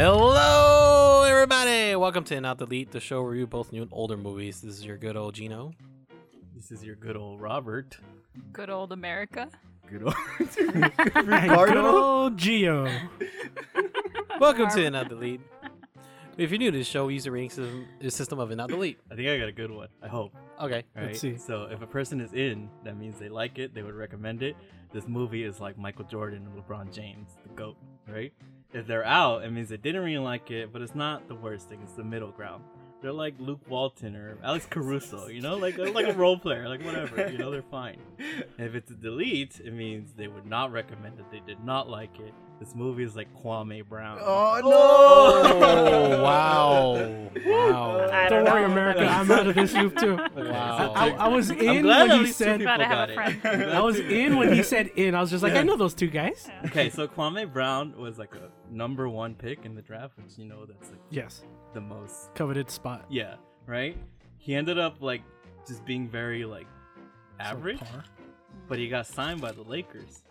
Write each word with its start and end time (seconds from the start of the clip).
Hello, 0.00 1.24
everybody! 1.24 1.96
Welcome 1.96 2.22
to 2.22 2.40
Not 2.40 2.58
Delete, 2.58 2.92
the 2.92 3.00
show 3.00 3.20
where 3.20 3.34
you 3.34 3.48
both 3.48 3.72
new 3.72 3.82
and 3.82 3.90
older 3.92 4.16
movies. 4.16 4.60
This 4.60 4.78
is 4.78 4.84
your 4.84 4.96
good 4.96 5.16
old 5.16 5.34
Gino. 5.34 5.72
This 6.54 6.70
is 6.70 6.84
your 6.84 6.94
good 6.94 7.16
old 7.16 7.40
Robert. 7.40 7.98
Good 8.52 8.70
old 8.70 8.92
America. 8.92 9.48
Good 9.90 10.04
old 10.04 10.14
Ricardo. 10.38 11.66
Good 11.66 11.76
old 11.76 12.36
Geo. 12.36 12.88
Welcome 14.40 14.70
to 14.70 14.88
Not 14.88 15.08
Delete. 15.08 15.40
If 16.36 16.52
you're 16.52 16.60
new 16.60 16.70
to 16.70 16.78
this 16.78 16.86
show, 16.86 17.06
we 17.06 17.14
use 17.14 17.24
the 17.24 17.32
rating 17.32 17.50
system, 17.50 17.88
the 18.00 18.12
system 18.12 18.38
of 18.38 18.52
In 18.52 18.58
Not 18.58 18.68
Delete. 18.68 19.00
I 19.10 19.16
think 19.16 19.28
I 19.28 19.36
got 19.36 19.48
a 19.48 19.52
good 19.52 19.72
one. 19.72 19.88
I 20.00 20.06
hope. 20.06 20.32
Okay. 20.62 20.84
Right? 20.94 21.06
Let's 21.06 21.18
see. 21.18 21.36
So 21.38 21.64
if 21.72 21.82
a 21.82 21.88
person 21.88 22.20
is 22.20 22.34
in, 22.34 22.70
that 22.84 22.96
means 22.96 23.18
they 23.18 23.28
like 23.28 23.58
it. 23.58 23.74
They 23.74 23.82
would 23.82 23.96
recommend 23.96 24.44
it. 24.44 24.54
This 24.92 25.08
movie 25.08 25.42
is 25.42 25.58
like 25.58 25.76
Michael 25.76 26.04
Jordan 26.04 26.46
and 26.46 26.64
LeBron 26.64 26.94
James, 26.94 27.30
the 27.42 27.52
goat, 27.54 27.76
right? 28.06 28.32
If 28.72 28.86
they're 28.86 29.04
out, 29.04 29.44
it 29.44 29.50
means 29.50 29.70
they 29.70 29.78
didn't 29.78 30.02
really 30.02 30.18
like 30.18 30.50
it, 30.50 30.72
but 30.72 30.82
it's 30.82 30.94
not 30.94 31.26
the 31.26 31.34
worst 31.34 31.68
thing. 31.68 31.80
It's 31.82 31.94
the 31.94 32.04
middle 32.04 32.30
ground. 32.30 32.64
They're 33.00 33.12
like 33.12 33.34
Luke 33.38 33.60
Walton 33.68 34.16
or 34.16 34.36
Alex 34.42 34.66
Caruso, 34.68 35.28
you 35.28 35.40
know, 35.40 35.56
like 35.56 35.78
like 35.78 36.08
a 36.08 36.14
role 36.14 36.36
player, 36.36 36.68
like 36.68 36.84
whatever, 36.84 37.30
you 37.30 37.38
know, 37.38 37.50
they're 37.50 37.62
fine. 37.62 37.98
And 38.18 38.44
if 38.66 38.74
it's 38.74 38.90
a 38.90 38.94
delete, 38.94 39.60
it 39.60 39.72
means 39.72 40.12
they 40.14 40.26
would 40.26 40.46
not 40.46 40.72
recommend 40.72 41.18
it. 41.20 41.26
They 41.30 41.40
did 41.40 41.64
not 41.64 41.88
like 41.88 42.18
it. 42.18 42.34
This 42.60 42.74
movie 42.74 43.04
is 43.04 43.14
like 43.14 43.28
Kwame 43.40 43.86
Brown. 43.88 44.18
Oh, 44.20 44.60
no! 44.64 44.70
Oh, 44.72 46.22
wow. 46.22 46.22
Wow. 46.24 47.20
Oh. 47.46 48.10
I 48.12 48.28
Don't 48.28 48.44
don't 48.44 48.52
worry. 48.52 48.64
America. 48.64 49.00
I'm 49.06 49.30
out 49.30 49.46
of 49.46 49.54
this 49.54 49.72
loop 49.74 49.96
too. 49.96 50.16
Wow. 50.36 50.92
I, 50.96 51.10
I 51.10 51.28
was 51.28 51.50
I'm 51.50 51.58
in 51.60 51.82
glad 51.82 52.08
when 52.08 52.18
he 52.18 52.24
least 52.24 52.38
two 52.38 52.44
said. 52.44 52.62
I 52.66 52.78
got 52.78 53.10
it. 53.10 53.18
I'm 53.18 53.38
glad 53.40 53.68
I 53.68 53.80
was 53.80 53.98
in 54.00 54.36
when 54.38 54.52
he 54.52 54.62
said 54.64 54.88
in. 54.96 55.14
I 55.14 55.20
was 55.20 55.30
just 55.30 55.42
like, 55.44 55.52
I 55.54 55.62
know 55.62 55.76
those 55.76 55.94
two 55.94 56.08
guys. 56.08 56.48
Okay, 56.66 56.90
so 56.90 57.06
Kwame 57.06 57.52
Brown 57.52 57.96
was 57.96 58.18
like 58.18 58.34
a 58.34 58.50
number 58.74 59.08
one 59.08 59.34
pick 59.36 59.64
in 59.64 59.74
the 59.76 59.82
draft, 59.82 60.14
which 60.16 60.36
you 60.36 60.44
know 60.44 60.64
that's 60.66 60.90
like 60.90 61.00
Yes, 61.10 61.42
the 61.74 61.80
most. 61.80 62.34
coveted 62.34 62.70
spot. 62.70 63.04
Yeah, 63.08 63.34
right. 63.66 63.96
He 64.38 64.54
ended 64.56 64.78
up 64.78 64.96
like 65.00 65.22
just 65.66 65.84
being 65.84 66.08
very 66.08 66.44
like 66.44 66.66
average, 67.38 67.78
Subpar. 67.78 68.04
but 68.68 68.78
he 68.78 68.88
got 68.88 69.06
signed 69.06 69.40
by 69.40 69.52
the 69.52 69.62
Lakers. 69.62 70.22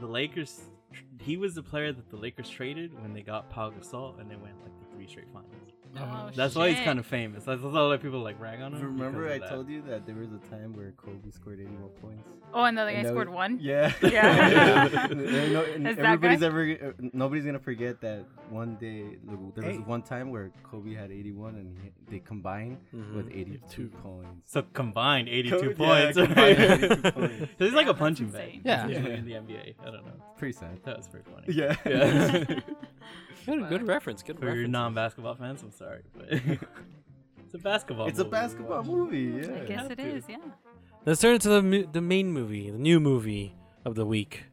The 0.00 0.06
Lakers, 0.06 0.60
he 1.20 1.36
was 1.36 1.54
the 1.54 1.62
player 1.62 1.92
that 1.92 2.10
the 2.10 2.16
Lakers 2.16 2.50
traded 2.50 3.00
when 3.02 3.14
they 3.14 3.22
got 3.22 3.48
Pau 3.48 3.70
Gasol, 3.70 4.20
and 4.20 4.30
they 4.30 4.36
went 4.36 4.60
like 4.62 4.72
the 4.78 4.94
three 4.94 5.06
straight 5.06 5.28
finals. 5.32 5.75
Oh, 5.98 6.30
That's 6.34 6.54
why 6.54 6.68
he's 6.68 6.76
shit. 6.78 6.84
kind 6.84 6.98
of 6.98 7.06
famous. 7.06 7.44
That's 7.44 7.62
why 7.62 7.68
a 7.70 7.72
lot 7.72 7.92
of 7.92 8.02
people 8.02 8.20
like 8.20 8.38
rag 8.40 8.60
on 8.60 8.72
him. 8.74 8.82
Remember, 8.82 9.28
I 9.28 9.34
because 9.34 9.50
of 9.50 9.54
told 9.56 9.68
you 9.68 9.82
that 9.88 10.06
there 10.06 10.14
was 10.16 10.28
a 10.32 10.38
time 10.50 10.74
where 10.76 10.92
Kobe 10.92 11.30
scored 11.30 11.60
81 11.60 11.88
points. 12.02 12.22
Oh, 12.54 12.64
and 12.64 12.76
the 12.78 12.82
other 12.82 12.90
guy 12.92 12.98
And 12.98 13.06
that 13.06 13.12
scored 13.12 13.28
was- 13.28 13.34
one. 13.36 13.58
Yeah. 13.60 13.92
Yeah. 14.02 14.86
And 15.10 15.20
no- 15.52 15.64
and 15.74 15.88
Is 15.88 15.96
that 15.96 16.04
everybody's 16.04 16.40
guy? 16.40 16.46
ever, 16.46 16.62
uh, 16.72 16.92
nobody's 17.12 17.44
gonna 17.44 17.58
forget 17.58 18.00
that 18.02 18.24
one 18.50 18.76
day 18.76 19.16
there 19.54 19.64
Hey. 19.64 19.78
was 19.78 19.86
one 19.86 20.02
time 20.02 20.30
where 20.30 20.50
Kobe 20.62 20.94
had 20.94 21.10
81 21.10 21.54
and 21.56 21.76
he, 21.82 21.90
they 22.10 22.18
combined 22.20 22.78
Mhm. 22.94 23.14
with 23.16 23.28
82 23.30 23.58
Two. 23.68 23.88
points. 24.02 24.52
So 24.52 24.62
combined 24.72 25.28
82 25.28 25.56
Yeah, 25.56 25.74
points. 25.76 26.16
combined 26.18 26.36
right? 26.36 26.58
82 26.60 27.12
points. 27.12 27.34
So 27.58 27.64
he's 27.64 27.74
like 27.74 27.86
a 27.86 27.88
That's 27.88 27.98
punching 27.98 28.28
bag. 28.30 28.48
insane. 28.48 28.60
Yeah. 28.64 28.86
Usually 28.86 29.14
in 29.14 29.24
the 29.26 29.32
NBA. 29.32 29.74
I 29.80 29.84
don't 29.86 30.04
know. 30.06 30.12
Pretty 30.38 30.52
sad. 30.52 30.78
That 30.84 30.96
was 30.98 31.08
pretty 31.08 31.28
funny. 31.30 31.46
Yeah. 31.52 31.74
Yeah. 31.84 32.60
Good, 33.46 33.68
good 33.68 33.86
reference. 33.86 34.22
Good 34.24 34.40
For 34.40 34.52
your 34.54 34.66
non-basketball 34.66 35.36
fans, 35.36 35.62
I'm 35.62 35.70
sorry, 35.70 36.02
but 36.16 36.26
it's 36.32 37.54
a 37.54 37.58
basketball. 37.58 38.08
It's 38.08 38.18
a 38.18 38.24
basketball 38.24 38.82
movie. 38.82 39.46
Yeah. 39.46 39.62
I 39.62 39.64
guess 39.64 39.90
it 39.90 40.00
is, 40.00 40.24
yeah. 40.28 40.38
Let's 41.04 41.20
turn 41.20 41.36
it 41.36 41.42
to 41.42 41.48
the 41.48 41.88
the 41.92 42.00
main 42.00 42.32
movie, 42.32 42.70
the 42.70 42.78
new 42.78 42.98
movie 42.98 43.54
of 43.84 43.94
the 43.94 44.04
week. 44.04 44.44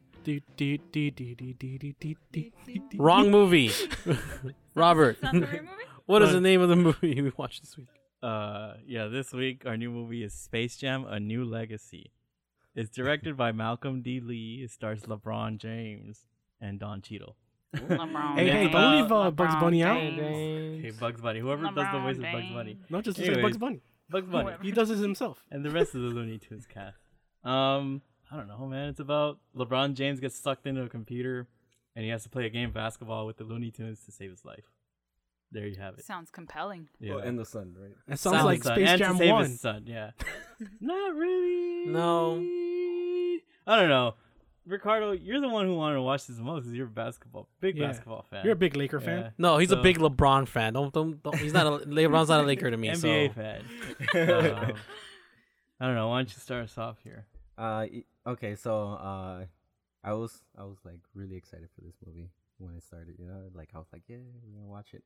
Wrong 2.96 3.30
movie. 3.30 3.72
Robert, 4.74 5.18
what 6.06 6.22
is 6.22 6.32
the 6.32 6.40
name 6.40 6.60
of 6.60 6.68
the 6.68 6.76
movie 6.76 7.20
we 7.20 7.32
watched 7.36 7.62
this 7.62 7.76
week? 7.76 7.88
Uh, 8.22 8.74
yeah, 8.86 9.08
this 9.08 9.32
week 9.32 9.64
our 9.66 9.76
new 9.76 9.90
movie 9.90 10.22
is 10.22 10.32
Space 10.32 10.76
Jam: 10.76 11.04
A 11.04 11.18
New 11.18 11.44
Legacy. 11.44 12.12
It's 12.76 12.90
directed 12.90 13.36
by 13.36 13.50
Malcolm 13.50 14.02
D. 14.02 14.20
Lee. 14.20 14.62
It 14.64 14.70
stars 14.70 15.02
LeBron 15.02 15.58
James 15.58 16.24
and 16.60 16.78
Don 16.78 17.02
Cheadle. 17.02 17.36
LeBron 17.74 18.34
Hey, 18.36 18.46
hey, 18.46 18.52
James. 18.52 18.72
don't 18.72 18.96
leave 19.02 19.12
uh, 19.12 19.30
Bugs 19.30 19.54
LeBron 19.54 19.60
Bunny 19.60 19.82
out. 19.82 20.00
James. 20.00 20.84
Okay, 20.84 20.90
Bugs 20.98 21.20
Bunny. 21.20 21.40
Whoever 21.40 21.62
does 21.64 21.74
the 21.74 21.80
LeBron 21.82 22.02
voice 22.02 22.16
of 22.16 22.22
Bugs 22.22 22.48
Bunny. 22.52 22.78
Not 22.90 23.04
just 23.04 23.16
to 23.18 23.22
say 23.22 23.28
Anyways. 23.32 23.42
Bugs 23.44 23.56
Bunny. 23.58 23.80
Bugs 24.10 24.28
Bunny. 24.28 24.44
Whoever. 24.44 24.62
He 24.62 24.70
does 24.72 24.90
it 24.90 24.98
himself. 24.98 25.44
and 25.50 25.64
the 25.64 25.70
rest 25.70 25.94
of 25.94 26.02
the 26.02 26.08
Looney 26.08 26.38
Tunes 26.38 26.66
cast. 26.66 26.98
Um, 27.44 28.02
I 28.30 28.36
don't 28.36 28.48
know, 28.48 28.66
man. 28.66 28.88
It's 28.88 29.00
about 29.00 29.38
LeBron 29.56 29.94
James 29.94 30.20
gets 30.20 30.38
sucked 30.38 30.66
into 30.66 30.82
a 30.82 30.88
computer, 30.88 31.46
and 31.94 32.04
he 32.04 32.10
has 32.10 32.22
to 32.24 32.28
play 32.28 32.46
a 32.46 32.50
game 32.50 32.68
of 32.70 32.74
basketball 32.74 33.26
with 33.26 33.36
the 33.36 33.44
Looney 33.44 33.70
Tunes 33.70 34.04
to 34.06 34.12
save 34.12 34.30
his 34.30 34.44
life. 34.44 34.64
There 35.52 35.66
you 35.68 35.76
have 35.78 35.94
it. 35.98 36.04
Sounds 36.04 36.30
compelling. 36.30 36.88
Yeah. 36.98 37.14
Well, 37.16 37.24
and 37.24 37.38
the 37.38 37.44
sun, 37.44 37.76
right? 37.78 37.92
It 38.08 38.18
sounds 38.18 38.36
Sounds 38.38 38.44
like 38.44 38.56
His 38.58 38.64
son. 38.64 38.74
Space 38.76 38.88
and 38.88 38.98
Jam 38.98 39.12
to 39.12 39.18
save 39.18 39.30
1. 39.30 39.44
his 39.44 39.60
son. 39.60 39.84
Yeah. 39.86 40.10
Not 40.80 41.14
really. 41.14 41.86
No. 41.86 42.38
I 43.66 43.76
don't 43.80 43.88
know. 43.88 44.14
Ricardo, 44.66 45.12
you're 45.12 45.40
the 45.40 45.48
one 45.48 45.66
who 45.66 45.74
wanted 45.76 45.96
to 45.96 46.02
watch 46.02 46.26
this 46.26 46.36
the 46.36 46.42
most. 46.42 46.64
'cause 46.64 46.72
You're 46.72 46.86
a 46.86 46.90
basketball, 46.90 47.48
big 47.60 47.76
Yeah. 47.76 47.88
basketball 47.88 48.22
fan. 48.22 48.44
You're 48.44 48.54
a 48.54 48.56
big 48.56 48.76
Laker 48.76 48.98
Yeah. 48.98 49.04
fan. 49.06 49.32
No, 49.38 49.58
he's 49.58 49.68
So- 49.70 49.78
a 49.80 49.82
big 49.82 49.98
LeBron 49.98 50.48
fan. 50.48 50.72
Don't, 50.72 50.92
don't, 50.92 51.22
don't 51.22 51.36
he's 51.38 51.52
not 51.52 51.66
a 51.66 51.70
LeBron's 51.86 52.28
not 52.30 52.40
a 52.40 52.46
Laker 52.46 52.70
to 52.70 52.76
me. 52.76 52.88
NBA 52.88 53.28
so 53.28 53.34
fan. 53.34 53.64
Um, 54.70 54.76
I 55.80 55.86
don't 55.86 55.94
know. 55.96 56.08
Why 56.08 56.18
don't 56.18 56.32
you 56.32 56.38
start 56.40 56.64
us 56.64 56.78
off 56.78 56.98
here? 57.02 57.26
Uh, 57.58 57.86
y- 57.92 58.04
okay, 58.26 58.54
so 58.54 58.88
uh, 58.92 59.44
I 60.02 60.12
was 60.14 60.42
I 60.56 60.64
was 60.64 60.78
like 60.84 61.00
really 61.14 61.36
excited 61.36 61.68
for 61.74 61.80
this 61.82 61.96
movie 62.06 62.30
when 62.58 62.74
it 62.74 62.82
started. 62.84 63.16
You 63.18 63.26
know, 63.26 63.50
like 63.54 63.70
I 63.74 63.78
was 63.78 63.88
like, 63.92 64.02
yeah, 64.08 64.16
we're 64.42 64.52
gonna 64.58 64.70
watch 64.70 64.94
it. 64.94 65.02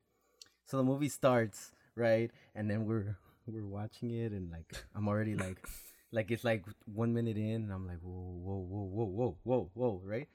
So 0.67 0.77
the 0.77 0.85
movie 0.85 1.09
starts 1.09 1.73
right, 1.97 2.31
and 2.55 2.71
then 2.71 2.85
we're 2.87 3.17
we're 3.47 3.65
watching 3.67 4.11
it, 4.11 4.33
and 4.33 4.51
like 4.51 4.71
I'm 4.95 5.09
already 5.09 5.35
like, 5.35 5.67
like 6.13 6.31
it's 6.31 6.45
like 6.45 6.65
one 6.87 7.13
minute 7.15 7.37
in, 7.37 7.63
and 7.63 7.73
I'm 7.73 7.87
like, 7.87 8.01
whoa, 8.03 8.11
whoa, 8.11 8.57
whoa, 8.59 8.85
whoa, 8.85 9.05
whoa, 9.05 9.39
whoa, 9.43 9.71
whoa, 9.75 10.03
right? 10.05 10.29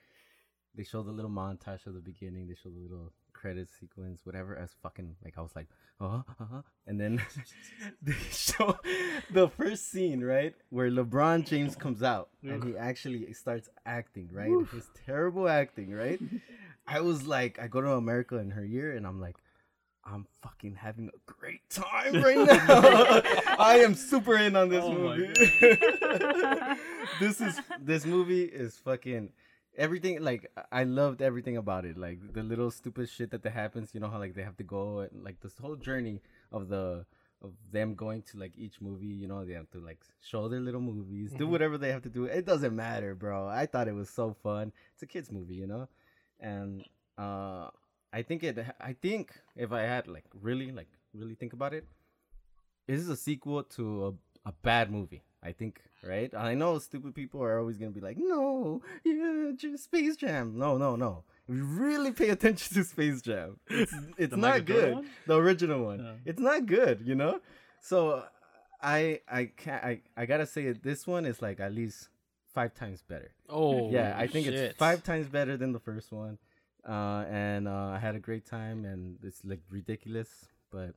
They 0.75 0.83
show 0.83 1.03
the 1.03 1.11
little 1.11 1.31
montage 1.31 1.85
of 1.85 1.93
the 1.93 1.99
beginning. 1.99 2.47
They 2.47 2.55
show 2.55 2.69
the 2.69 2.79
little 2.79 3.11
credit 3.31 3.69
sequence, 3.79 4.21
whatever. 4.23 4.55
As 4.55 4.75
fucking 4.81 5.15
like 5.23 5.35
I 5.37 5.41
was 5.41 5.55
like, 5.55 5.67
uh 5.99 6.09
huh, 6.09 6.23
uh-huh. 6.39 6.61
and 6.87 6.99
then 6.99 7.21
they 8.01 8.13
show 8.31 8.77
the 9.31 9.49
first 9.49 9.91
scene 9.91 10.23
right 10.23 10.55
where 10.69 10.89
LeBron 10.89 11.45
James 11.45 11.75
comes 11.75 12.01
out 12.01 12.29
and 12.43 12.63
he 12.63 12.77
actually 12.77 13.31
starts 13.33 13.69
acting 13.85 14.29
right. 14.31 14.51
His 14.71 14.89
terrible 15.05 15.47
acting 15.47 15.91
right. 15.91 16.19
I 16.87 17.01
was 17.01 17.25
like, 17.27 17.59
I 17.59 17.67
go 17.67 17.81
to 17.81 17.91
America 17.93 18.37
in 18.37 18.51
her 18.51 18.65
year, 18.65 18.95
and 18.95 19.07
I'm 19.07 19.19
like. 19.19 19.37
I'm 20.05 20.27
fucking 20.41 20.75
having 20.75 21.09
a 21.09 21.31
great 21.31 21.69
time 21.69 22.21
right 22.21 22.37
now. 22.37 23.21
I 23.59 23.79
am 23.83 23.95
super 23.95 24.35
in 24.37 24.55
on 24.55 24.69
this 24.69 24.83
Oh 24.83 24.91
movie. 24.93 25.27
this 27.19 27.39
is 27.41 27.59
this 27.79 28.05
movie 28.05 28.43
is 28.43 28.77
fucking 28.77 29.29
everything 29.77 30.21
like 30.21 30.51
I- 30.71 30.83
loved 30.83 31.21
everything 31.21 31.57
about 31.57 31.85
it. 31.85 31.97
Like 31.97 32.19
the 32.33 32.43
little 32.43 32.69
stupid 32.71 33.09
shit 33.09 33.31
that 33.31 33.43
that 33.43 33.53
happens, 33.53 33.91
you 33.93 33.99
know 33.99 34.09
how 34.09 34.19
like 34.19 34.33
they 34.35 34.43
have 34.43 34.57
to 34.57 34.63
go 34.63 34.99
and 34.99 35.23
like 35.23 35.39
this 35.41 35.57
whole 35.57 35.75
journey 35.75 36.21
of 36.51 36.67
the 36.67 37.05
of 37.41 37.51
them 37.71 37.93
going 37.95 38.21
to 38.23 38.37
like 38.37 38.53
each 38.57 38.79
movie, 38.81 39.07
you 39.07 39.27
know, 39.27 39.43
they 39.45 39.53
have 39.53 39.69
to 39.71 39.79
like 39.79 39.99
show 40.21 40.47
their 40.47 40.61
little 40.61 40.81
movies, 40.81 41.33
do 41.37 41.47
whatever 41.47 41.77
they 41.77 41.91
have 41.91 42.01
to 42.03 42.09
do. 42.09 42.25
It 42.25 42.45
doesn't 42.45 42.75
matter, 42.75 43.15
bro. 43.15 43.47
I 43.47 43.65
thought 43.65 43.87
it 43.87 43.93
was 43.95 44.09
so 44.09 44.35
fun. 44.43 44.71
It's 44.93 45.03
a 45.03 45.07
kids 45.07 45.31
movie, 45.31 45.55
you 45.55 45.67
know? 45.67 45.87
And 46.39 46.83
uh 47.17 47.67
I 48.13 48.21
think 48.21 48.43
it 48.43 48.57
I 48.79 48.93
think 48.93 49.33
if 49.55 49.71
I 49.71 49.81
had 49.81 50.07
like 50.07 50.25
really 50.41 50.71
like 50.71 50.87
really 51.13 51.35
think 51.35 51.53
about 51.53 51.73
it, 51.73 51.85
this 52.87 52.99
is 53.01 53.09
a 53.09 53.15
sequel 53.17 53.63
to 53.77 53.83
a, 54.45 54.49
a 54.49 54.53
bad 54.61 54.91
movie. 54.91 55.23
I 55.45 55.51
think, 55.51 55.81
right? 56.07 56.33
I 56.33 56.53
know 56.53 56.79
stupid 56.79 57.13
people 57.13 57.43
are 57.43 57.59
always 57.59 57.77
gonna 57.77 57.91
be 57.91 57.99
like, 57.99 58.17
no, 58.17 58.81
yeah, 59.03 59.51
just 59.57 59.83
Space 59.85 60.15
Jam. 60.15 60.57
No, 60.57 60.77
no, 60.77 60.95
no. 60.95 61.23
If 61.49 61.55
you 61.57 61.65
really 61.65 62.11
pay 62.13 62.29
attention 62.29 62.73
to 62.75 62.83
Space 62.85 63.21
Jam, 63.21 63.59
it's, 63.67 63.93
it's 64.17 64.35
not 64.37 64.63
good. 64.63 64.93
one? 64.93 65.09
The 65.27 65.35
original 65.35 65.83
one, 65.83 65.99
Yeah. 65.99 66.13
it's 66.25 66.39
not 66.39 66.65
good. 66.65 67.01
You 67.05 67.15
know. 67.15 67.41
So, 67.81 68.23
I 68.81 69.19
I 69.29 69.45
can't 69.57 69.83
I, 69.83 70.01
I 70.15 70.25
gotta 70.25 70.45
say. 70.45 70.71
This 70.71 71.05
one 71.05 71.25
is 71.25 71.41
like 71.41 71.59
at 71.59 71.73
least 71.73 72.07
five 72.53 72.73
times 72.73 73.01
better. 73.01 73.31
oh 73.49 73.91
yeah, 73.91 74.15
I 74.17 74.27
think 74.27 74.45
shit. 74.45 74.53
it's 74.53 74.77
five 74.77 75.03
times 75.03 75.27
better 75.27 75.57
than 75.57 75.73
the 75.73 75.79
first 75.79 76.11
one. 76.13 76.37
Uh, 76.87 77.23
and 77.29 77.67
uh, 77.67 77.91
I 77.95 77.99
had 77.99 78.15
a 78.15 78.19
great 78.19 78.45
time, 78.45 78.83
and 78.85 79.17
it's 79.23 79.39
like 79.45 79.61
ridiculous, 79.69 80.27
but 80.71 80.93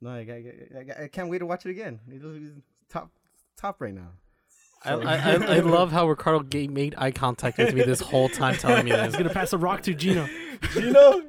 no, 0.00 0.10
I, 0.10 0.18
I, 0.18 0.22
I, 1.00 1.04
I 1.04 1.08
can't 1.08 1.28
wait 1.28 1.38
to 1.38 1.46
watch 1.46 1.64
it 1.64 1.70
again. 1.70 2.00
It's 2.10 2.60
top 2.90 3.10
top 3.56 3.80
right 3.80 3.94
now. 3.94 4.08
I, 4.82 4.92
I, 4.92 5.16
I, 5.16 5.32
I 5.56 5.60
love 5.60 5.92
how 5.92 6.08
Ricardo 6.08 6.40
ga- 6.40 6.68
made 6.68 6.94
eye 6.96 7.10
contact 7.10 7.58
with 7.58 7.74
me 7.74 7.82
this 7.82 8.00
whole 8.00 8.30
time 8.30 8.56
telling 8.56 8.86
me 8.86 8.92
He's 8.92 9.00
this. 9.00 9.16
gonna 9.16 9.28
pass 9.30 9.50
the 9.50 9.58
rock 9.58 9.82
to 9.82 9.94
Gino. 9.94 10.26
Gino. 10.72 11.22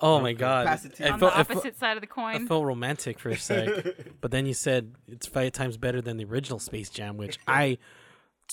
Oh 0.00 0.20
my 0.20 0.32
god! 0.32 0.66
Pass 0.66 0.84
it 0.84 0.94
to 0.96 1.04
I 1.04 1.06
you. 1.06 1.12
On 1.14 1.18
felt, 1.20 1.32
the 1.32 1.38
I 1.38 1.44
felt, 1.44 1.58
opposite 1.58 1.78
side 1.78 1.96
of 1.96 2.00
the 2.00 2.06
coin. 2.06 2.34
I 2.34 2.46
felt 2.46 2.64
romantic 2.64 3.18
for 3.18 3.30
a 3.30 3.36
sec, 3.36 3.68
but 4.20 4.30
then 4.30 4.46
you 4.46 4.54
said 4.54 4.94
it's 5.08 5.26
five 5.26 5.52
times 5.52 5.76
better 5.76 6.00
than 6.02 6.16
the 6.18 6.24
original 6.24 6.58
Space 6.58 6.90
Jam, 6.90 7.16
which 7.16 7.38
I 7.46 7.78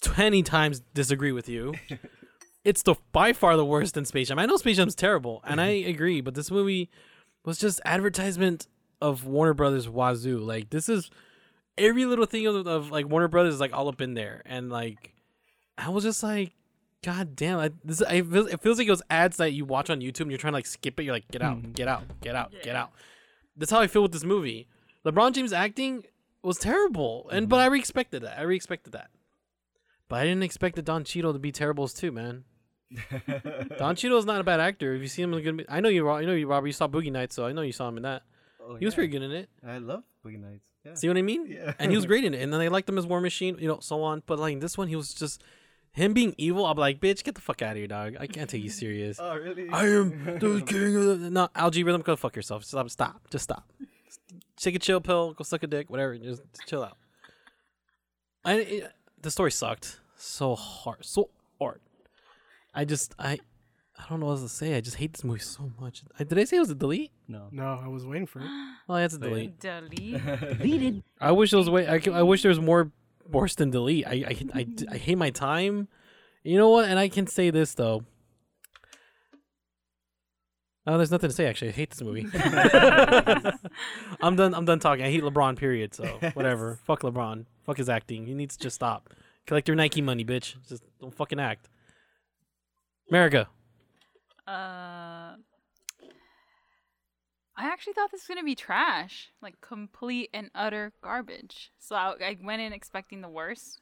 twenty 0.01 0.41
times 0.43 0.81
disagree 0.93 1.31
with 1.31 1.49
you. 1.49 1.73
it's 2.63 2.81
the 2.81 2.95
by 3.11 3.33
far 3.33 3.57
the 3.57 3.65
worst 3.65 3.97
in 3.97 4.05
Space 4.05 4.29
Jam. 4.29 4.39
I 4.39 4.45
know 4.45 4.57
Space 4.57 4.77
Jam's 4.77 4.95
terrible, 4.95 5.41
and 5.45 5.59
I 5.59 5.73
mm-hmm. 5.73 5.89
agree, 5.89 6.21
but 6.21 6.35
this 6.35 6.51
movie 6.51 6.89
was 7.43 7.57
just 7.57 7.81
advertisement 7.85 8.67
of 9.01 9.25
Warner 9.25 9.53
Brothers 9.53 9.89
Wazoo. 9.89 10.39
Like 10.39 10.69
this 10.69 10.87
is 10.87 11.09
every 11.77 12.05
little 12.05 12.25
thing 12.25 12.47
of, 12.47 12.67
of 12.67 12.91
like 12.91 13.09
Warner 13.09 13.27
Brothers 13.27 13.55
is 13.55 13.59
like 13.59 13.73
all 13.73 13.89
up 13.89 14.01
in 14.01 14.13
there, 14.13 14.41
and 14.45 14.69
like 14.69 15.13
I 15.77 15.89
was 15.89 16.03
just 16.03 16.23
like, 16.23 16.53
God 17.03 17.35
damn! 17.35 17.59
I, 17.59 17.71
this 17.83 18.01
I 18.01 18.21
feel, 18.21 18.47
it 18.47 18.61
feels 18.61 18.77
like 18.77 18.87
it 18.87 18.91
was 18.91 19.03
ads 19.09 19.37
that 19.37 19.51
you 19.51 19.65
watch 19.65 19.89
on 19.89 19.99
YouTube 19.99 20.21
and 20.21 20.31
you're 20.31 20.37
trying 20.37 20.53
to 20.53 20.57
like 20.57 20.65
skip 20.65 20.99
it. 20.99 21.03
You're 21.03 21.13
like, 21.13 21.29
get 21.29 21.41
out, 21.41 21.57
mm-hmm. 21.57 21.71
get 21.73 21.87
out, 21.87 22.03
get 22.21 22.35
out, 22.35 22.53
get 22.63 22.75
out. 22.75 22.91
That's 23.57 23.71
how 23.71 23.81
I 23.81 23.87
feel 23.87 24.01
with 24.01 24.13
this 24.13 24.23
movie. 24.23 24.67
LeBron 25.05 25.33
James 25.33 25.51
acting 25.51 26.05
was 26.41 26.57
terrible, 26.57 27.29
and 27.29 27.49
but 27.49 27.57
mm-hmm. 27.57 27.63
I 27.63 27.67
re-expected 27.67 28.23
that. 28.23 28.39
I 28.39 28.43
re-expected 28.43 28.93
that. 28.93 29.09
But 30.07 30.19
I 30.19 30.23
didn't 30.23 30.43
expect 30.43 30.75
the 30.75 30.81
Don 30.81 31.03
Cheadle 31.03 31.33
to 31.33 31.39
be 31.39 31.51
terrible 31.51 31.87
too, 31.87 32.11
man. 32.11 32.45
Don 33.77 33.95
Cheadle 33.95 34.17
is 34.19 34.25
not 34.25 34.39
a 34.41 34.43
bad 34.43 34.59
actor. 34.59 34.93
If 34.95 35.01
you 35.01 35.07
see 35.07 35.21
him 35.21 35.33
in 35.33 35.39
a 35.39 35.41
good, 35.41 35.65
I 35.69 35.79
know 35.79 35.89
you. 35.89 36.09
I 36.09 36.25
know 36.25 36.33
you, 36.33 36.47
Robert. 36.47 36.67
You 36.67 36.73
saw 36.73 36.87
Boogie 36.87 37.11
Nights, 37.11 37.35
so 37.35 37.45
I 37.45 37.51
know 37.51 37.61
you 37.61 37.71
saw 37.71 37.87
him 37.87 37.97
in 37.97 38.03
that. 38.03 38.23
Oh, 38.61 38.75
He 38.75 38.85
was 38.85 38.93
yeah. 38.93 38.97
pretty 38.97 39.11
good 39.11 39.23
in 39.23 39.31
it. 39.31 39.49
I 39.65 39.77
love 39.79 40.03
Boogie 40.25 40.39
Nights. 40.39 40.63
Yeah. 40.85 40.93
See 40.95 41.07
what 41.07 41.17
I 41.17 41.21
mean? 41.21 41.47
Yeah. 41.47 41.73
And 41.79 41.91
he 41.91 41.95
was 41.97 42.05
great 42.11 42.23
in 42.23 42.33
it. 42.33 42.41
And 42.41 42.51
then 42.51 42.59
they 42.59 42.69
liked 42.69 42.87
him 42.89 42.97
as 42.97 43.05
War 43.07 43.21
Machine, 43.21 43.57
you 43.59 43.67
know, 43.67 43.79
so 43.79 44.03
on. 44.03 44.21
But 44.25 44.37
like 44.39 44.59
this 44.59 44.77
one, 44.77 44.87
he 44.89 44.95
was 44.95 45.13
just 45.13 45.41
him 45.91 46.13
being 46.13 46.35
evil. 46.37 46.65
I'm 46.65 46.77
like, 46.77 46.99
bitch, 46.99 47.23
get 47.23 47.35
the 47.35 47.41
fuck 47.41 47.61
out 47.61 47.71
of 47.71 47.77
here, 47.77 47.87
dog. 47.87 48.15
I 48.19 48.27
can't 48.27 48.49
take 48.49 48.63
you 48.63 48.69
serious. 48.69 49.17
Oh 49.21 49.35
really? 49.37 49.69
I 49.69 49.85
am 49.87 50.25
the 50.39 50.61
king 50.65 50.95
of 50.95 51.19
the 51.21 51.29
no 51.29 51.49
Al-G 51.55 51.83
Rhythm. 51.83 52.01
Go 52.01 52.15
fuck 52.15 52.35
yourself. 52.35 52.63
Stop. 52.65 52.89
Stop. 52.89 53.27
Just 53.29 53.43
stop. 53.45 53.71
Take 54.57 54.75
a 54.75 54.79
chill 54.79 55.01
pill. 55.01 55.33
Go 55.33 55.43
suck 55.43 55.63
a 55.63 55.67
dick. 55.67 55.89
Whatever. 55.89 56.17
Just 56.17 56.41
chill 56.67 56.83
out. 56.83 56.97
I 58.45 58.53
it, 58.55 58.91
the 59.21 59.31
story 59.31 59.51
sucked 59.51 59.99
so 60.17 60.55
hard. 60.55 61.05
So 61.05 61.29
hard. 61.59 61.79
I 62.73 62.85
just 62.85 63.13
I 63.19 63.39
I 63.97 64.05
don't 64.09 64.19
know 64.19 64.25
what 64.27 64.33
else 64.33 64.41
to 64.41 64.49
say. 64.49 64.75
I 64.75 64.81
just 64.81 64.97
hate 64.97 65.13
this 65.13 65.23
movie 65.23 65.39
so 65.39 65.71
much. 65.79 66.03
I, 66.19 66.23
did 66.23 66.37
I 66.39 66.43
say 66.45 66.57
it 66.57 66.61
was 66.61 66.71
a 66.71 66.75
delete? 66.75 67.11
No. 67.27 67.47
No, 67.51 67.79
I 67.83 67.87
was 67.87 68.05
waiting 68.05 68.25
for 68.25 68.39
it. 68.39 68.47
Oh, 68.89 68.97
yeah, 68.97 69.05
it's 69.05 69.15
a 69.15 69.19
yeah. 69.19 69.27
delete. 69.27 69.59
Delete. 69.59 71.03
I 71.21 71.31
wish 71.31 71.51
there 71.51 71.59
was 71.59 71.69
way. 71.69 71.87
I, 71.87 71.99
c- 71.99 72.11
I 72.11 72.23
wish 72.23 72.41
there 72.41 72.49
was 72.49 72.59
more 72.59 72.91
worse 73.29 73.55
than 73.55 73.69
delete. 73.69 74.07
I, 74.07 74.11
I 74.11 74.59
I 74.59 74.67
I 74.91 74.97
hate 74.97 75.17
my 75.17 75.29
time. 75.29 75.87
You 76.43 76.57
know 76.57 76.69
what? 76.69 76.89
And 76.89 76.97
I 76.99 77.07
can 77.07 77.27
say 77.27 77.49
this 77.51 77.75
though. 77.75 78.03
Oh, 80.85 80.97
there's 80.97 81.11
nothing 81.11 81.29
to 81.29 81.35
say. 81.35 81.45
Actually, 81.45 81.69
I 81.69 81.71
hate 81.71 81.91
this 81.91 82.01
movie. 82.01 82.27
I'm 84.21 84.35
done. 84.35 84.53
I'm 84.53 84.65
done 84.65 84.79
talking. 84.79 85.05
I 85.05 85.11
hate 85.11 85.23
LeBron. 85.23 85.55
Period. 85.55 85.93
So 85.93 86.05
whatever. 86.33 86.79
Fuck 86.85 87.03
LeBron. 87.03 87.45
Fuck 87.63 87.77
his 87.77 87.87
acting. 87.89 88.25
He 88.25 88.33
needs 88.33 88.57
to 88.57 88.63
just 88.63 88.75
stop. 88.75 89.09
Collect 89.45 89.67
your 89.67 89.75
Nike 89.75 90.01
money, 90.01 90.25
bitch. 90.25 90.55
Just 90.67 90.83
don't 90.99 91.13
fucking 91.15 91.39
act. 91.39 91.69
America. 93.09 93.47
Uh, 94.47 95.35
I 97.55 97.65
actually 97.67 97.93
thought 97.93 98.11
this 98.11 98.21
was 98.21 98.27
gonna 98.35 98.43
be 98.45 98.55
trash, 98.55 99.31
like 99.41 99.61
complete 99.61 100.29
and 100.33 100.49
utter 100.55 100.91
garbage. 101.03 101.71
So 101.79 101.95
I, 101.95 102.13
I 102.21 102.37
went 102.43 102.61
in 102.61 102.73
expecting 102.73 103.21
the 103.21 103.29
worst. 103.29 103.79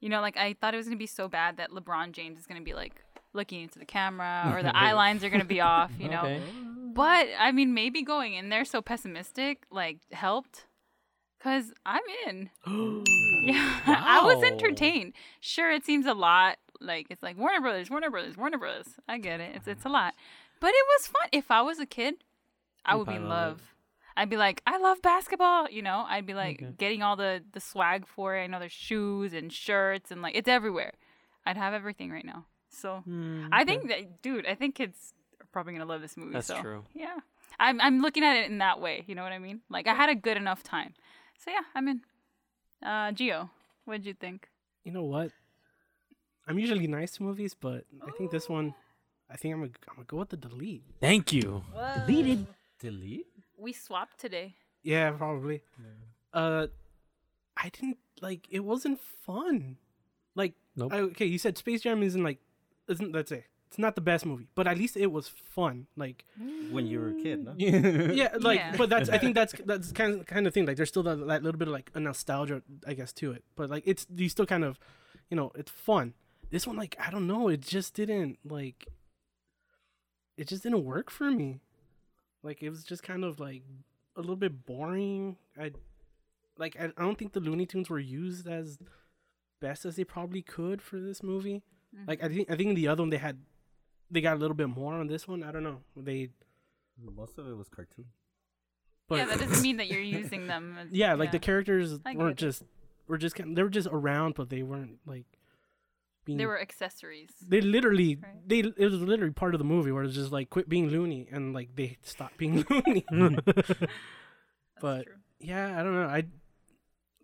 You 0.00 0.08
know, 0.08 0.20
like 0.20 0.36
I 0.36 0.54
thought 0.60 0.74
it 0.74 0.78
was 0.78 0.86
gonna 0.86 0.96
be 0.96 1.06
so 1.06 1.28
bad 1.28 1.58
that 1.58 1.70
LeBron 1.70 2.12
James 2.12 2.38
is 2.40 2.46
gonna 2.46 2.62
be 2.62 2.74
like 2.74 3.04
looking 3.32 3.62
into 3.62 3.78
the 3.78 3.84
camera, 3.84 4.52
or 4.54 4.62
the 4.62 4.76
eye 4.76 4.92
lines 4.92 5.22
are 5.24 5.30
gonna 5.30 5.44
be 5.44 5.60
off. 5.60 5.92
You 5.98 6.08
know, 6.08 6.22
Okay. 6.24 6.42
but 6.94 7.28
I 7.38 7.52
mean, 7.52 7.74
maybe 7.74 8.02
going 8.02 8.34
in 8.34 8.48
there 8.48 8.64
so 8.64 8.82
pessimistic 8.82 9.62
like 9.70 9.98
helped, 10.10 10.66
cause 11.40 11.72
I'm 11.86 12.02
in. 12.26 12.50
Yeah, 13.44 13.80
I 13.86 14.22
was 14.24 14.42
entertained. 14.42 15.12
Sure, 15.40 15.70
it 15.70 15.84
seems 15.86 16.06
a 16.06 16.14
lot. 16.14 16.56
Like 16.82 17.06
it's 17.10 17.22
like 17.22 17.38
Warner 17.38 17.60
Brothers, 17.60 17.90
Warner 17.90 18.10
Brothers, 18.10 18.36
Warner 18.36 18.58
Brothers. 18.58 18.88
I 19.08 19.18
get 19.18 19.40
it. 19.40 19.56
It's 19.56 19.68
it's 19.68 19.84
a 19.84 19.88
lot, 19.88 20.14
but 20.60 20.68
it 20.70 20.84
was 20.98 21.06
fun. 21.08 21.28
If 21.32 21.50
I 21.50 21.62
was 21.62 21.78
a 21.78 21.86
kid, 21.86 22.14
I 22.84 22.96
You'd 22.96 23.06
be 23.06 23.14
in 23.14 23.28
love 23.28 23.58
it. 23.58 23.64
I'd 24.14 24.28
be 24.28 24.36
like, 24.36 24.60
I 24.66 24.76
love 24.76 25.00
basketball. 25.00 25.70
You 25.70 25.80
know, 25.82 26.04
I'd 26.06 26.26
be 26.26 26.34
like 26.34 26.62
Okay. 26.62 26.72
getting 26.76 27.02
all 27.02 27.16
the 27.16 27.42
the 27.52 27.60
swag 27.60 28.06
for 28.06 28.36
it. 28.36 28.42
I 28.42 28.46
know 28.46 28.58
there's 28.58 28.72
shoes 28.72 29.32
and 29.32 29.52
shirts 29.52 30.10
and 30.10 30.20
like 30.22 30.34
it's 30.36 30.48
everywhere. 30.48 30.92
I'd 31.46 31.56
have 31.56 31.72
everything 31.74 32.10
right 32.10 32.24
now. 32.24 32.46
So 32.68 33.02
I 33.52 33.64
think 33.64 33.88
that, 33.88 34.22
dude. 34.22 34.46
I 34.46 34.54
think 34.54 34.74
kids 34.74 35.12
are 35.40 35.46
probably 35.52 35.72
gonna 35.74 35.84
love 35.86 36.00
this 36.00 36.16
movie. 36.16 36.32
That's 36.32 36.46
so, 36.46 36.60
true. 36.60 36.84
Yeah, 36.94 37.16
I'm 37.60 37.80
I'm 37.80 38.00
looking 38.00 38.24
at 38.24 38.36
it 38.36 38.50
in 38.50 38.58
that 38.58 38.80
way. 38.80 39.04
You 39.06 39.14
know 39.14 39.22
what 39.22 39.32
I 39.32 39.38
mean? 39.38 39.60
Like 39.68 39.86
I 39.86 39.94
had 39.94 40.08
a 40.08 40.14
good 40.14 40.36
enough 40.36 40.62
time. 40.62 40.94
So 41.38 41.50
yeah, 41.50 41.64
I'm 41.74 41.88
in. 41.88 42.00
Uh, 42.82 43.12
Gio, 43.12 43.50
what'd 43.84 44.04
you 44.06 44.14
think? 44.14 44.48
You 44.84 44.92
know 44.92 45.04
what? 45.04 45.30
I'm 46.46 46.58
usually 46.58 46.86
nice 46.86 47.12
to 47.16 47.22
movies, 47.22 47.54
but 47.58 47.84
I 48.06 48.10
think 48.12 48.30
this 48.30 48.48
one, 48.48 48.74
I 49.30 49.36
think 49.36 49.54
I'm 49.54 49.60
gonna, 49.60 49.72
I'm 49.88 49.94
gonna 49.96 50.06
go 50.06 50.16
with 50.18 50.30
the 50.30 50.36
delete. 50.36 50.82
Thank 51.00 51.32
you. 51.32 51.62
Deleted. 52.06 52.46
Delete? 52.80 53.26
We 53.56 53.72
swapped 53.72 54.18
today. 54.18 54.56
Yeah, 54.82 55.10
probably. 55.12 55.62
Uh, 56.32 56.66
I 57.56 57.68
didn't 57.68 57.98
like. 58.20 58.46
It 58.50 58.60
wasn't 58.60 59.00
fun. 59.00 59.76
Like, 60.34 60.54
Nope. 60.76 60.92
I- 60.92 61.00
okay, 61.00 61.26
you 61.26 61.38
said 61.38 61.56
Space 61.58 61.82
Jam 61.82 62.02
isn't 62.02 62.22
like, 62.22 62.38
isn't 62.88 63.12
let's 63.12 63.28
say 63.28 63.44
it's 63.68 63.78
not 63.78 63.94
the 63.94 64.00
best 64.00 64.26
movie, 64.26 64.48
but 64.54 64.66
at 64.66 64.76
least 64.76 64.96
it 64.96 65.12
was 65.12 65.28
fun. 65.28 65.86
Like, 65.96 66.24
When 66.70 66.86
you 66.86 66.98
were 67.00 67.08
a 67.10 67.14
kid, 67.22 67.44
no? 67.44 67.54
yeah, 67.58 68.34
like, 68.40 68.58
Yeah. 68.58 68.74
but 68.76 68.88
that's 68.90 69.08
I 69.10 69.18
think 69.18 69.34
that's 69.40 69.54
that's 69.64 69.92
kind 69.92 70.20
of 70.20 70.26
kind 70.26 70.46
of 70.46 70.52
thing. 70.54 70.66
Like, 70.66 70.76
there's 70.76 70.88
still 70.88 71.02
that, 71.04 71.24
that 71.28 71.42
little 71.44 71.58
bit 71.58 71.68
of 71.68 71.72
like 71.72 71.90
a 71.94 72.00
nostalgia, 72.00 72.62
I 72.86 72.94
guess, 72.94 73.12
to 73.14 73.32
it. 73.32 73.44
But 73.54 73.70
like, 73.70 73.84
it's 73.86 74.06
you 74.14 74.28
still 74.28 74.46
kind 74.46 74.64
of, 74.64 74.80
you 75.30 75.36
know, 75.36 75.52
it's 75.54 75.70
fun. 75.70 76.14
This 76.52 76.66
one, 76.66 76.76
like, 76.76 76.94
I 77.00 77.10
don't 77.10 77.26
know, 77.26 77.48
it 77.48 77.62
just 77.62 77.94
didn't 77.94 78.38
like. 78.48 78.86
It 80.36 80.46
just 80.48 80.62
didn't 80.62 80.84
work 80.84 81.10
for 81.10 81.30
me. 81.30 81.60
Like, 82.42 82.62
it 82.62 82.70
was 82.70 82.84
just 82.84 83.02
kind 83.02 83.24
of 83.24 83.40
like 83.40 83.62
a 84.16 84.20
little 84.20 84.36
bit 84.36 84.64
boring. 84.64 85.36
I 85.58 85.72
like 86.58 86.76
I, 86.78 86.90
I 86.96 87.02
don't 87.02 87.18
think 87.18 87.32
the 87.32 87.40
Looney 87.40 87.66
Tunes 87.66 87.90
were 87.90 87.98
used 87.98 88.46
as 88.46 88.78
best 89.60 89.84
as 89.84 89.96
they 89.96 90.04
probably 90.04 90.42
could 90.42 90.82
for 90.82 91.00
this 91.00 91.22
movie. 91.22 91.62
Like 92.06 92.22
I 92.22 92.26
mm-hmm. 92.26 92.36
think 92.36 92.50
I 92.50 92.56
think 92.56 92.68
in 92.70 92.74
the 92.74 92.88
other 92.88 93.02
one 93.02 93.10
they 93.10 93.18
had 93.18 93.38
they 94.10 94.20
got 94.20 94.36
a 94.36 94.40
little 94.40 94.56
bit 94.56 94.68
more 94.68 94.94
on 94.94 95.06
this 95.06 95.28
one. 95.28 95.42
I 95.42 95.52
don't 95.52 95.62
know. 95.62 95.78
They 95.96 96.30
Most 96.98 97.38
of 97.38 97.46
it 97.46 97.56
was 97.56 97.68
cartoon. 97.68 98.06
but 99.08 99.16
yeah, 99.16 99.24
that 99.26 99.40
doesn't 99.40 99.62
mean 99.62 99.76
that 99.78 99.88
you're 99.88 100.00
using 100.00 100.46
them. 100.46 100.76
as- 100.80 100.88
yeah, 100.92 101.14
like 101.14 101.32
the 101.32 101.38
characters 101.38 101.98
weren't 102.14 102.40
it. 102.40 102.44
just 102.44 102.62
were 103.08 103.18
just 103.18 103.34
kind 103.34 103.56
they 103.56 103.62
were 103.62 103.68
just 103.68 103.88
around, 103.90 104.34
but 104.34 104.50
they 104.50 104.62
weren't 104.62 104.98
like 105.06 105.26
being. 106.24 106.38
They 106.38 106.46
were 106.46 106.60
accessories. 106.60 107.30
They 107.46 107.60
literally 107.60 108.16
Right. 108.16 108.48
they 108.48 108.58
it 108.60 108.78
was 108.90 108.94
literally 109.00 109.32
part 109.32 109.54
of 109.54 109.58
the 109.58 109.64
movie 109.64 109.92
where 109.92 110.04
it's 110.04 110.14
just 110.14 110.32
like 110.32 110.50
quit 110.50 110.68
being 110.68 110.88
loony 110.88 111.28
and 111.30 111.52
like 111.54 111.74
they 111.76 111.98
stopped 112.02 112.36
being 112.38 112.64
loony. 112.70 113.04
But 114.80 115.04
true. 115.04 115.14
yeah, 115.38 115.78
I 115.78 115.82
don't 115.82 115.94
know. 115.94 116.06
I 116.06 116.24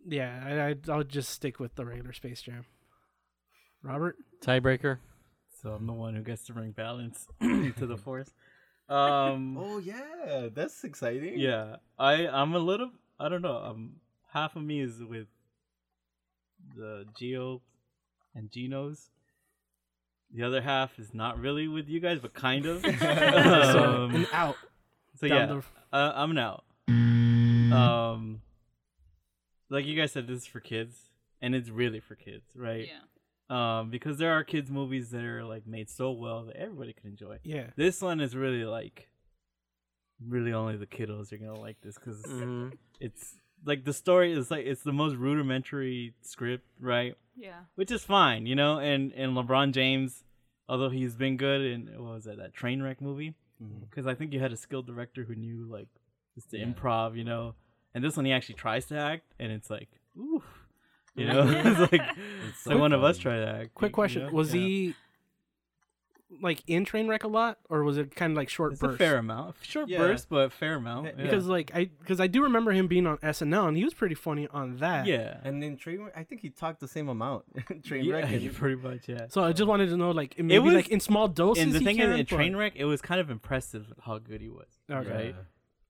yeah, 0.07 0.43
I, 0.47 0.69
I 0.71 0.93
I'll 0.93 1.02
just 1.05 1.31
stick 1.31 1.59
with 1.59 1.75
the 1.75 1.85
regular 1.85 2.12
Space 2.12 2.40
Jam. 2.43 2.64
Robert, 3.83 4.17
Tiebreaker. 4.43 4.99
So 5.62 5.71
I'm 5.73 5.87
the 5.87 5.93
one 5.93 6.14
who 6.14 6.23
gets 6.23 6.45
to 6.47 6.52
bring 6.52 6.71
balance 6.71 7.26
to 7.40 7.87
the 7.87 7.97
force. 7.97 8.31
Um, 8.88 9.57
Oh 9.61 9.78
yeah, 9.78 10.49
that's 10.55 10.85
exciting. 10.85 11.38
yeah, 11.38 11.76
I 11.99 12.28
I'm 12.28 12.55
a 12.55 12.59
little 12.61 12.90
I 13.19 13.28
don't 13.28 13.43
know. 13.43 13.57
Um, 13.59 13.97
half 14.33 14.55
of 14.57 14.62
me 14.62 14.81
is 14.81 15.02
with 15.02 15.26
the 16.76 17.07
Geo 17.19 17.61
and 18.38 18.50
Genos. 18.50 19.09
The 20.33 20.42
other 20.45 20.61
half 20.61 20.99
is 20.99 21.14
not 21.14 21.40
really 21.40 21.68
with 21.68 21.88
you 21.88 22.00
guys, 22.00 22.18
but 22.21 22.35
kind 22.35 22.66
of. 22.66 22.83
so 23.00 24.04
um, 24.04 24.14
an 24.14 24.26
out. 24.33 24.57
so 25.18 25.26
down 25.28 25.38
yeah, 25.38 25.47
the- 25.90 25.97
uh, 25.97 26.12
I'm 26.16 26.30
an 26.33 26.38
out. 26.38 26.64
Um, 27.73 28.40
like 29.71 29.85
you 29.87 29.97
guys 29.97 30.12
said, 30.12 30.26
this 30.26 30.40
is 30.42 30.47
for 30.47 30.61
kids, 30.61 30.95
and 31.40 31.54
it's 31.54 31.68
really 31.71 32.00
for 32.00 32.14
kids, 32.14 32.45
right? 32.54 32.88
Yeah. 32.88 33.00
Um, 33.80 33.90
because 33.90 34.18
there 34.18 34.33
are 34.33 34.45
kids 34.45 34.71
movies 34.71 35.11
that 35.11 35.25
are 35.25 35.45
like 35.45 35.66
made 35.66 35.88
so 35.88 36.11
well 36.11 36.45
that 36.45 36.57
everybody 36.57 36.92
can 36.92 37.11
enjoy. 37.11 37.38
Yeah. 37.45 37.68
This 37.76 38.02
one 38.02 38.21
is 38.21 38.37
really 38.37 38.64
like, 38.64 39.09
really 40.26 40.52
only 40.52 40.76
the 40.76 40.87
kiddos 40.87 41.33
are 41.33 41.38
gonna 41.38 41.59
like 41.59 41.80
this 41.80 41.95
because 41.95 42.23
Mhm. 42.25 42.73
it's 43.00 43.37
like 43.64 43.85
the 43.85 43.92
story 43.95 44.33
is 44.33 44.50
like 44.50 44.66
it's 44.66 44.83
the 44.83 44.92
most 44.92 45.16
rudimentary 45.16 46.12
script, 46.21 46.66
right? 46.78 47.14
Yeah. 47.38 47.61
Which 47.76 47.90
is 47.90 48.02
fine, 48.04 48.47
you 48.47 48.54
know. 48.57 48.78
And 48.78 49.12
and 49.12 49.37
LeBron 49.37 49.73
James, 49.73 50.25
although 50.68 50.88
he's 50.90 51.14
been 51.14 51.37
good 51.37 51.61
in 51.61 51.87
what 51.97 52.14
was 52.14 52.25
that 52.25 52.38
that 52.38 52.52
train 52.54 52.83
wreck 52.83 53.00
movie? 53.00 53.35
Mm-hmm. 53.62 53.85
Because 53.88 54.07
I 54.07 54.14
think 54.14 54.33
you 54.33 54.40
had 54.40 54.52
a 54.52 54.57
skilled 54.57 54.87
director 54.87 55.25
who 55.25 55.35
knew 55.35 55.66
like 55.71 55.88
just 56.35 56.50
the 56.50 56.59
Yeah. 56.59 56.66
improv, 56.66 57.16
you 57.16 57.25
know. 57.25 57.54
And 57.95 58.02
this 58.04 58.16
one 58.16 58.26
he 58.26 58.33
actually 58.33 58.57
tries 58.57 58.87
to 58.87 58.97
act, 58.99 59.25
and 59.38 59.50
it's 59.52 59.71
like, 59.71 59.88
ooh, 60.16 60.42
you 61.16 61.26
know, 61.33 61.42
it's 61.49 61.92
like 61.92 61.92
it's 61.92 62.66
like 62.66 62.75
so 62.75 62.78
one 62.78 62.92
of 62.92 63.02
us 63.04 63.16
fun. 63.16 63.23
try 63.23 63.37
to 63.38 63.47
act. 63.62 63.75
Quick 63.75 63.90
you 63.90 63.95
question: 63.95 64.26
know? 64.26 64.33
Was 64.33 64.54
Yeah. 64.54 64.61
he 64.61 64.95
like 66.43 66.63
in 66.67 66.85
Trainwreck 66.85 67.25
a 67.25 67.29
lot, 67.29 67.59
or 67.71 67.83
was 67.85 67.97
it 67.97 68.15
kind 68.15 68.33
of 68.33 68.37
like 68.37 68.49
short 68.49 68.73
It's 68.73 68.81
bursts? 68.81 68.95
a 68.97 68.99
fair 68.99 69.17
amount, 69.19 69.57
short 69.63 69.89
Yeah. 69.89 69.99
burst, 69.99 70.29
but 70.29 70.53
fair 70.53 70.75
amount. 70.75 71.07
Yeah, 71.07 71.13
Yeah. 71.17 71.23
Because 71.25 71.47
like 71.47 71.71
I 71.75 71.85
because 72.01 72.21
I 72.21 72.27
do 72.27 72.43
remember 72.43 72.73
him 72.73 72.87
being 72.87 73.07
on 73.07 73.19
SNL 73.23 73.67
and 73.69 73.77
he 73.77 73.85
was 73.85 73.95
pretty 73.95 74.15
funny 74.15 74.47
on 74.49 74.77
that. 74.77 75.07
yeah, 75.07 75.41
And 75.43 75.63
in 75.65 75.77
Trainwreck, 75.79 76.13
I 76.15 76.25
think 76.25 76.43
he 76.43 76.51
talked 76.51 76.81
the 76.81 76.89
same 76.89 77.09
amount. 77.09 77.45
Trainwreck. 77.57 78.05
yeah, 78.05 78.17
and- 78.27 78.55
pretty 78.61 78.77
much, 78.77 79.09
yeah. 79.09 79.27
So 79.29 79.43
I 79.43 79.53
just 79.53 79.67
wanted 79.69 79.89
to 79.89 79.97
know 79.97 80.11
like 80.11 80.39
maybe 80.39 80.59
was- 80.65 80.75
like 80.75 80.89
in 80.89 81.01
small 81.01 81.29
doses. 81.29 81.63
and 81.65 81.73
the 81.73 81.81
thing 81.81 81.97
can, 81.97 82.11
is, 82.13 82.21
in 82.21 82.27
but- 82.27 82.37
Trainwreck, 82.39 82.73
it 82.77 82.85
was 82.85 83.01
kind 83.01 83.21
of 83.21 83.31
impressive 83.31 83.87
how 84.03 84.19
good 84.19 84.41
he 84.41 84.49
was, 84.49 84.69
Okay. 84.91 85.11
right? 85.11 85.35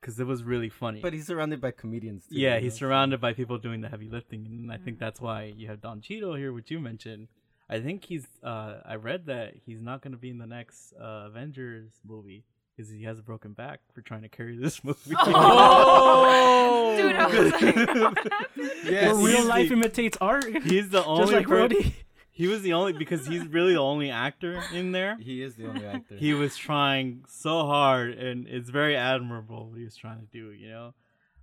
Because 0.00 0.20
it 0.20 0.26
was 0.28 0.44
really 0.44 0.68
funny. 0.68 1.00
But 1.00 1.12
he's 1.12 1.26
surrounded 1.26 1.60
by 1.60 1.72
comedians. 1.72 2.26
Too, 2.28 2.36
yeah, 2.38 2.60
he's 2.60 2.74
know? 2.74 2.86
surrounded 2.86 3.20
by 3.20 3.32
people 3.32 3.58
doing 3.58 3.80
the 3.80 3.88
heavy 3.88 4.08
lifting, 4.08 4.46
and 4.46 4.70
I 4.70 4.76
think 4.76 5.00
that's 5.00 5.20
why 5.20 5.52
you 5.56 5.66
have 5.66 5.80
Don 5.80 6.00
Cheadle 6.00 6.36
here, 6.36 6.52
which 6.52 6.70
you 6.70 6.78
mentioned. 6.78 7.26
I 7.70 7.80
think 7.80 8.04
he's. 8.04 8.26
Uh, 8.42 8.76
I 8.84 8.94
read 8.96 9.26
that 9.26 9.54
he's 9.66 9.80
not 9.80 10.00
going 10.02 10.12
to 10.12 10.18
be 10.18 10.30
in 10.30 10.38
the 10.38 10.46
next 10.46 10.94
uh, 11.00 11.24
Avengers 11.26 11.90
movie 12.06 12.44
because 12.76 12.90
he 12.90 13.02
has 13.04 13.18
a 13.18 13.22
broken 13.22 13.52
back 13.52 13.80
for 13.92 14.00
trying 14.00 14.22
to 14.22 14.28
carry 14.28 14.56
this 14.56 14.82
movie. 14.84 15.14
Oh! 15.18 16.96
Dude, 16.98 17.14
I 17.16 17.26
was 17.26 17.52
like, 17.62 17.94
what? 17.94 18.32
Yes, 18.84 19.14
Where 19.14 19.24
real 19.26 19.36
he's 19.38 19.44
life 19.46 19.68
the- 19.68 19.74
imitates 19.74 20.18
art. 20.20 20.44
He's 20.64 20.88
the 20.90 21.04
only 21.04 21.22
just 21.24 21.32
like 21.32 21.46
per- 21.46 21.68
Rhodey. 21.68 21.92
He 22.30 22.46
was 22.46 22.62
the 22.62 22.72
only 22.74 22.92
because 22.92 23.26
he's 23.26 23.44
really 23.48 23.72
the 23.72 23.80
only 23.80 24.10
actor 24.10 24.62
in 24.72 24.92
there. 24.92 25.16
He 25.20 25.42
is 25.42 25.56
the 25.56 25.66
only 25.68 25.84
actor. 25.84 26.14
He 26.14 26.32
was 26.34 26.56
trying 26.56 27.24
so 27.28 27.66
hard, 27.66 28.12
and 28.12 28.46
it's 28.46 28.70
very 28.70 28.96
admirable 28.96 29.68
what 29.70 29.78
he 29.78 29.84
was 29.84 29.96
trying 29.96 30.20
to 30.20 30.26
do. 30.26 30.52
You 30.52 30.68
know, 30.70 30.94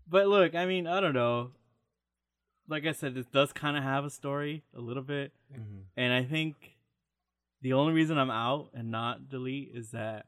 but 0.10 0.28
look, 0.28 0.56
I 0.56 0.66
mean, 0.66 0.88
I 0.88 1.02
don't 1.02 1.14
know. 1.14 1.52
Like 2.68 2.86
I 2.86 2.92
said, 2.94 3.14
this 3.14 3.28
does 3.28 3.54
kind 3.54 3.78
of 3.78 3.84
have 3.84 4.06
a 4.06 4.10
story 4.10 4.64
a 4.74 4.80
little 4.82 5.04
bit, 5.04 5.32
Mhm. 5.54 5.84
and 5.96 6.14
I 6.14 6.24
think 6.24 6.78
the 7.62 7.74
only 7.74 7.94
reason 7.94 8.18
I'm 8.18 8.32
out 8.32 8.72
and 8.74 8.90
not 8.92 9.30
delete 9.30 9.70
is 9.76 9.92
that 9.92 10.26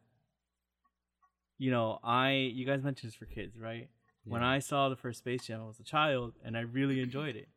you 1.58 1.72
know 1.72 2.00
I 2.04 2.32
you 2.32 2.66
guys 2.66 2.84
mentioned 2.84 3.12
this 3.12 3.16
for 3.16 3.26
kids, 3.26 3.58
right? 3.58 3.90
When 4.24 4.44
I 4.44 4.60
saw 4.60 4.90
the 4.90 4.96
first 4.98 5.20
Space 5.20 5.48
Jam, 5.48 5.62
I 5.62 5.66
was 5.66 5.80
a 5.80 5.84
child, 5.84 6.34
and 6.44 6.58
I 6.58 6.62
really 6.62 7.00
enjoyed 7.00 7.36
it. 7.38 7.48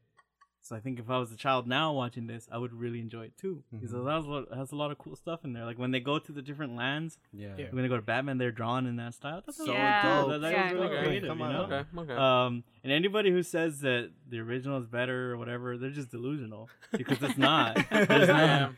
So 0.62 0.76
I 0.76 0.80
think 0.80 0.98
if 1.00 1.08
I 1.08 1.18
was 1.18 1.32
a 1.32 1.36
child 1.36 1.66
now 1.66 1.92
watching 1.92 2.26
this, 2.26 2.46
I 2.52 2.58
would 2.58 2.72
really 2.74 3.00
enjoy 3.00 3.24
it 3.24 3.36
too 3.38 3.64
because 3.72 3.92
Mhm. 3.92 4.06
it 4.06 4.10
has 4.10 4.24
a, 4.26 4.28
lot, 4.28 4.54
has 4.54 4.72
a 4.72 4.76
lot 4.76 4.90
of 4.90 4.98
cool 4.98 5.16
stuff 5.16 5.42
in 5.44 5.52
there. 5.54 5.64
Like 5.64 5.78
when 5.78 5.90
they 5.90 6.00
go 6.00 6.18
to 6.18 6.32
the 6.32 6.42
different 6.42 6.76
lands, 6.76 7.18
Yeah. 7.32 7.54
Yeah. 7.58 7.66
when 7.70 7.82
they 7.82 7.88
go 7.88 7.96
to 7.96 8.02
Batman, 8.02 8.36
they're 8.38 8.52
drawn 8.52 8.84
in 8.86 8.96
that 8.96 9.14
style. 9.14 9.42
That's 9.44 9.56
So 9.56 9.72
Yeah. 9.72 10.02
dope. 10.20 10.28
That, 10.30 10.40
that 10.42 10.52
Yeah. 10.52 10.62
was 10.64 10.72
really 10.74 10.86
Okay. 10.96 11.04
creative, 11.04 11.28
Come 11.30 11.38
you 11.38 11.44
on. 11.46 11.52
know? 11.52 11.62
Okay. 11.64 11.84
Okay. 11.98 12.12
Um, 12.14 12.64
and 12.84 12.92
anybody 12.92 13.30
who 13.30 13.42
says 13.42 13.80
that 13.80 14.10
the 14.28 14.38
original 14.40 14.78
is 14.78 14.86
better 14.86 15.32
or 15.32 15.38
whatever, 15.38 15.78
they're 15.78 15.90
just 15.90 16.10
delusional 16.10 16.68
because 16.92 17.22
it's 17.22 17.38
not. 17.38 17.76
There's, 17.90 18.28
no, 18.28 18.70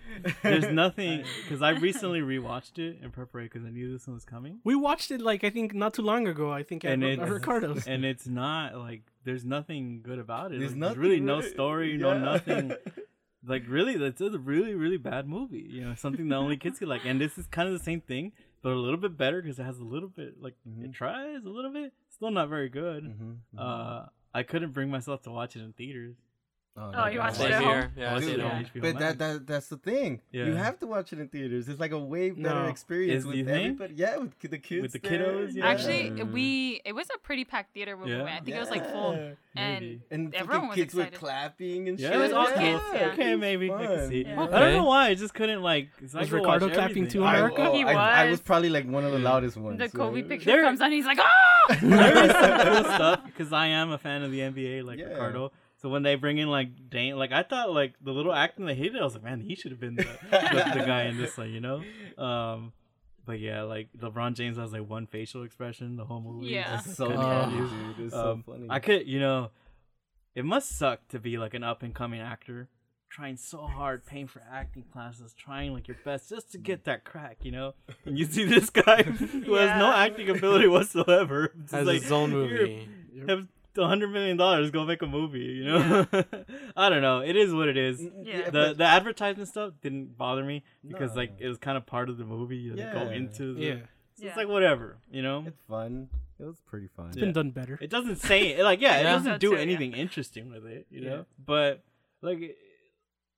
there's 0.42 0.68
nothing. 0.68 1.24
Because 1.42 1.62
I 1.62 1.70
recently 1.70 2.20
rewatched 2.20 2.78
it 2.78 2.98
in 3.02 3.10
preparation 3.10 3.50
because 3.52 3.66
I 3.66 3.70
knew 3.70 3.92
this 3.92 4.06
one 4.06 4.14
was 4.14 4.24
coming, 4.24 4.60
We 4.64 4.74
watched 4.76 5.10
it 5.10 5.20
like 5.20 5.42
I 5.44 5.50
think 5.50 5.74
not 5.74 5.94
too 5.94 6.02
long 6.02 6.26
ago. 6.28 6.52
I 6.52 6.62
think 6.62 6.84
And 6.84 7.02
Ro- 7.02 7.08
it's- 7.08 7.28
Ricardo's. 7.28 7.86
and 7.88 8.04
it's 8.04 8.26
not 8.26 8.76
like 8.78 9.02
there's 9.24 9.44
nothing 9.44 10.00
good 10.02 10.18
about 10.18 10.52
it. 10.52 10.58
There's 10.58 10.72
Like, 10.72 10.78
nothing 10.80 10.98
really 11.00 11.20
no 11.20 11.40
story, 11.54 11.96
no 11.96 12.18
nothing. 12.18 12.72
Like 13.44 13.64
really, 13.66 13.96
that's 13.96 14.20
a 14.20 14.30
really 14.38 14.72
really 14.74 14.98
bad 14.98 15.26
movie. 15.26 15.66
You 15.68 15.84
know, 15.84 15.94
something 15.96 16.28
that 16.28 16.36
only 16.36 16.56
kids 16.56 16.78
could 16.78 16.86
like. 16.86 17.04
And 17.04 17.20
this 17.20 17.36
is 17.38 17.46
kind 17.48 17.66
of 17.68 17.76
the 17.76 17.82
same 17.82 18.00
thing, 18.00 18.30
but 18.62 18.70
a 18.70 18.76
little 18.76 19.00
bit 19.00 19.16
better 19.16 19.42
because 19.42 19.58
it 19.58 19.64
has 19.64 19.80
a 19.80 19.84
little 19.84 20.08
bit 20.08 20.40
like 20.40 20.54
it 20.64 20.90
Mhm. 20.90 20.94
tries 20.94 21.44
a 21.44 21.48
little 21.48 21.72
bit. 21.72 21.92
Still 22.08 22.30
not 22.30 22.48
very 22.48 22.68
good. 22.68 23.02
Mhm, 23.02 23.38
mhm. 23.52 23.58
Uh, 23.58 24.06
I 24.32 24.44
couldn't 24.44 24.70
bring 24.70 24.90
myself 24.90 25.22
to 25.22 25.32
watch 25.32 25.56
it 25.56 25.60
in 25.62 25.72
theaters. 25.72 26.14
Oh, 26.74 27.06
you 27.06 27.18
God. 27.18 27.24
watched 27.24 27.36
Same 27.36 27.46
it 27.50 27.52
at 27.52 27.62
here. 27.62 27.80
home? 27.82 27.90
Yeah, 27.98 28.10
I 28.10 28.14
Dude, 28.18 28.24
see 28.24 28.30
it 28.32 28.38
yeah. 28.38 28.44
on 28.46 28.64
HBO 28.64 28.80
But 28.80 28.98
that, 28.98 29.18
that 29.18 29.46
that's 29.46 29.66
the 29.66 29.76
thing. 29.76 30.22
Yeah. 30.30 30.46
You 30.46 30.54
have 30.54 30.78
to 30.78 30.86
watch 30.86 31.12
it 31.12 31.18
in 31.20 31.28
theaters. 31.28 31.68
It's 31.68 31.78
like 31.78 31.92
a 31.92 31.98
way 31.98 32.30
better 32.30 32.62
No. 32.62 32.66
experience 32.68 33.20
Is- 33.20 33.26
with 33.26 33.36
you 33.36 33.44
think? 33.44 33.80
everybody. 33.80 33.94
Yeah, 33.94 34.16
with 34.16 34.38
the 34.40 34.56
kids. 34.58 34.80
With 34.82 34.92
the 34.92 34.98
there. 35.06 35.18
kiddos, 35.20 35.54
yeah. 35.54 35.66
Actually, 35.66 36.10
Mm. 36.12 36.32
we 36.32 36.80
it 36.86 36.94
was 36.94 37.08
a 37.14 37.18
pretty 37.18 37.44
packed 37.44 37.74
theater 37.74 37.94
when 37.96 38.06
we 38.08 38.12
Yeah. 38.16 38.22
went. 38.22 38.36
I 38.36 38.40
think 38.40 38.56
it 38.56 38.60
was 38.60 38.70
like 38.70 38.90
full, 38.90 39.14
Yeah. 39.14 39.30
and 39.54 39.80
Maybe. 39.84 40.00
And 40.10 40.34
Everyone 40.34 40.68
was 40.68 40.76
kids 40.76 40.94
were 40.94 41.04
clapping 41.12 41.88
and 41.90 42.00
Yeah, 42.00 42.08
shit. 42.08 42.16
It 42.16 42.22
was 42.22 42.32
all 42.32 42.48
yeah. 42.50 42.58
kids, 42.60 42.82
yeah. 42.94 43.06
Okay, 43.12 43.36
maybe 43.36 43.70
I 43.70 43.86
can 43.86 44.08
see. 44.08 44.24
Yeah. 44.24 44.40
I 44.42 44.58
don't 44.58 44.72
know 44.74 44.84
why. 44.84 45.08
I 45.08 45.14
just 45.14 45.34
couldn't 45.34 45.60
like. 45.62 45.88
'cause 46.00 46.14
I 46.14 46.20
Was 46.20 46.30
could 46.30 46.36
Ricardo 46.36 46.66
clapping 46.70 46.82
everything. 47.04 47.08
too, 47.10 47.24
I, 47.24 47.36
America? 47.36 47.68
oh, 47.68 47.76
He 47.76 47.84
I, 47.84 48.22
I 48.22 48.24
was. 48.24 48.30
was 48.30 48.40
probably 48.40 48.70
like 48.70 48.86
one 48.88 49.04
of 49.04 49.12
the 49.12 49.18
loudest 49.18 49.58
ones. 49.58 49.78
the 49.78 49.90
Kobe 49.90 50.22
picture 50.22 50.46
There- 50.46 50.62
comes 50.62 50.80
on. 50.80 50.90
He's 50.90 51.04
like, 51.04 51.18
ah! 51.20 51.76
there 51.82 52.24
is 52.24 52.30
some 52.32 52.60
cool 52.60 52.84
stuff 52.94 53.24
because 53.26 53.52
I 53.52 53.66
am 53.66 53.90
a 53.90 53.98
fan 53.98 54.22
of 54.22 54.30
the 54.32 54.40
NBA, 54.40 54.82
like 54.84 54.98
Ricardo. 55.00 55.52
So 55.82 55.88
when 55.88 56.02
they 56.04 56.14
bring 56.14 56.38
in 56.38 56.48
like 56.48 56.88
Dame, 56.90 57.16
like 57.16 57.32
I 57.32 57.42
thought 57.42 57.72
like 57.72 57.94
the 58.00 58.12
little 58.12 58.32
acting 58.32 58.66
they 58.66 58.74
hated, 58.74 59.00
I 59.00 59.04
was 59.04 59.14
like, 59.14 59.24
man, 59.24 59.40
he 59.40 59.56
should 59.56 59.72
have 59.72 59.80
been 59.80 59.96
the, 59.96 60.04
the, 60.30 60.78
the 60.78 60.84
guy 60.86 61.04
in 61.04 61.16
this 61.18 61.36
one, 61.36 61.50
you 61.50 61.60
know. 61.60 61.82
Um, 62.16 62.72
but 63.26 63.40
yeah, 63.40 63.62
like 63.62 63.88
LeBron 63.98 64.34
James 64.34 64.56
has 64.58 64.72
like 64.72 64.88
one 64.88 65.06
facial 65.06 65.42
expression 65.42 65.96
the 65.96 66.04
whole 66.04 66.20
movie. 66.20 66.46
Yeah. 66.52 66.78
It's 66.78 66.96
so 66.96 67.08
Kinda 67.08 67.22
funny, 67.22 67.56
dude. 67.96 68.06
It's 68.06 68.14
Um, 68.14 68.44
so 68.46 68.52
funny. 68.52 68.66
I 68.70 68.78
could, 68.78 69.06
you 69.08 69.18
know, 69.18 69.50
it 70.34 70.44
must 70.44 70.78
suck 70.78 71.06
to 71.08 71.18
be 71.18 71.36
like 71.36 71.54
an 71.54 71.64
up 71.64 71.82
and 71.82 71.92
coming 71.94 72.20
actor, 72.20 72.68
trying 73.10 73.36
so 73.36 73.66
hard, 73.66 74.06
paying 74.06 74.28
for 74.28 74.42
acting 74.50 74.84
classes, 74.92 75.34
trying 75.34 75.72
like 75.72 75.88
your 75.88 75.96
best 76.04 76.30
just 76.30 76.52
to 76.52 76.58
get 76.58 76.84
that 76.84 77.04
crack, 77.04 77.38
you 77.42 77.50
know. 77.52 77.74
And 78.06 78.16
you 78.18 78.24
see 78.26 78.44
this 78.44 78.70
guy 78.70 79.02
who 79.02 79.54
has 79.54 79.78
no 79.78 79.92
acting 79.92 80.28
ability 80.30 80.68
whatsoever, 80.68 81.52
just 81.62 81.74
Has 81.74 81.86
like 81.88 82.02
his 82.02 82.12
own 82.12 82.30
"Here, 82.30 82.38
movie. 82.40 82.88
Have 83.28 83.46
a 83.78 83.86
hundred 83.86 84.08
million 84.12 84.36
dollars, 84.36 84.70
go 84.70 84.84
make 84.84 85.02
a 85.02 85.06
movie. 85.06 85.38
You 85.40 85.64
know, 85.64 86.06
I 86.76 86.88
don't 86.88 87.02
know. 87.02 87.20
It 87.20 87.36
is 87.36 87.52
what 87.54 87.68
it 87.68 87.76
is. 87.76 88.00
Mm, 88.00 88.10
yeah. 88.26 88.44
The 88.46 88.50
but- 88.52 88.78
the 88.78 88.84
advertisement 88.84 89.48
stuff 89.48 89.72
didn't 89.80 90.16
bother 90.18 90.44
me 90.44 90.62
because 90.86 91.10
No. 91.12 91.16
like 91.22 91.32
it 91.38 91.48
was 91.48 91.58
kind 91.58 91.76
of 91.76 91.86
part 91.86 92.08
of 92.08 92.18
the 92.18 92.24
movie. 92.24 92.56
You 92.56 92.74
know, 92.74 92.84
they 92.86 92.92
go 92.92 93.10
into 93.10 93.54
the, 93.54 93.60
yeah, 93.60 93.74
so 93.74 93.80
Yeah. 94.24 94.28
it's 94.28 94.36
like 94.36 94.48
whatever, 94.48 94.98
you 95.10 95.22
know. 95.22 95.44
it's 95.46 95.62
fun. 95.68 96.08
It 96.40 96.44
was 96.44 96.60
pretty 96.66 96.88
fun. 96.88 97.08
it's 97.08 97.16
Yeah. 97.18 97.24
been 97.26 97.32
done 97.32 97.50
better. 97.50 97.78
It 97.80 97.88
doesn't 97.90 98.16
say 98.16 98.48
it 98.54 98.62
like 98.64 98.80
yeah, 98.80 98.98
it 98.98 99.02
Yeah. 99.04 99.12
doesn't 99.12 99.32
So 99.34 99.38
do 99.38 99.52
yeah. 99.52 99.58
anything 99.60 99.92
interesting 99.92 100.50
with 100.50 100.66
it, 100.66 100.86
you 100.90 101.02
Yeah. 101.02 101.08
know. 101.10 101.26
But 101.44 101.82
like, 102.20 102.56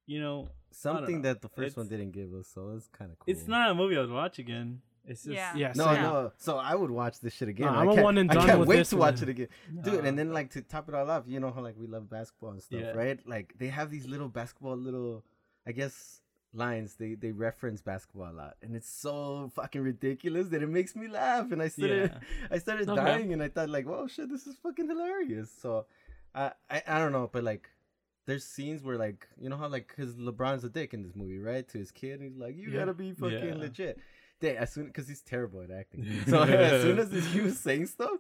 you 0.07 0.21
know, 0.21 0.49
Something 0.71 1.17
know. 1.23 1.29
that 1.29 1.41
the 1.43 1.49
first 1.49 1.76
one 1.76 1.87
didn't 1.88 2.11
give 2.12 2.33
us, 2.35 2.49
so 2.53 2.73
it's 2.76 2.88
kind 2.88 3.11
of 3.12 3.19
cool. 3.19 3.31
it's 3.33 3.47
not 3.47 3.71
a 3.71 3.75
movie 3.75 3.97
I 3.97 4.00
would 4.00 4.11
watch 4.11 4.38
again. 4.38 4.81
It's 5.06 5.23
just 5.25 5.34
Yeah. 5.34 5.54
Yeah, 5.54 5.73
No, 5.76 5.84
same. 5.87 6.02
no. 6.02 6.32
So 6.38 6.56
I 6.58 6.75
would 6.75 6.90
watch 6.90 7.20
this 7.20 7.34
shit 7.34 7.49
again. 7.49 7.66
No, 7.66 7.73
I 7.75 7.80
I'm 7.82 7.88
a 7.88 7.94
can't, 7.94 8.04
one 8.04 8.18
and 8.18 8.30
I 8.30 8.34
done 8.34 8.46
can't 8.46 8.58
with 8.61 8.68
wait 8.68 8.76
this 8.78 8.90
to 8.90 8.96
watch 8.96 9.16
one. 9.16 9.23
it 9.25 9.28
again, 9.28 9.49
dude. 9.82 9.94
No. 10.02 10.08
And 10.08 10.18
then 10.18 10.32
like 10.32 10.50
to 10.50 10.62
top 10.62 10.88
it 10.88 10.94
all 10.94 11.11
off, 11.11 11.25
you 11.26 11.40
know 11.40 11.50
how 11.50 11.61
like 11.61 11.76
we 11.78 11.87
love 11.87 12.08
basketball 12.08 12.50
and 12.52 12.62
stuff, 12.62 12.80
Yeah. 12.80 12.92
right? 12.92 13.20
Like 13.26 13.54
they 13.58 13.68
have 13.68 13.90
these 13.90 14.06
little 14.06 14.28
basketball 14.28 14.76
little, 14.76 15.25
I 15.66 15.73
guess 15.73 16.20
lines. 16.54 16.94
They 16.96 17.14
they 17.14 17.32
reference 17.32 17.82
basketball 17.82 18.30
a 18.30 18.32
lot, 18.32 18.56
and 18.62 18.75
it's 18.75 18.88
so 18.88 19.50
fucking 19.54 19.82
ridiculous 19.82 20.49
that 20.49 20.62
it 20.62 20.68
makes 20.68 20.96
me 20.96 21.08
laugh. 21.08 21.52
And 21.52 21.61
I 21.61 21.68
started 21.68 22.12
Yeah. 22.12 22.18
I 22.50 22.58
started 22.58 22.88
Okay. 22.88 23.04
dying, 23.04 23.32
and 23.32 23.42
I 23.42 23.49
thought 23.49 23.68
like, 23.68 23.87
whoa, 23.87 24.06
shit, 24.06 24.30
this 24.30 24.46
is 24.46 24.56
fucking 24.56 24.88
hilarious. 24.88 25.50
So 25.61 25.87
I 26.34 26.52
I, 26.70 26.82
I 26.87 26.99
don't 26.99 27.12
know, 27.12 27.28
but 27.32 27.44
like. 27.44 27.68
There's 28.26 28.42
scenes 28.42 28.82
where 28.82 28.96
like 28.96 29.28
you 29.38 29.50
know 29.50 29.58
how 29.58 29.68
like 29.68 29.87
because 29.87 30.14
LeBron's 30.14 30.64
a 30.64 30.70
dick 30.70 30.94
in 30.94 31.02
this 31.02 31.14
movie, 31.14 31.38
right? 31.38 31.68
To 31.68 31.76
his 31.76 31.90
kid, 31.90 32.20
and 32.20 32.23
he's 32.23 32.38
like, 32.38 32.56
"You 32.56 32.70
Yeah. 32.70 32.78
gotta 32.78 32.94
be 32.94 33.12
fucking 33.12 33.49
Yeah. 33.49 33.54
legit." 33.54 33.99
They, 34.45 34.57
as 34.57 34.73
soon 34.73 34.87
because 34.87 35.09
he's 35.09 35.23
terrible 35.23 35.63
at 35.63 35.71
acting, 35.71 36.07
so 36.29 36.43
as 36.43 36.83
soon 36.83 36.99
as 36.99 37.11
he 37.33 37.41
was 37.41 37.59
saying 37.59 37.87
stuff, 37.87 38.11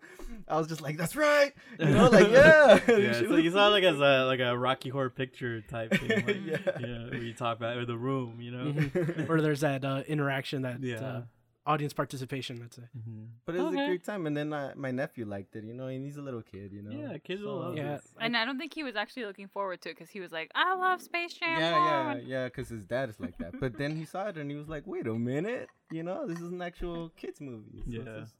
I 0.48 0.56
was 0.58 0.66
just 0.66 0.80
like, 0.80 0.96
"That's 0.96 1.14
right," 1.16 1.52
you 1.78 1.86
know, 1.86 2.08
like 2.08 2.28
yeah. 2.30 2.80
yeah, 2.88 3.12
She 3.12 3.26
so 3.26 3.30
was- 3.34 3.44
you 3.44 3.50
saw 3.50 3.68
like 3.68 3.84
as 3.84 3.98
a 4.00 4.24
like 4.24 4.40
a 4.40 4.56
Rocky 4.56 4.88
Horror 4.88 5.10
Picture 5.10 5.60
type 5.60 5.90
thing, 5.92 6.08
like, 6.26 6.36
Yeah. 6.46 6.78
you 6.80 6.86
know, 6.86 7.08
where 7.10 7.22
you 7.22 7.34
talk 7.34 7.58
about 7.58 7.76
or 7.76 7.84
the 7.84 7.96
room, 7.98 8.40
you 8.40 8.50
know. 8.50 8.72
Mhm. 8.72 9.28
or 9.28 9.40
there's 9.42 9.60
that 9.60 9.84
uh, 9.84 10.02
interaction, 10.08 10.62
that 10.62 10.80
Yeah. 10.82 10.96
uh, 10.96 11.22
audience 11.66 11.92
participation. 11.92 12.58
Let's 12.60 12.76
say. 12.76 12.82
Mhm. 12.96 13.28
but 13.46 13.54
it 13.54 13.60
was 13.62 13.74
Okay. 13.74 13.84
a 13.84 13.86
great 13.88 14.04
time, 14.04 14.26
and 14.26 14.36
then 14.36 14.52
uh, 14.52 14.72
my 14.76 14.90
nephew 14.90 15.24
liked 15.24 15.54
it, 15.56 15.64
you 15.64 15.74
know, 15.74 15.86
and 15.86 16.04
he's 16.04 16.16
a 16.16 16.22
little 16.22 16.42
kid, 16.42 16.72
you 16.72 16.82
know. 16.82 16.90
Yeah, 16.90 17.18
kids 17.18 17.42
will 17.42 17.58
love 17.58 17.76
Yeah. 17.76 17.96
this. 17.96 18.14
And 18.20 18.36
I 18.36 18.44
don't 18.44 18.58
think 18.58 18.74
he 18.74 18.82
was 18.84 18.96
actually 18.96 19.24
looking 19.24 19.48
forward 19.48 19.80
to 19.82 19.90
it 19.90 19.94
because 19.96 20.10
he 20.10 20.20
was 20.20 20.30
like, 20.32 20.50
I 20.54 20.74
love 20.74 21.00
Space 21.02 21.32
Jam. 21.34 21.56
Yeah, 21.58 21.78
yeah, 22.14 22.20
yeah, 22.24 22.44
because 22.46 22.68
his 22.68 22.84
dad 22.86 23.08
is 23.08 23.18
like 23.20 23.36
that. 23.38 23.58
But 23.60 23.76
then 23.78 23.96
he 23.96 24.04
saw 24.04 24.28
it 24.28 24.36
and 24.36 24.50
he 24.50 24.56
was 24.56 24.68
like, 24.68 24.86
"Wait 24.86 25.06
a 25.06 25.14
minute, 25.14 25.68
you 25.90 26.02
know, 26.02 26.26
this 26.26 26.38
is 26.40 26.50
an 26.52 26.60
actual 26.62 27.10
kids 27.16 27.40
movie." 27.40 27.82
So 27.84 27.90
Yeah. 27.90 28.04
this- 28.20 28.34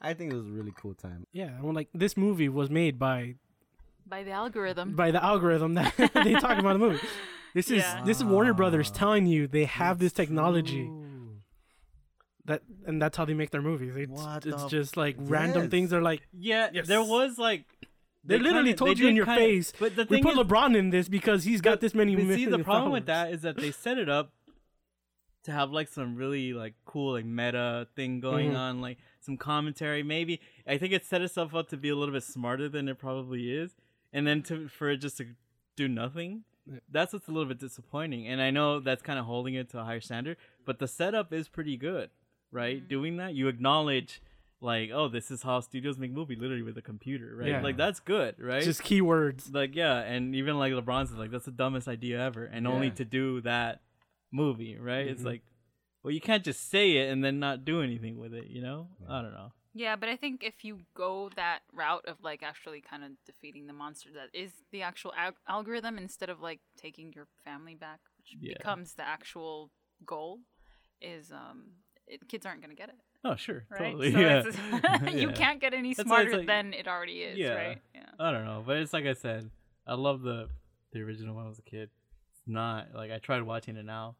I 0.00 0.12
think 0.12 0.32
it 0.32 0.36
was 0.36 0.46
a 0.46 0.50
really 0.50 0.72
cool 0.76 0.94
time. 0.94 1.26
Yeah, 1.32 1.56
I 1.58 1.62
mean, 1.62 1.74
like 1.74 1.88
this 1.94 2.16
movie 2.16 2.48
was 2.48 2.68
made 2.70 2.98
by 2.98 3.36
By 4.06 4.22
the 4.22 4.32
algorithm. 4.32 4.94
by 4.96 5.10
the 5.10 5.22
algorithm 5.24 5.74
that 5.74 5.94
they 6.24 6.34
talk 6.34 6.58
about 6.58 6.74
in 6.74 6.80
the 6.80 6.86
movie. 6.88 7.06
This 7.54 7.70
is 7.70 7.84
this 8.04 8.18
is 8.18 8.24
Warner 8.24 8.52
Brothers 8.52 8.90
Ah, 8.92 8.98
telling 8.98 9.26
you 9.26 9.46
they 9.46 9.64
have 9.64 9.98
this 10.00 10.12
technology 10.12 10.86
True. 10.86 11.03
That, 12.46 12.62
and 12.86 13.00
that's 13.00 13.16
how 13.16 13.24
they 13.24 13.34
make 13.34 13.50
their 13.50 13.62
movies. 13.62 13.94
It's, 13.96 14.10
What 14.10 14.44
it's 14.46 14.62
the 14.64 14.68
just 14.68 14.96
like 14.96 15.16
random 15.18 15.62
Yes. 15.62 15.70
things. 15.70 15.92
Are 15.92 16.02
like 16.02 16.26
Yeah, 16.32 16.70
Yes. 16.72 16.86
there 16.86 17.02
was 17.02 17.38
like 17.38 17.64
they, 18.26 18.38
literally 18.38 18.70
kinda- 18.70 18.76
told 18.78 18.96
they 18.96 19.02
you 19.02 19.08
in 19.08 19.16
your 19.16 19.26
kinda- 19.26 19.40
face. 19.40 19.72
But 19.78 19.96
the 19.96 20.04
thing 20.06 20.18
We 20.18 20.22
put 20.22 20.32
is, 20.38 20.38
LeBron 20.46 20.76
in 20.76 20.90
this 20.90 21.08
because 21.08 21.44
he's 21.44 21.60
got 21.60 21.72
But- 21.72 21.80
this 21.82 21.94
many. 21.94 22.14
But 22.16 22.22
see, 22.22 22.44
the 22.44 22.50
million 22.52 22.64
problem 22.64 22.92
with 22.92 23.06
that 23.06 23.32
is 23.32 23.42
that 23.42 23.56
they 23.56 23.70
set 23.70 23.98
it 23.98 24.08
up 24.08 24.32
to 25.44 25.52
have 25.52 25.70
like 25.70 25.88
some 25.88 26.16
really 26.16 26.52
like 26.54 26.74
cool 26.86 27.12
like 27.12 27.24
meta 27.26 27.86
thing 27.94 28.20
going 28.20 28.52
Mhm. 28.52 28.56
on, 28.58 28.80
like 28.80 28.98
some 29.20 29.36
commentary. 29.36 30.02
Maybe 30.02 30.40
I 30.66 30.78
think 30.78 30.92
it 30.94 31.04
set 31.04 31.20
itself 31.22 31.54
up 31.54 31.68
to 31.68 31.76
be 31.76 31.90
a 31.90 31.96
little 31.96 32.14
bit 32.14 32.22
smarter 32.22 32.68
than 32.68 32.88
it 32.88 32.98
probably 32.98 33.52
is, 33.52 33.74
and 34.12 34.26
then 34.26 34.42
to 34.44 34.68
for 34.68 34.88
it 34.90 34.98
just 34.98 35.18
to 35.18 35.26
do 35.76 35.88
nothing. 35.88 36.44
that's 36.90 37.12
what's 37.12 37.28
a 37.28 37.30
little 37.30 37.46
bit 37.46 37.58
disappointing. 37.58 38.26
And 38.26 38.40
I 38.40 38.50
know 38.50 38.80
that's 38.80 39.02
kind 39.02 39.18
of 39.18 39.26
holding 39.26 39.52
it 39.52 39.68
to 39.70 39.80
a 39.80 39.84
higher 39.84 40.00
standard, 40.00 40.38
but 40.64 40.78
the 40.78 40.88
setup 40.88 41.30
is 41.30 41.46
pretty 41.46 41.76
good, 41.76 42.08
right? 42.54 42.78
Mm-hmm. 42.78 42.88
Doing 42.88 43.16
that, 43.18 43.34
you 43.34 43.48
acknowledge, 43.48 44.22
like, 44.60 44.90
oh, 44.94 45.08
this 45.08 45.30
is 45.30 45.42
how 45.42 45.60
studios 45.60 45.98
make 45.98 46.12
movie, 46.12 46.36
literally 46.36 46.62
with 46.62 46.78
a 46.78 46.82
computer, 46.82 47.36
right? 47.36 47.48
Yeah. 47.48 47.60
Like 47.60 47.76
that's 47.76 48.00
good, 48.00 48.36
right? 48.38 48.62
Just 48.62 48.82
keywords. 48.82 49.52
like 49.52 49.74
yeah, 49.74 49.98
and 50.00 50.34
even 50.34 50.58
like 50.58 50.72
LeBron's 50.72 51.10
is 51.10 51.16
like 51.18 51.30
that's 51.30 51.44
the 51.44 51.50
dumbest 51.50 51.88
idea 51.88 52.18
ever, 52.20 52.44
and 52.46 52.66
only 52.66 52.90
to 52.92 53.04
do 53.04 53.40
that 53.42 53.82
movie, 54.32 54.78
right? 54.78 55.06
It's 55.06 55.22
Mhm. 55.22 55.26
like, 55.26 55.42
well, 56.02 56.12
you 56.12 56.20
can't 56.20 56.44
just 56.44 56.70
say 56.70 56.96
it 56.98 57.10
and 57.10 57.22
then 57.24 57.38
not 57.38 57.64
do 57.64 57.82
anything 57.82 58.18
with 58.18 58.32
it, 58.34 58.46
you 58.48 58.60
know? 58.62 58.88
I 59.08 59.20
don't 59.22 59.32
know. 59.32 59.52
Yeah, 59.76 59.96
but 59.96 60.08
I 60.08 60.16
think 60.16 60.42
if 60.44 60.64
you 60.64 60.80
go 60.94 61.30
that 61.36 61.60
route 61.72 62.04
of 62.06 62.22
like 62.22 62.42
actually 62.42 62.80
kind 62.80 63.02
of 63.04 63.10
defeating 63.26 63.66
the 63.66 63.72
monster 63.72 64.10
that 64.14 64.28
is 64.32 64.52
the 64.70 64.82
actual 64.82 65.12
al- 65.16 65.34
algorithm 65.48 65.98
instead 65.98 66.30
of 66.30 66.40
like 66.40 66.60
taking 66.76 67.12
your 67.12 67.26
family 67.44 67.74
back, 67.74 68.00
which 68.18 68.36
Yeah. 68.40 68.54
becomes 68.58 68.94
the 68.94 69.02
actual 69.06 69.70
goal, 70.06 70.40
is 71.00 71.32
um 71.32 71.72
it, 72.06 72.26
kids 72.28 72.44
aren't 72.46 72.60
gonna 72.60 72.74
get 72.74 72.88
it, 72.90 72.96
Oh 73.24 73.36
sure, 73.36 73.64
right? 73.70 73.78
totally, 73.92 74.12
So 74.12 74.18
yeah. 74.18 75.08
you 75.10 75.28
Yeah. 75.28 75.32
can't 75.34 75.60
get 75.60 75.74
any 75.74 75.94
That's 75.94 76.06
smarter 76.08 76.38
like- 76.38 76.46
than 76.46 76.72
it 76.74 76.86
already 76.88 77.22
is, 77.22 77.38
Yeah. 77.38 77.54
right? 77.54 77.82
Yeah. 77.94 78.02
I 78.18 78.30
don't 78.32 78.44
know, 78.44 78.62
but 78.66 78.76
it's 78.78 78.92
like 78.92 79.06
I 79.06 79.14
said, 79.14 79.50
I 79.86 79.94
love 79.94 80.22
the 80.22 80.48
the 80.92 81.00
original 81.00 81.34
when 81.34 81.44
I 81.44 81.48
was 81.48 81.58
a 81.58 81.62
kid. 81.62 81.90
It's 82.32 82.42
not 82.46 82.94
like 82.94 83.10
I 83.10 83.18
tried 83.18 83.42
watching 83.42 83.76
it 83.76 83.84
now. 83.84 84.16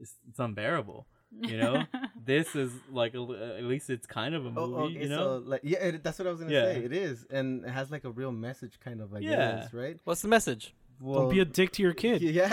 It's, 0.00 0.14
it's 0.28 0.38
unbearable. 0.38 1.06
You 1.40 1.58
know, 1.58 1.84
this 2.24 2.54
is 2.56 2.72
like 2.90 3.14
a, 3.14 3.54
at 3.58 3.64
least 3.64 3.90
it's 3.90 4.06
kind 4.06 4.34
of 4.34 4.44
a 4.46 4.48
oh, 4.48 4.52
oh, 4.56 4.66
movie. 4.66 4.74
Oh, 4.76 4.84
okay, 4.84 5.02
you 5.02 5.08
know, 5.08 5.40
so 5.42 5.42
like 5.46 5.60
yeah, 5.62 5.78
it, 5.78 6.02
that's 6.02 6.18
what 6.18 6.26
I 6.28 6.30
was 6.30 6.40
gonna 6.40 6.52
Yeah. 6.52 6.64
say. 6.72 6.84
It 6.84 6.92
is, 6.92 7.26
and 7.30 7.64
it 7.64 7.70
has 7.70 7.90
like 7.90 8.04
a 8.04 8.10
real 8.10 8.32
message, 8.32 8.78
kind 8.80 9.00
of. 9.00 9.14
I 9.14 9.18
Yeah. 9.20 9.36
guess, 9.62 9.74
right? 9.74 9.98
What's 10.04 10.22
the 10.22 10.28
message? 10.28 10.74
Well, 11.00 11.20
Don't 11.22 11.30
be 11.30 11.40
a 11.40 11.44
dick 11.44 11.70
to 11.72 11.82
your 11.82 11.92
kid. 11.94 12.22
Yeah, 12.22 12.48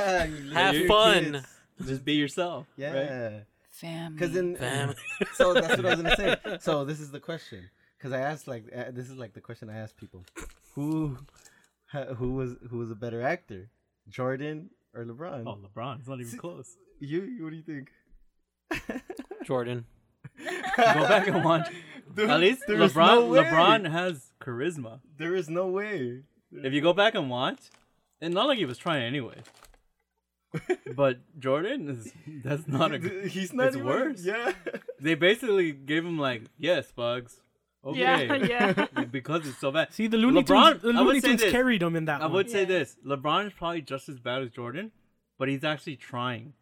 Have 0.53 0.85
fun. 0.87 1.23
kids- 1.33 1.47
just 1.87 2.05
be 2.05 2.13
yourself. 2.13 2.67
Yeah. 2.77 2.93
right? 2.93 3.43
Yeah, 3.81 3.89
Family. 3.89 4.13
because 4.17 4.31
then 4.33 4.55
Fam. 4.55 4.93
so 5.33 5.53
that's 5.53 5.67
what 5.77 5.85
I 5.85 5.89
was 5.95 6.01
gonna 6.01 6.15
say. 6.15 6.57
So 6.61 6.85
this 6.85 6.99
is 6.99 7.11
the 7.11 7.19
question, 7.19 7.69
because 7.97 8.13
I 8.13 8.19
asked 8.21 8.47
like 8.47 8.65
uh, 8.75 8.91
this 8.91 9.09
is 9.09 9.17
like 9.17 9.33
the 9.33 9.41
question 9.41 9.69
I 9.69 9.77
asked 9.77 9.97
people, 9.97 10.23
who, 10.75 11.17
who 12.17 12.33
was 12.33 12.55
who 12.69 12.77
was 12.77 12.91
a 12.91 12.95
better 12.95 13.21
actor, 13.21 13.69
Jordan 14.09 14.69
or 14.93 15.03
LeBron? 15.05 15.43
Oh, 15.45 15.57
LeBron, 15.67 15.99
it's 15.99 16.07
not 16.07 16.19
even 16.19 16.31
See- 16.31 16.37
close. 16.37 16.77
You, 16.99 17.23
you 17.23 17.43
what 17.43 17.49
do 17.49 17.57
you 17.57 17.63
think? 17.63 17.89
Jordan. 19.45 19.85
Go 20.37 21.07
back 21.07 21.27
and 21.27 21.43
watch. 21.43 21.67
There- 22.13 22.29
At 22.29 22.39
least 22.39 22.63
LeBron. 22.69 22.95
no. 22.95 23.29
LeBron 23.31 23.91
has 23.91 24.31
charisma. 24.39 24.99
There 25.17 25.35
is 25.35 25.49
no 25.49 25.67
way. 25.67 26.21
If 26.53 26.71
you 26.71 26.79
go 26.79 26.93
back 26.93 27.15
and 27.15 27.29
watch, 27.29 27.59
and 28.21 28.33
not 28.33 28.47
like 28.47 28.57
he 28.57 28.63
was 28.65 28.77
trying 28.77 29.03
anyway. 29.03 29.41
But 30.95 31.19
Jordan 31.39 31.89
is 31.89 32.11
that's 32.43 32.67
not 32.67 32.93
a. 32.93 32.99
He's 33.27 33.53
not 33.53 33.67
it's 33.67 33.75
even, 33.75 33.87
worse. 33.87 34.23
Yeah. 34.23 34.51
They 34.99 35.15
basically 35.15 35.71
gave 35.71 36.05
him 36.05 36.17
like, 36.17 36.43
yes, 36.57 36.91
Bugs. 36.91 37.37
Okay. 37.83 37.99
Yeah, 38.49 38.85
yeah. 38.95 39.03
because 39.11 39.47
it's 39.47 39.59
so 39.59 39.71
bad. 39.71 39.93
See, 39.93 40.07
the 40.07 40.17
Looney 40.17 40.43
LeBron- 40.43 40.81
Tunes, 40.81 40.95
the 40.95 41.03
Looney 41.03 41.21
Tunes 41.21 41.41
this. 41.41 41.51
carried 41.51 41.83
him 41.83 41.95
in 41.95 42.05
that 42.05 42.21
I 42.21 42.25
one. 42.25 42.33
would 42.33 42.49
say 42.49 42.61
Yeah. 42.61 42.65
this: 42.65 42.97
LeBron 43.05 43.47
is 43.47 43.53
probably 43.53 43.81
just 43.81 44.09
as 44.09 44.19
bad 44.19 44.41
as 44.41 44.49
Jordan, 44.49 44.91
but 45.37 45.47
he's 45.49 45.63
actually 45.63 45.97
trying. 45.97 46.53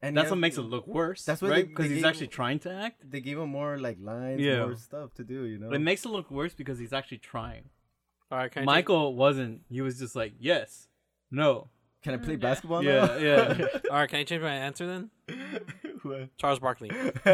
And 0.00 0.16
That's 0.16 0.28
he 0.28 0.32
what 0.32 0.38
makes 0.38 0.56
it 0.56 0.62
look 0.62 0.86
worse. 0.86 1.24
That's 1.24 1.42
what 1.42 1.50
right 1.50 1.66
because 1.68 1.86
he's 1.86 1.96
gave- 1.96 2.04
actually 2.04 2.26
trying 2.28 2.58
to 2.60 2.72
act. 2.72 3.08
They 3.10 3.20
gave 3.20 3.38
him 3.38 3.48
more 3.50 3.78
like 3.78 3.98
lines, 4.00 4.40
Yeah. 4.40 4.64
more 4.66 4.76
stuff 4.76 5.14
to 5.14 5.24
do. 5.24 5.44
You 5.44 5.58
know. 5.58 5.70
It 5.72 5.80
makes 5.80 6.04
it 6.04 6.08
look 6.08 6.30
worse 6.30 6.54
because 6.54 6.78
he's 6.78 6.92
actually 6.92 7.18
trying. 7.18 7.64
All 8.30 8.38
right, 8.38 8.50
can 8.52 8.62
I 8.62 8.66
Michael 8.66 9.14
wasn't. 9.14 9.62
He 9.70 9.80
was 9.80 9.98
just 9.98 10.14
like, 10.14 10.34
yes, 10.38 10.86
no, 11.30 11.68
Can 12.02 12.14
I 12.14 12.16
play 12.18 12.36
mm, 12.36 12.42
Yeah. 12.42 12.48
basketball 12.48 12.84
yeah, 12.84 13.06
now? 13.06 13.16
yeah. 13.16 13.54
Change, 13.54 13.70
all 13.90 13.96
right, 13.96 14.08
can 14.08 14.18
I 14.20 14.24
change 14.24 14.42
my 14.42 14.54
answer 14.54 14.86
then? 14.86 15.10
What? 16.02 16.36
Charles 16.38 16.60
Barkley. 16.60 16.88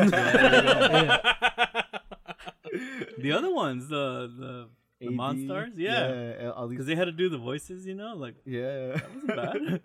the 3.19 3.33
other 3.33 3.53
ones, 3.53 3.89
the 3.89 4.33
the, 4.39 4.69
the 5.01 5.09
AD, 5.09 5.13
Monstars, 5.13 5.73
yeah, 5.77 6.09
yeah, 6.09 6.53
these 6.63 6.71
because 6.71 6.87
they 6.87 6.95
had 6.95 7.05
to 7.05 7.13
do 7.13 7.29
the 7.29 7.37
voices, 7.37 7.87
you 7.87 7.95
know, 7.95 8.15
like 8.17 8.37
Yeah. 8.47 8.97
That 8.97 9.05
wasn't 9.15 9.27
bad. 9.27 9.81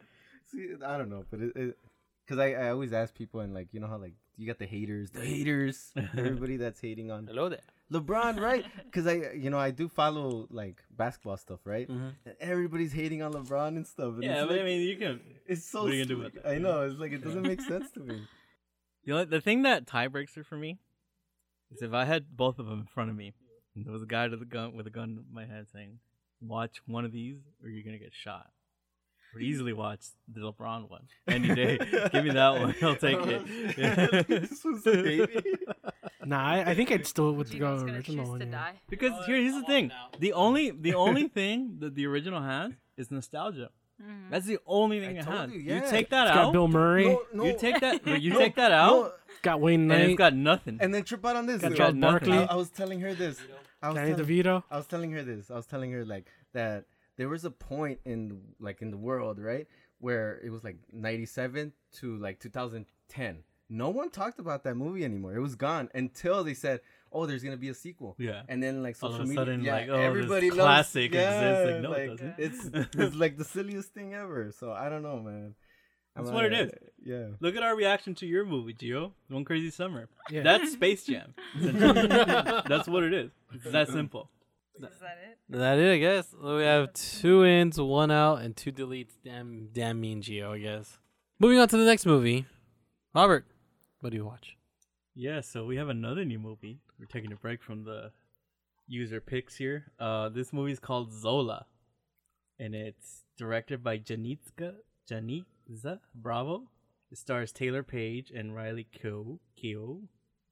See, 0.46 0.70
I 0.84 0.98
don't 0.98 1.10
know, 1.10 1.26
but 1.30 1.42
it, 1.42 1.78
because 2.26 2.40
I, 2.40 2.54
I 2.54 2.70
always 2.70 2.94
ask 2.94 3.14
people 3.14 3.42
and 3.42 3.54
like 3.54 3.68
you 3.74 3.82
know 3.82 3.88
how 3.88 3.98
like 3.98 4.14
you 4.38 4.48
got 4.48 4.60
the 4.60 4.66
haters, 4.66 5.12
the 5.12 5.26
haters, 5.26 5.92
everybody 6.18 6.56
that's 6.56 6.80
hating 6.80 7.12
on 7.12 7.28
Hello 7.28 7.50
there. 7.50 7.60
LeBron, 7.92 8.40
right? 8.40 8.66
Because 8.86 9.06
I 9.08 9.32
you 9.34 9.50
know 9.50 9.58
I 9.60 9.72
do 9.72 9.88
follow 9.88 10.48
like 10.50 10.84
basketball 10.92 11.38
stuff, 11.38 11.60
right? 11.66 11.88
Mhm. 11.88 12.14
And 12.26 12.36
everybody's 12.40 12.92
hating 12.94 13.22
on 13.22 13.34
LeBron 13.34 13.70
and 13.78 13.86
stuff. 13.86 14.16
And 14.16 14.24
yeah, 14.24 14.42
but 14.42 14.52
like, 14.52 14.62
I 14.62 14.64
mean, 14.64 14.82
you 14.82 14.98
can. 14.98 15.20
it's 15.46 15.64
so. 15.66 15.84
what 15.84 15.92
are 15.92 15.96
you 15.96 16.06
gonna 16.06 16.16
do 16.16 16.22
about 16.22 16.34
that? 16.44 16.48
I 16.50 16.58
know 16.58 16.82
it's 16.84 17.00
like 17.00 17.12
it 17.12 17.24
doesn't 17.24 17.44
make 17.44 17.62
sense 17.62 17.92
to 17.92 18.00
me. 18.00 18.22
You 19.06 19.14
know, 19.16 19.26
the 19.26 19.42
thing 19.42 19.64
that 19.64 19.88
tie 19.88 20.08
breaks 20.08 20.36
it 20.38 20.46
for 20.46 20.58
me 20.58 20.78
is 21.72 21.82
if 21.82 21.94
I 21.94 22.04
had 22.06 22.36
both 22.36 22.60
of 22.60 22.68
them 22.68 22.82
in 22.82 22.86
front 22.86 23.10
of 23.10 23.16
me, 23.16 23.34
and 23.74 23.86
there 23.86 23.94
was 23.94 24.04
a 24.04 24.06
guy 24.06 24.28
with 24.28 24.42
a 24.42 24.46
gun 24.46 24.76
with 24.76 24.86
a 24.88 24.92
gun 24.92 25.24
in 25.28 25.34
my 25.34 25.46
hand 25.46 25.68
saying, 25.74 26.00
"Watch 26.42 26.82
one 26.86 27.06
of 27.06 27.12
these, 27.12 27.38
or 27.64 27.70
you're 27.70 27.82
gonna 27.84 27.98
get 27.98 28.14
shot." 28.14 28.52
Would 29.34 29.42
easily 29.42 29.74
watch 29.74 30.06
the 30.28 30.42
LeBron 30.42 30.90
one 30.90 31.08
any 31.28 31.56
day. 31.56 31.78
Give 32.12 32.24
me 32.26 32.32
that 32.32 32.54
one, 32.60 32.76
I'll 32.82 32.96
take 32.98 33.20
it. 33.22 34.28
This 34.28 34.64
was 34.64 34.86
a 34.86 34.92
baby. 34.92 35.44
Nah, 36.26 36.46
I, 36.46 36.72
I 36.72 36.76
think 36.76 36.92
I'd 36.92 37.08
still 37.08 37.32
would 37.34 37.58
go 37.58 37.76
original 37.78 38.28
one. 38.30 38.40
to 38.40 38.46
yeah. 38.46 38.52
die. 38.52 38.74
Because 38.90 39.14
here, 39.26 39.38
here's 39.38 39.54
the 39.56 39.64
thing: 39.64 39.92
the 40.20 40.34
only 40.34 40.72
the 40.72 40.94
only 41.06 41.28
thing 41.28 41.78
that 41.80 41.96
the 41.96 42.06
original 42.08 42.42
has 42.42 42.72
is 42.98 43.10
nostalgia. 43.12 43.70
Mhm. 44.02 44.30
That's 44.32 44.46
the 44.46 44.60
only 44.66 45.00
thing 45.02 45.18
I 45.18 45.22
it 45.22 45.26
has. 45.26 45.52
you, 45.52 45.60
You 45.60 45.82
take 45.82 46.10
that 46.10 46.28
It's 46.28 46.36
got 46.36 46.46
out. 46.48 46.54
Bill 46.54 46.68
Murray. 46.70 47.06
No, 47.06 47.22
no. 47.34 47.44
You 47.46 47.58
take 47.58 47.80
that. 47.82 48.06
You 48.22 48.32
No, 48.32 48.40
take 48.40 48.56
that 48.56 48.70
no, 48.70 48.76
out, 49.06 49.20
got 49.42 49.60
Wayne 49.60 49.82
and 49.82 49.88
Knight. 49.90 50.02
it's 50.12 50.18
got 50.18 50.34
nothing. 50.34 50.78
And 50.82 50.94
then 50.94 51.04
trip 51.04 51.26
out 51.26 51.36
on 51.36 51.46
this. 51.48 51.62
got 51.62 51.70
got 51.72 51.78
Charles 51.78 51.96
nothing. 51.96 52.30
Barkley. 52.30 52.48
I, 52.48 52.54
I 52.54 52.56
was 52.56 52.70
telling 52.70 53.02
her 53.02 53.14
this. 53.14 53.40
I 53.82 53.88
was 53.90 53.96
Danny 53.96 54.12
telling- 54.16 54.26
DeVito. 54.26 54.64
I 54.72 54.78
was 54.78 54.88
telling 54.88 55.12
her 55.12 55.24
this. 55.24 55.52
I 55.52 55.56
was 55.56 55.66
telling 55.66 55.92
her 55.92 56.06
like 56.06 56.28
that 56.54 56.86
there 57.18 57.28
was 57.30 57.44
a 57.44 57.52
point 57.52 58.00
in 58.06 58.42
like 58.60 58.82
in 58.82 58.90
the 58.92 58.98
world, 58.98 59.38
right, 59.40 59.68
where 60.00 60.40
it 60.46 60.50
was 60.50 60.64
like 60.64 60.78
97 60.94 61.74
to 62.00 62.18
like 62.18 62.40
2010. 62.40 63.44
No 63.70 63.90
one 63.90 64.10
talked 64.10 64.40
about 64.40 64.64
that 64.64 64.76
movie 64.76 65.04
anymore. 65.06 65.36
It 65.36 65.40
was 65.40 65.56
gone 65.56 65.90
until 65.94 66.44
they 66.44 66.56
said, 66.56 66.82
"Oh, 67.12 67.26
there's 67.26 67.44
going 67.44 67.56
to 67.56 67.60
be 67.60 67.70
a 67.70 67.74
sequel." 67.74 68.16
yeah. 68.18 68.42
And 68.48 68.62
then 68.64 68.82
like 68.82 68.98
All 69.02 69.12
social 69.12 69.22
of 69.22 69.28
a 69.28 69.30
media, 69.30 69.42
sudden, 69.42 69.64
yeah, 69.64 69.74
like, 69.74 69.90
oh, 69.90 69.98
this 69.98 70.06
everybody 70.06 70.50
loves, 70.50 70.62
classic 70.62 71.14
yeah, 71.14 71.40
exists. 71.40 71.72
Like, 71.72 71.82
no, 71.82 71.94
it 71.94 72.10
like, 72.10 72.20
doesn't. 72.20 72.36
It's 72.38 72.90
it's 72.98 73.16
like 73.16 73.38
the 73.38 73.46
silliest 73.46 73.94
thing 73.94 74.14
ever. 74.14 74.52
So 74.58 74.72
I 74.72 74.90
don't 74.90 75.04
know, 75.04 75.20
man. 75.20 75.56
I'm 76.16 76.26
That's 76.26 76.34
what 76.34 76.46
it 76.46 76.54
is. 76.54 76.72
Yeah. 77.06 77.28
Look 77.40 77.56
at 77.56 77.64
our 77.64 77.76
reaction 77.76 78.16
to 78.16 78.26
your 78.26 78.44
movie, 78.44 78.74
Gio. 78.74 79.12
One 79.30 79.46
Crazy 79.46 79.70
Summer. 79.70 80.10
Yeah. 80.30 80.42
That's 80.42 80.74
Space 80.74 81.06
Jam. 81.06 81.34
That's 81.56 82.88
what 82.88 83.04
it 83.04 83.14
is. 83.14 83.32
It's 83.54 83.72
that 83.72 83.88
simple. 83.88 84.30
Is 84.76 84.82
that 84.82 85.18
it? 85.30 85.38
That 85.50 85.78
it, 85.78 85.94
I 85.94 85.98
guess. 85.98 86.28
So 86.32 86.58
we 86.58 86.64
have 86.64 86.94
two 86.94 87.46
ins, 87.46 87.80
one 87.80 88.12
out, 88.12 88.42
and 88.42 88.56
two 88.56 88.72
deletes. 88.72 89.12
Damn, 89.24 89.70
damn 89.72 90.02
mean 90.02 90.22
Geo, 90.22 90.54
I 90.54 90.60
guess. 90.60 90.98
Moving 91.40 91.60
on 91.60 91.68
to 91.70 91.78
the 91.78 91.86
next 91.86 92.06
movie. 92.06 92.46
Robert, 93.14 93.46
what 94.00 94.12
do 94.12 94.18
you 94.18 94.26
watch? 94.26 94.58
Yeah, 95.16 95.42
so 95.42 95.66
we 95.66 95.76
have 95.78 95.90
another 95.90 96.24
new 96.24 96.40
movie. 96.40 96.80
We're 97.00 97.06
taking 97.06 97.32
a 97.32 97.36
break 97.36 97.62
from 97.62 97.84
the 97.84 98.12
user 98.88 99.20
picks 99.20 99.58
here. 99.58 99.92
Uh, 100.00 100.30
this 100.30 100.54
movie 100.54 100.72
is 100.72 100.80
called 100.80 101.12
Zola, 101.12 101.66
and 102.60 102.74
it's 102.74 103.24
directed 103.38 103.84
by 103.84 103.98
Janitska 103.98 104.76
Janicza 105.10 106.00
Bravo. 106.16 106.64
It 107.12 107.18
stars 107.18 107.52
Taylour 107.52 107.86
Paige 107.86 108.32
and 108.32 108.56
Riley 108.56 108.88
Keough. 108.96 109.40
Keough. 109.62 110.02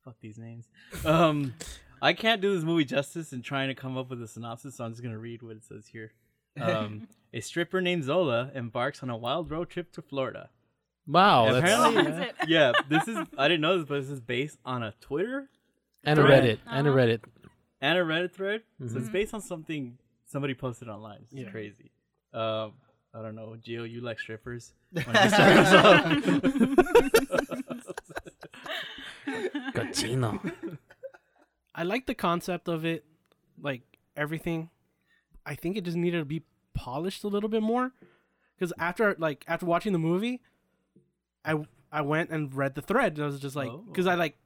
Fuck 0.04 0.16
these 0.22 0.38
names. 0.38 0.66
Um, 1.06 1.54
I 2.02 2.14
can't 2.14 2.42
do 2.42 2.54
this 2.56 2.64
movie 2.64 2.86
justice 2.86 3.34
in 3.34 3.42
trying 3.42 3.68
to 3.70 3.76
come 3.76 3.98
up 3.98 4.10
with 4.10 4.22
a 4.22 4.28
synopsis, 4.28 4.76
so 4.76 4.86
I'm 4.86 4.92
just 4.92 5.04
gonna 5.04 5.18
read 5.18 5.44
what 5.44 5.58
it 5.58 5.64
says 5.64 5.88
here. 5.88 6.14
Um, 6.60 7.08
a 7.34 7.42
stripper 7.42 7.82
named 7.82 8.04
Zola 8.04 8.52
embarks 8.56 9.04
on 9.04 9.10
a 9.10 9.18
wild 9.18 9.52
road 9.52 9.70
trip 9.70 9.92
to 9.94 10.02
Florida. 10.02 10.50
Wow, 11.08 11.46
Yeah, 11.46 11.52
that's 11.54 11.72
apparently- 11.72 12.12
Oh, 12.14 12.22
it. 12.22 12.36
Yeah, 12.50 12.72
this 12.90 13.08
is 13.08 13.18
I 13.38 13.48
didn't 13.48 13.62
know 13.62 13.78
this, 13.78 13.88
but 13.88 14.02
this 14.02 14.10
is 14.10 14.20
based 14.22 14.58
on 14.66 14.84
a 14.84 14.94
Twitter 15.00 15.50
and 16.04 16.20
a 16.20 16.24
Correct. 16.24 16.44
Reddit, 16.46 16.60
and 16.68 16.88
a 16.88 16.90
Uh-huh. 16.92 17.00
Reddit. 17.00 17.22
and 17.82 17.98
a 17.98 18.02
Reddit 18.02 18.32
thread. 18.34 18.64
So 18.80 18.86
Mm-hmm. 18.86 18.98
it's 18.98 19.10
based 19.10 19.34
on 19.34 19.42
something 19.42 19.98
somebody 20.26 20.54
posted 20.54 20.90
online. 20.90 21.20
It's 21.24 21.34
Yeah. 21.34 21.50
crazy. 21.52 21.92
Um, 22.34 22.74
I 23.14 23.22
don't 23.22 23.36
know, 23.36 23.56
Gio, 23.66 23.90
you 23.90 24.02
like 24.02 24.20
strippers? 24.20 24.74
Why 24.92 25.04
don't 25.04 25.24
you 25.24 25.30
start 25.30 25.58
us 25.58 25.74
off? 25.74 26.04
Cochino. 29.74 30.52
I 31.74 31.84
like 31.84 32.06
the 32.06 32.16
concept 32.16 32.68
of 32.68 32.86
it, 32.86 33.06
like 33.62 33.82
everything. 34.16 34.70
I 35.46 35.56
think 35.56 35.78
it 35.78 35.84
just 35.86 35.98
needed 35.98 36.20
to 36.20 36.26
be 36.26 36.44
polished 36.74 37.24
a 37.24 37.28
little 37.28 37.50
bit 37.50 37.62
more. 37.64 37.92
Because 38.58 38.74
after 38.80 39.16
like 39.20 39.46
after 39.48 39.66
watching 39.66 39.94
the 39.94 40.00
movie, 40.00 40.42
I 41.48 41.64
I 41.92 42.02
went 42.02 42.30
and 42.30 42.54
read 42.54 42.76
the 42.76 42.82
thread. 42.82 43.14
And 43.14 43.24
I 43.24 43.28
was 43.28 43.40
just 43.40 43.56
like, 43.56 43.70
Oh. 43.70 43.84
because 43.88 44.08
I 44.08 44.16
like, 44.16 44.38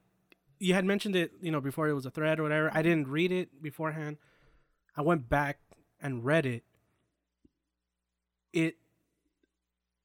you 0.60 0.74
had 0.74 0.84
mentioned 0.84 1.16
it, 1.16 1.32
you 1.40 1.50
know, 1.50 1.60
before 1.60 1.88
it 1.88 1.92
was 1.92 2.06
a 2.06 2.10
thread 2.10 2.38
or 2.38 2.44
whatever. 2.44 2.70
I 2.72 2.82
didn't 2.82 3.08
read 3.08 3.32
it 3.32 3.60
beforehand. 3.60 4.18
I 4.96 5.02
went 5.02 5.28
back 5.28 5.58
and 6.00 6.24
read 6.24 6.46
it. 6.46 6.62
It 8.52 8.76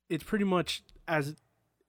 it's 0.10 0.23
pretty 0.23 0.45
much 0.45 0.83
as 1.07 1.36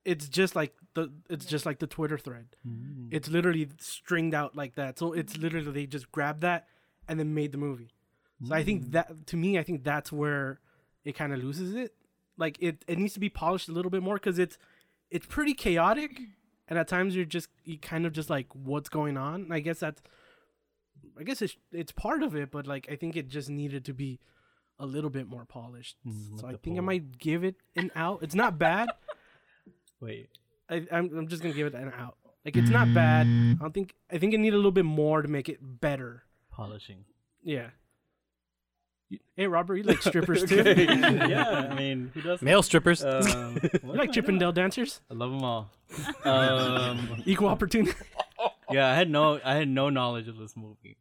it's 0.05 0.29
just 0.29 0.57
like 0.57 0.75
the 0.94 1.12
it's 1.31 1.47
just 1.47 1.64
like 1.64 1.79
the 1.79 1.87
Twitter 1.87 2.18
thread. 2.18 2.47
Mm. 2.66 3.09
It's 3.11 3.29
literally 3.29 3.68
stringed 3.79 4.35
out 4.35 4.57
like 4.57 4.75
that. 4.75 4.99
So 4.99 5.12
it's 5.12 5.37
literally 5.37 5.71
they 5.71 5.87
just 5.87 6.11
grabbed 6.11 6.40
that 6.42 6.66
and 7.09 7.18
then 7.18 7.35
made 7.35 7.53
the 7.53 7.59
movie. 7.59 7.90
So 8.47 8.55
I 8.55 8.62
think 8.62 8.92
that 8.92 9.27
to 9.29 9.37
me, 9.37 9.59
I 9.59 9.62
think 9.64 9.83
that's 9.83 10.12
where 10.12 10.61
it 11.05 11.16
kind 11.16 11.33
of 11.33 11.42
loses 11.42 11.75
it. 11.75 11.94
Like 12.37 12.57
it, 12.61 12.85
it 12.87 12.99
needs 12.99 13.14
to 13.14 13.21
be 13.21 13.29
polished 13.29 13.68
a 13.68 13.73
little 13.73 13.90
bit 13.90 14.03
more 14.03 14.14
because 14.14 14.38
it's 14.38 14.59
it's 15.11 15.27
pretty 15.27 15.55
chaotic, 15.55 16.21
and 16.68 16.79
at 16.79 16.88
times 16.88 17.16
you're 17.16 17.25
just 17.25 17.49
you 17.64 17.79
kind 17.79 18.07
of 18.07 18.12
just 18.12 18.31
like 18.31 18.47
what's 18.55 18.88
going 18.88 19.16
on. 19.16 19.42
And 19.42 19.55
I 19.55 19.61
guess 19.61 19.81
that's 19.81 20.03
I 21.18 21.23
guess 21.23 21.42
it's 21.42 21.57
it's 21.73 21.92
part 21.92 22.23
of 22.23 22.35
it, 22.37 22.51
but 22.51 22.66
like 22.66 22.88
I 22.90 22.97
think 22.97 23.16
it 23.16 23.29
just 23.29 23.51
needed 23.51 23.85
to 23.87 23.94
be 23.94 24.21
a 24.79 24.87
little 24.87 25.11
bit 25.11 25.29
more 25.29 25.44
polished. 25.44 25.97
Mm, 26.07 26.40
so 26.40 26.47
I 26.47 26.55
think 26.55 26.79
I 26.79 26.81
might 26.81 27.18
give 27.18 27.44
it 27.44 27.57
an 27.77 27.90
out. 27.97 28.23
It's 28.23 28.35
not 28.35 28.59
bad. 28.59 28.88
Wait. 30.01 30.29
I, 30.71 30.87
I'm 30.92 31.16
I'm 31.16 31.29
just 31.29 31.42
gonna 31.42 31.55
give 31.55 31.66
it 31.66 31.75
an 31.75 31.92
out. 31.97 32.16
Like 32.44 32.57
it's 32.57 32.71
not 32.71 32.92
bad. 32.94 33.27
I 33.27 33.57
don't 33.61 33.75
think 33.75 33.94
I 34.11 34.18
think 34.18 34.35
it 34.35 34.38
needed 34.38 34.55
a 34.55 34.59
little 34.59 34.71
bit 34.71 34.85
more 34.85 35.23
to 35.23 35.29
make 35.29 35.49
it 35.49 35.59
better. 35.61 36.25
Polishing. 36.51 37.05
Yeah. 37.42 37.71
You- 39.09 39.18
Hey 39.37 39.47
Robert, 39.47 39.77
you 39.77 39.83
like 39.85 40.03
strippers 40.03 40.44
too? 40.44 40.57
Yeah, 40.77 41.68
I 41.71 41.75
mean, 41.75 42.11
who 42.14 42.21
doesn't? 42.23 42.44
Male 42.44 42.62
strippers. 42.62 43.05
Um, 43.05 43.59
You 43.83 43.92
like 43.94 44.12
Chippendale 44.12 44.53
dancers? 44.53 45.01
I 45.11 45.14
love 45.14 45.31
them 45.31 45.42
all. 45.44 45.71
Um, 46.25 47.23
Equal 47.27 47.49
opportunity. 47.49 47.97
yeah, 48.71 48.90
I 48.90 48.94
had 48.94 49.09
no, 49.11 49.40
I 49.44 49.55
had 49.55 49.68
no 49.68 49.88
knowledge 49.90 50.29
of 50.29 50.37
this 50.37 50.57
movie. 50.57 50.97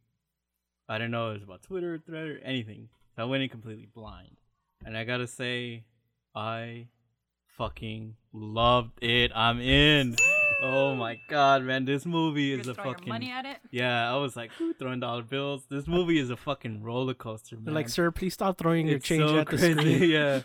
I 0.88 0.96
didn't 0.96 1.10
know 1.10 1.30
it 1.30 1.34
was 1.34 1.42
about 1.42 1.62
Twitter, 1.62 1.94
or 1.94 1.98
thread, 1.98 2.28
or 2.28 2.38
anything. 2.42 2.88
So 3.14 3.22
I 3.22 3.24
went 3.26 3.42
in 3.42 3.50
completely 3.50 3.88
blind, 3.94 4.36
and 4.86 4.96
I 4.96 5.04
gotta 5.04 5.26
say, 5.26 5.84
I 6.34 6.86
fucking 7.58 8.14
loved 8.32 9.02
it. 9.02 9.30
I'm 9.34 9.60
in. 9.60 10.16
Oh 10.60 10.94
my 10.94 11.20
god, 11.28 11.62
man, 11.62 11.84
this 11.84 12.04
movie 12.04 12.44
You're 12.44 12.60
is 12.60 12.66
a 12.68 12.72
gonna 12.72 12.74
throw 12.74 12.84
your 12.86 12.94
fucking. 12.94 13.08
money 13.08 13.30
at 13.30 13.44
it. 13.46 13.58
Yeah, 13.70 14.12
I 14.12 14.16
was 14.16 14.34
like 14.36 14.50
"Ooh, 14.60 14.72
throwing 14.74 15.00
dollar 15.00 15.22
bills. 15.22 15.66
This 15.70 15.86
movie 15.86 16.18
is 16.18 16.30
a 16.30 16.36
fucking 16.36 16.82
roller 16.82 17.14
coaster, 17.14 17.56
man. 17.56 17.64
They're 17.66 17.74
like, 17.74 17.88
sir, 17.88 18.10
please 18.10 18.34
stop 18.34 18.58
throwing 18.58 18.88
your 18.88 18.98
change 18.98 19.22
so 19.28 19.38
at 19.38 19.48
the 19.48 19.58
screen. 19.58 20.02
yeah. 20.10 20.40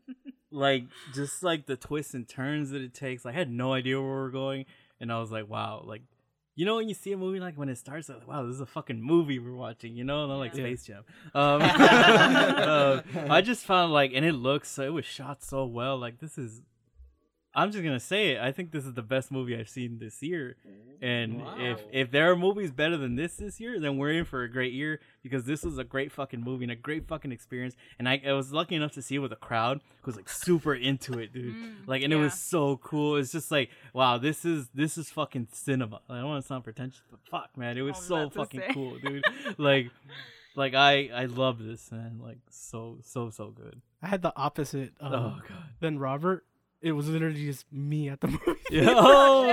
like 0.50 0.84
just 1.14 1.42
like 1.42 1.66
the 1.66 1.76
twists 1.76 2.14
and 2.14 2.28
turns 2.28 2.70
that 2.70 2.82
it 2.82 2.92
takes. 2.94 3.24
I 3.24 3.32
had 3.32 3.50
no 3.50 3.72
idea 3.72 4.00
where 4.00 4.08
we 4.08 4.14
were 4.16 4.30
going, 4.30 4.66
and 5.00 5.12
I 5.12 5.20
was 5.20 5.30
like, 5.30 5.48
wow, 5.48 5.82
like 5.86 6.02
you 6.54 6.66
know 6.66 6.76
when 6.76 6.88
you 6.88 6.94
see 6.94 7.12
a 7.12 7.16
movie 7.16 7.40
like 7.40 7.56
when 7.56 7.68
it 7.68 7.78
starts, 7.78 8.08
like, 8.08 8.26
wow, 8.26 8.42
this 8.44 8.56
is 8.56 8.60
a 8.60 8.66
fucking 8.66 9.00
movie 9.00 9.38
we're 9.38 9.54
watching. 9.54 9.96
You 9.96 10.04
know, 10.04 10.26
not 10.26 10.36
like 10.38 10.54
Yeah. 10.54 10.64
Space 10.64 10.84
Jam. 10.84 11.04
Um, 11.34 11.62
uh, 11.62 13.00
I 13.30 13.40
just 13.40 13.64
found 13.64 13.92
like, 13.92 14.10
and 14.14 14.24
it 14.24 14.34
looks 14.34 14.68
so. 14.70 14.82
It 14.82 14.92
was 14.92 15.04
shot 15.06 15.42
so 15.42 15.64
well. 15.66 15.98
Like 15.98 16.18
this 16.18 16.36
is. 16.36 16.62
I'm 17.54 17.70
just 17.70 17.84
gonna 17.84 18.00
say 18.00 18.30
it. 18.30 18.40
I 18.40 18.52
think 18.52 18.70
this 18.72 18.84
is 18.84 18.94
the 18.94 19.02
best 19.02 19.30
movie 19.30 19.56
I've 19.56 19.68
seen 19.68 19.98
this 19.98 20.22
year, 20.22 20.56
and 21.02 21.42
if 21.58 21.80
if 21.92 22.10
there 22.10 22.30
are 22.30 22.36
movies 22.36 22.70
better 22.70 22.96
than 22.96 23.16
this 23.16 23.36
this 23.36 23.60
year, 23.60 23.78
then 23.78 23.98
we're 23.98 24.12
in 24.12 24.24
for 24.24 24.42
a 24.42 24.50
great 24.50 24.72
year 24.72 25.00
because 25.22 25.44
this 25.44 25.62
was 25.62 25.76
a 25.76 25.84
great 25.84 26.12
fucking 26.12 26.40
movie 26.40 26.64
and 26.64 26.72
a 26.72 26.76
great 26.76 27.08
fucking 27.08 27.32
experience. 27.32 27.74
And 27.98 28.08
I, 28.08 28.22
I 28.26 28.32
was 28.32 28.52
lucky 28.52 28.74
enough 28.74 28.92
to 28.92 29.02
see 29.02 29.16
it 29.16 29.18
with 29.18 29.32
a 29.32 29.36
crowd 29.36 29.80
who 30.02 30.08
was 30.08 30.16
like 30.16 30.28
super 30.28 30.74
into 30.74 31.18
it, 31.18 31.32
dude. 31.32 31.54
Mm, 31.54 31.86
like, 31.86 32.02
and 32.02 32.12
it 32.12 32.16
was 32.16 32.34
so 32.34 32.78
cool. 32.78 33.16
It's 33.16 33.32
just 33.32 33.50
like, 33.50 33.70
wow, 33.92 34.16
this 34.16 34.44
is 34.44 34.68
this 34.74 34.96
is 34.96 35.10
fucking 35.10 35.48
cinema. 35.52 36.00
I 36.08 36.20
don't 36.20 36.28
want 36.28 36.44
to 36.44 36.46
sound 36.46 36.64
pretentious, 36.64 37.02
but 37.10 37.20
fuck, 37.30 37.56
man, 37.56 37.76
it 37.76 37.82
was 37.82 37.98
so 37.98 38.30
fucking 38.30 38.62
cool, 38.72 38.96
dude. 38.98 39.24
like, 39.58 39.90
like 40.56 40.74
I 40.74 41.10
I 41.12 41.24
love 41.26 41.62
this 41.62 41.90
man. 41.92 42.20
Like 42.22 42.38
so 42.48 42.98
so 43.02 43.30
so 43.30 43.50
good. 43.50 43.82
I 44.02 44.08
had 44.08 44.22
the 44.22 44.32
opposite 44.36 44.92
um, 45.00 45.12
oh 45.12 45.38
god. 45.48 45.64
than 45.80 45.98
Robert. 45.98 46.44
It 46.82 46.92
was 46.92 47.08
literally 47.08 47.44
just 47.46 47.64
me 47.72 48.08
at 48.08 48.20
the 48.20 48.26
movie. 48.46 48.60
Yeah. 48.70 48.94
Oh. 48.96 49.46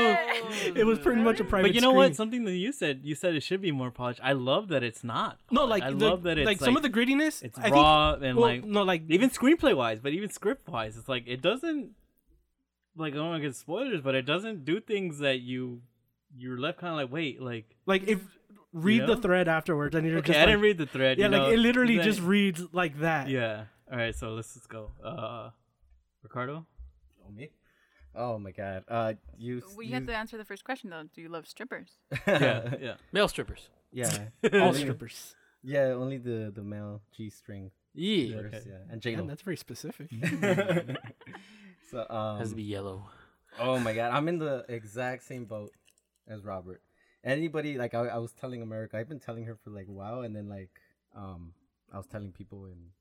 it 0.76 0.84
was 0.86 0.98
pretty 0.98 1.22
much 1.22 1.39
a 1.39 1.44
private. 1.44 1.68
But 1.68 1.76
you 1.76 1.82
know 1.82 1.89
screen. 1.89 1.98
what? 1.98 2.15
Something 2.15 2.44
that 2.46 2.56
you 2.56 2.72
said, 2.72 3.02
you 3.04 3.13
said 3.13 3.36
it 3.36 3.44
should 3.44 3.62
be 3.62 3.72
more 3.72 3.92
polished. 3.92 4.20
I 4.24 4.34
love 4.34 4.70
that 4.70 4.82
it's 4.82 5.04
not. 5.04 5.39
No, 5.52 5.65
like 5.65 5.84
I 5.84 5.92
the, 5.92 6.10
love 6.10 6.24
that 6.24 6.39
it's 6.39 6.46
like, 6.48 6.60
some 6.60 6.76
of 6.76 6.82
the 6.82 6.89
grittiness. 6.89 7.44
it's 7.44 7.58
I 7.60 7.63
think- 7.63 7.76
raw 7.76 8.13
and 8.13 8.36
well, 8.38 8.48
like 8.48 8.65
no, 8.65 8.82
like 8.84 9.04
even 9.10 9.30
screenplay 9.30 9.76
wise, 9.76 10.00
but 10.00 10.12
even 10.13 10.30
script 10.32 10.68
wise, 10.68 10.98
it's 10.98 11.08
like 11.08 11.26
it 11.28 11.42
doesn't 11.42 11.92
like 12.98 13.13
I 13.13 13.18
don't 13.18 13.28
want 13.30 13.44
to 13.44 13.48
get 13.48 13.56
spoilers, 13.56 14.02
but 14.02 14.15
it 14.15 14.26
doesn't 14.26 14.65
do 14.65 14.80
things 14.82 15.20
that 15.20 15.39
you 15.42 15.82
you're 16.36 16.58
left 16.60 16.80
kind 16.80 16.94
of 16.94 16.98
like 16.98 17.12
wait 17.12 17.42
like 17.42 17.76
like 17.86 18.08
if 18.08 18.20
read 18.74 19.02
know? 19.02 19.15
the 19.15 19.22
thread 19.22 19.48
afterwards 19.48 19.96
and 19.96 20.06
you're 20.08 20.18
okay, 20.20 20.28
just 20.34 20.38
I 20.38 20.42
like, 20.42 20.48
didn't 20.50 20.62
read 20.62 20.78
the 20.80 20.86
thread. 20.88 21.18
yeah, 21.20 21.26
you 21.26 21.32
like 21.32 21.42
know, 21.42 21.50
it 21.50 21.58
literally 21.58 21.98
then- 21.98 22.06
just 22.06 22.22
reads 22.22 22.63
like 22.72 23.00
that. 23.02 23.30
yeah. 23.30 23.65
All 23.92 23.98
right, 23.98 24.15
so 24.15 24.30
let's 24.34 24.54
just 24.54 24.70
go. 24.70 24.92
Uh, 25.04 25.50
Ricardo. 26.24 26.65
Oh, 27.30 27.36
me? 27.36 27.50
Oh 28.15 28.39
my 28.39 28.52
god. 28.52 28.84
Uh, 28.88 29.13
you. 29.38 29.62
Well, 29.76 29.84
you 29.86 29.94
have 29.94 30.08
to 30.08 30.15
answer 30.15 30.38
the 30.38 30.46
first 30.46 30.63
question 30.63 30.89
though. 30.89 31.04
Do 31.13 31.22
you 31.22 31.30
love 31.30 31.48
strippers? 31.48 31.89
Yeah, 32.28 32.74
yeah. 32.82 32.94
Male 33.12 33.28
strippers. 33.28 33.70
yeah. 33.92 34.10
All 34.54 34.62
Only- 34.70 34.80
strippers. 34.80 35.36
Yeah, 35.62 35.88
only 35.88 36.18
the 36.18 36.52
the 36.56 36.63
male 36.63 37.02
G 37.15 37.30
string. 37.30 37.72
Yeah. 37.94 38.38
Okay. 38.38 38.62
Yeah, 38.65 38.76
and 38.89 39.02
J 39.02 39.18
Lo. 39.18 39.26
that's 39.28 39.42
very 39.42 39.58
specific. 39.58 40.08
so 41.92 42.06
um. 42.10 42.39
Has 42.39 42.52
to 42.52 42.56
be 42.56 42.63
yellow. 42.63 43.04
Oh 43.60 43.78
my 43.80 43.94
god, 43.94 44.12
I'm 44.13 44.28
in 44.30 44.39
the 44.39 44.65
exact 44.70 45.24
same 45.24 45.46
boat 45.46 45.72
as 46.28 46.46
Robert. 46.46 46.82
Anybody 47.26 47.78
like 47.78 47.94
I, 47.94 48.02
I 48.08 48.18
was 48.20 48.32
telling 48.32 48.62
America, 48.62 48.98
I've 48.98 49.10
been 49.10 49.20
telling 49.20 49.46
her 49.46 49.56
for 49.62 49.70
like 49.72 49.88
a 49.89 49.92
while, 49.92 50.22
and 50.22 50.34
then 50.36 50.48
like 50.48 50.70
um 51.15 51.54
I 51.92 51.98
was 51.98 52.08
telling 52.08 52.32
people 52.32 52.65
and 52.65 52.92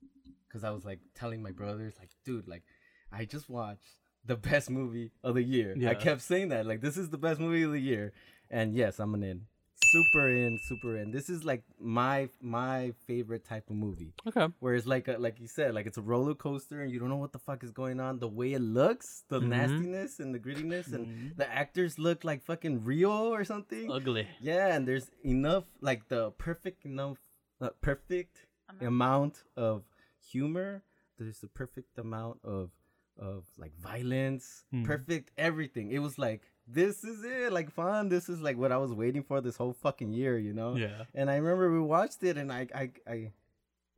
because 0.49 0.65
I 0.65 0.71
was 0.71 0.85
like 0.85 0.99
telling 1.15 1.43
my 1.43 1.53
brothers 1.53 1.95
like, 2.01 2.11
dude, 2.25 2.49
like 2.49 2.65
I 3.13 3.25
just 3.25 3.49
watched 3.49 3.99
the 4.25 4.37
best 4.37 4.71
movie 4.71 5.11
of 5.23 5.35
the 5.35 5.43
year. 5.43 5.75
Yeah. 5.77 5.91
I 5.91 5.95
kept 5.95 6.23
saying 6.23 6.49
that 6.51 6.67
like 6.67 6.81
this 6.81 6.97
is 6.97 7.11
the 7.11 7.19
best 7.19 7.41
movie 7.41 7.63
of 7.63 7.73
the 7.73 7.81
year, 7.81 8.13
and 8.51 8.75
yes, 8.75 8.99
I'm 9.01 9.15
an 9.15 9.23
in, 9.23 9.47
super 9.93 10.29
in, 10.29 10.59
super 10.69 10.97
in. 10.99 11.11
This 11.13 11.31
is 11.31 11.45
like 11.45 11.63
my 11.81 12.29
my 12.41 12.93
favorite 13.07 13.45
type 13.45 13.71
of 13.71 13.77
movie 13.77 14.13
Okay. 14.27 14.49
where 14.61 14.75
it's 14.75 14.87
like 14.87 15.09
a, 15.09 15.17
like 15.19 15.41
you 15.41 15.47
said, 15.47 15.75
like 15.75 15.87
it's 15.87 15.99
a 15.99 16.03
roller 16.03 16.35
coaster 16.35 16.83
and 16.83 16.91
you 16.93 16.99
don't 16.99 17.09
know 17.09 17.17
what 17.17 17.33
the 17.33 17.39
fuck 17.39 17.63
is 17.65 17.71
going 17.71 18.01
on. 18.01 18.19
The 18.19 18.29
way 18.29 18.53
it 18.53 18.61
looks, 18.61 19.25
the 19.29 19.41
Mhm. 19.41 19.49
nastiness 19.49 20.21
and 20.21 20.35
the 20.35 20.39
grittiness, 20.39 20.93
and 20.93 21.07
Mhm. 21.07 21.37
the 21.37 21.49
actors 21.51 21.99
look 21.99 22.25
like 22.25 22.43
fucking 22.43 22.85
real 22.85 23.11
or 23.11 23.45
something. 23.45 23.91
Ugly. 23.91 24.27
Yeah, 24.41 24.75
and 24.75 24.87
there's 24.87 25.11
enough, 25.25 25.65
like 25.81 26.09
the 26.09 26.33
perfect 26.33 26.85
enough, 26.85 27.19
uh, 27.61 27.71
perfect 27.81 28.47
Amount. 28.69 28.83
amount 28.87 29.45
of 29.57 29.85
humor. 30.21 30.83
There's 31.19 31.41
the 31.41 31.49
perfect 31.49 31.99
amount 31.99 32.41
of 32.45 32.71
of 33.19 33.45
like 33.59 33.75
violence, 33.77 34.65
Hmm. 34.71 34.85
perfect 34.85 35.31
everything. 35.37 35.91
It 35.91 35.99
was 36.01 36.19
like 36.19 36.43
this 36.67 37.03
is 37.03 37.25
it, 37.25 37.53
like 37.53 37.71
fun. 37.71 38.09
This 38.11 38.29
is 38.29 38.41
like 38.43 38.59
what 38.59 38.73
I 38.73 38.77
was 38.77 38.93
waiting 38.93 39.23
for 39.23 39.41
this 39.41 39.57
whole 39.57 39.73
fucking 39.73 40.13
year, 40.13 40.37
you 40.39 40.53
know. 40.53 40.77
Yeah. 40.77 41.05
And 41.15 41.31
I 41.31 41.37
remember 41.37 41.73
we 41.73 41.81
watched 41.81 42.23
it, 42.23 42.37
and 42.37 42.53
I, 42.53 42.67
I, 42.75 42.91
I, 43.11 43.33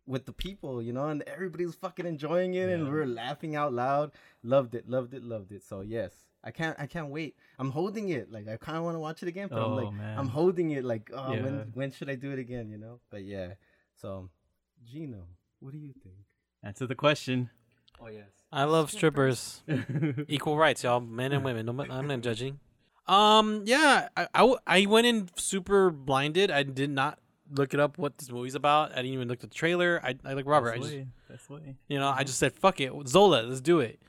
with 0.06 0.24
the 0.24 0.32
people, 0.32 0.80
you 0.80 0.92
know, 0.92 1.08
and 1.08 1.22
everybody 1.22 1.66
was 1.66 1.74
fucking 1.74 2.06
enjoying 2.06 2.54
it, 2.54 2.68
and 2.68 2.84
Yeah. 2.84 2.88
we 2.90 2.94
were 2.94 3.06
laughing 3.06 3.56
out 3.56 3.72
loud. 3.72 4.12
Loved 4.44 4.74
it, 4.76 4.88
loved 4.88 5.14
it, 5.14 5.22
loved 5.24 5.50
it. 5.52 5.64
So 5.64 5.80
yes, 5.80 6.12
I 6.44 6.52
can't, 6.52 6.78
I 6.78 6.86
can't 6.86 7.08
wait. 7.10 7.36
I'm 7.58 7.70
holding 7.72 8.08
it. 8.10 8.30
Like 8.30 8.46
I 8.48 8.56
kind 8.56 8.78
of 8.78 8.84
want 8.84 8.94
to 8.94 9.00
watch 9.00 9.20
it 9.24 9.28
again, 9.28 9.48
but 9.48 9.58
I'm 9.58 9.72
Oh, 9.72 9.74
like, 9.74 9.92
man. 9.92 10.16
I'm 10.18 10.28
holding 10.28 10.70
it. 10.70 10.84
Like, 10.84 11.10
oh, 11.12 11.32
Yeah. 11.34 11.42
when, 11.42 11.54
when 11.74 11.90
should 11.90 12.08
I 12.08 12.14
do 12.14 12.30
it 12.30 12.38
again? 12.38 12.70
You 12.70 12.78
know. 12.78 13.00
But 13.10 13.24
yeah. 13.24 13.54
So, 14.00 14.30
Gino, 14.84 15.26
what 15.58 15.72
do 15.72 15.78
you 15.78 15.92
think? 16.04 16.24
Answer 16.62 16.86
the 16.86 16.94
question. 16.94 17.50
Oh 18.00 18.06
yes. 18.06 18.30
I 18.52 18.64
love 18.64 18.90
strippers. 18.90 19.62
Equal 20.28 20.56
rights, 20.56 20.82
y'all, 20.82 21.00
men 21.00 21.32
and 21.32 21.44
women. 21.44 21.66
No, 21.66 21.86
I'm 21.90 22.06
not 22.06 22.20
judging. 22.20 22.58
Um, 23.06 23.62
yeah, 23.66 24.08
I 24.16 24.56
I 24.66 24.86
went 24.86 25.06
in 25.06 25.28
super 25.36 25.90
blinded. 25.90 26.50
I 26.50 26.62
did 26.62 26.90
not 26.90 27.18
look 27.52 27.74
it 27.74 27.80
up 27.80 27.98
what 27.98 28.18
this 28.18 28.30
movie's 28.30 28.54
about. 28.54 28.92
I 28.92 28.96
didn't 28.96 29.12
even 29.12 29.28
look 29.28 29.42
at 29.42 29.50
the 29.50 29.56
trailer. 29.56 30.00
I, 30.02 30.14
I 30.24 30.34
like 30.34 30.46
Robert. 30.46 30.74
I 30.74 30.78
just, 30.78 30.92
way. 31.50 31.76
you 31.88 31.98
know, 31.98 32.08
I 32.08 32.24
just 32.24 32.38
said, 32.38 32.52
fuck 32.52 32.80
it, 32.80 32.92
Zola, 33.08 33.42
let's 33.42 33.60
do 33.60 33.80
it. 33.80 34.00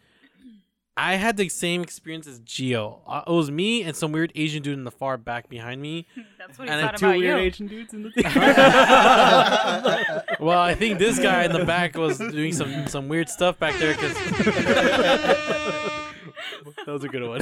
I 1.03 1.15
had 1.15 1.35
the 1.35 1.49
same 1.49 1.81
experience 1.81 2.27
as 2.27 2.39
Geo. 2.41 3.01
Uh, 3.07 3.23
it 3.27 3.31
was 3.31 3.49
me 3.49 3.81
and 3.81 3.95
some 3.95 4.11
weird 4.11 4.31
Asian 4.35 4.61
dude 4.61 4.77
in 4.77 4.83
the 4.83 4.91
far 4.91 5.17
back 5.17 5.49
behind 5.49 5.81
me. 5.81 6.05
That's 6.37 6.59
what 6.59 6.67
he 6.67 6.73
And 6.73 6.79
thought 6.81 6.97
Two 6.97 7.07
about 7.07 7.17
weird 7.17 7.39
you. 7.39 7.45
Asian 7.47 7.67
dudes 7.67 7.93
in 7.95 8.03
the 8.03 8.11
theater. 8.11 8.39
Well, 10.39 10.59
I 10.59 10.75
think 10.75 10.99
this 10.99 11.17
guy 11.19 11.43
in 11.45 11.51
the 11.53 11.65
back 11.65 11.95
was 11.95 12.17
doing 12.19 12.53
some 12.53 12.87
some 12.87 13.07
weird 13.07 13.29
stuff 13.29 13.57
back 13.59 13.77
there 13.79 13.93
because 13.93 14.13
that 16.85 16.87
was 16.87 17.03
a 17.03 17.07
good 17.07 17.27
one. 17.27 17.41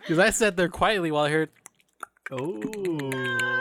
Because 0.00 0.18
I 0.18 0.30
sat 0.30 0.56
there 0.56 0.68
quietly 0.68 1.10
while 1.10 1.24
I 1.24 1.30
heard. 1.30 1.50
oh. 2.30 2.60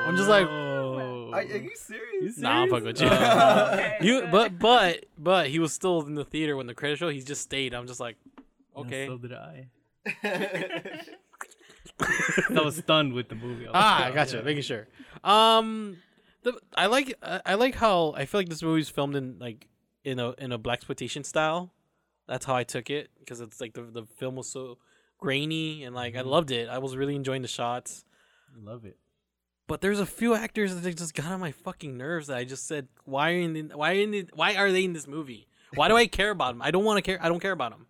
I'm 0.07 0.15
just 0.15 0.29
like-. 0.29 0.47
Are, 0.47 1.39
are 1.39 1.43
you 1.43 1.71
serious? 1.75 2.37
Nah, 2.37 2.61
I'm 2.63 2.69
fucking 2.69 2.85
with 2.85 3.01
you. 3.01 3.07
Okay, 3.07 3.97
you, 4.01 4.25
but 4.31 4.57
but 4.57 5.05
but 5.17 5.47
he 5.49 5.59
was 5.59 5.73
still 5.73 6.01
in 6.07 6.15
the 6.15 6.23
theater 6.23 6.55
when 6.55 6.65
the 6.67 6.73
credit 6.73 6.97
show. 6.99 7.09
He 7.09 7.19
just 7.21 7.41
stayed. 7.41 7.73
I'm 7.73 7.87
just 7.87 7.99
like, 7.99 8.15
Yeah, 8.23 8.24
okay. 8.77 9.07
so 9.07 9.17
did 9.17 9.33
I. 9.33 9.67
I 11.99 12.61
was 12.61 12.77
stunned 12.77 13.13
with 13.13 13.29
the 13.29 13.35
movie. 13.35 13.65
I 13.67 13.69
was 13.69 13.75
ah, 13.75 13.97
like, 14.01 14.11
I 14.11 14.15
gotcha. 14.15 14.37
yeah. 14.37 14.41
Making 14.43 14.63
sure. 14.63 14.87
Um, 15.23 15.97
the 16.43 16.59
I 16.75 16.87
like 16.87 17.13
I 17.23 17.41
I 17.45 17.53
like 17.55 17.75
how 17.75 18.13
I 18.15 18.25
feel 18.25 18.39
like 18.39 18.49
this 18.49 18.61
movie's 18.63 18.89
filmed 18.89 19.15
in 19.15 19.37
like 19.39 19.67
in 20.03 20.19
a 20.19 20.31
in 20.31 20.51
a 20.51 20.59
blaxploitation 20.59 21.25
style. 21.25 21.71
That's 22.27 22.45
how 22.45 22.55
I 22.55 22.63
took 22.63 22.89
it 22.89 23.09
because 23.19 23.39
it's 23.41 23.61
like 23.61 23.73
the 23.73 23.83
the 23.83 24.05
film 24.17 24.35
was 24.35 24.47
so 24.49 24.77
grainy 25.17 25.83
and 25.83 25.95
like 25.95 26.15
I 26.15 26.19
Mm-hmm. 26.19 26.29
loved 26.29 26.51
it. 26.51 26.69
I 26.69 26.79
was 26.79 26.95
really 26.95 27.15
enjoying 27.15 27.41
the 27.41 27.47
shots. 27.47 28.03
Love 28.61 28.85
it. 28.85 28.97
But 29.67 29.81
there's 29.81 29.99
a 29.99 30.05
few 30.05 30.35
actors 30.35 30.75
that 30.79 30.95
just 30.97 31.15
got 31.15 31.25
on 31.31 31.39
my 31.39 31.51
fucking 31.51 31.97
nerves 31.97 32.27
that 32.27 32.37
I 32.37 32.43
just 32.45 32.67
said, 32.67 32.87
why 33.03 33.33
are 33.33 33.37
in 33.39 33.53
the, 33.53 33.61
why 33.75 33.93
in 33.93 34.11
the, 34.11 34.27
why 34.33 34.55
are 34.55 34.71
they 34.71 34.83
in 34.83 34.93
this 34.93 35.07
movie? 35.07 35.47
Why 35.73 35.87
do 35.87 35.95
I 35.97 36.05
care 36.05 36.29
about 36.29 36.53
them? 36.53 36.61
I 36.61 36.69
don't 36.69 36.83
want 36.85 36.97
to 36.97 37.01
care. 37.01 37.17
I 37.19 37.29
don't 37.29 37.39
care 37.39 37.51
about 37.51 37.71
them. 37.71 37.87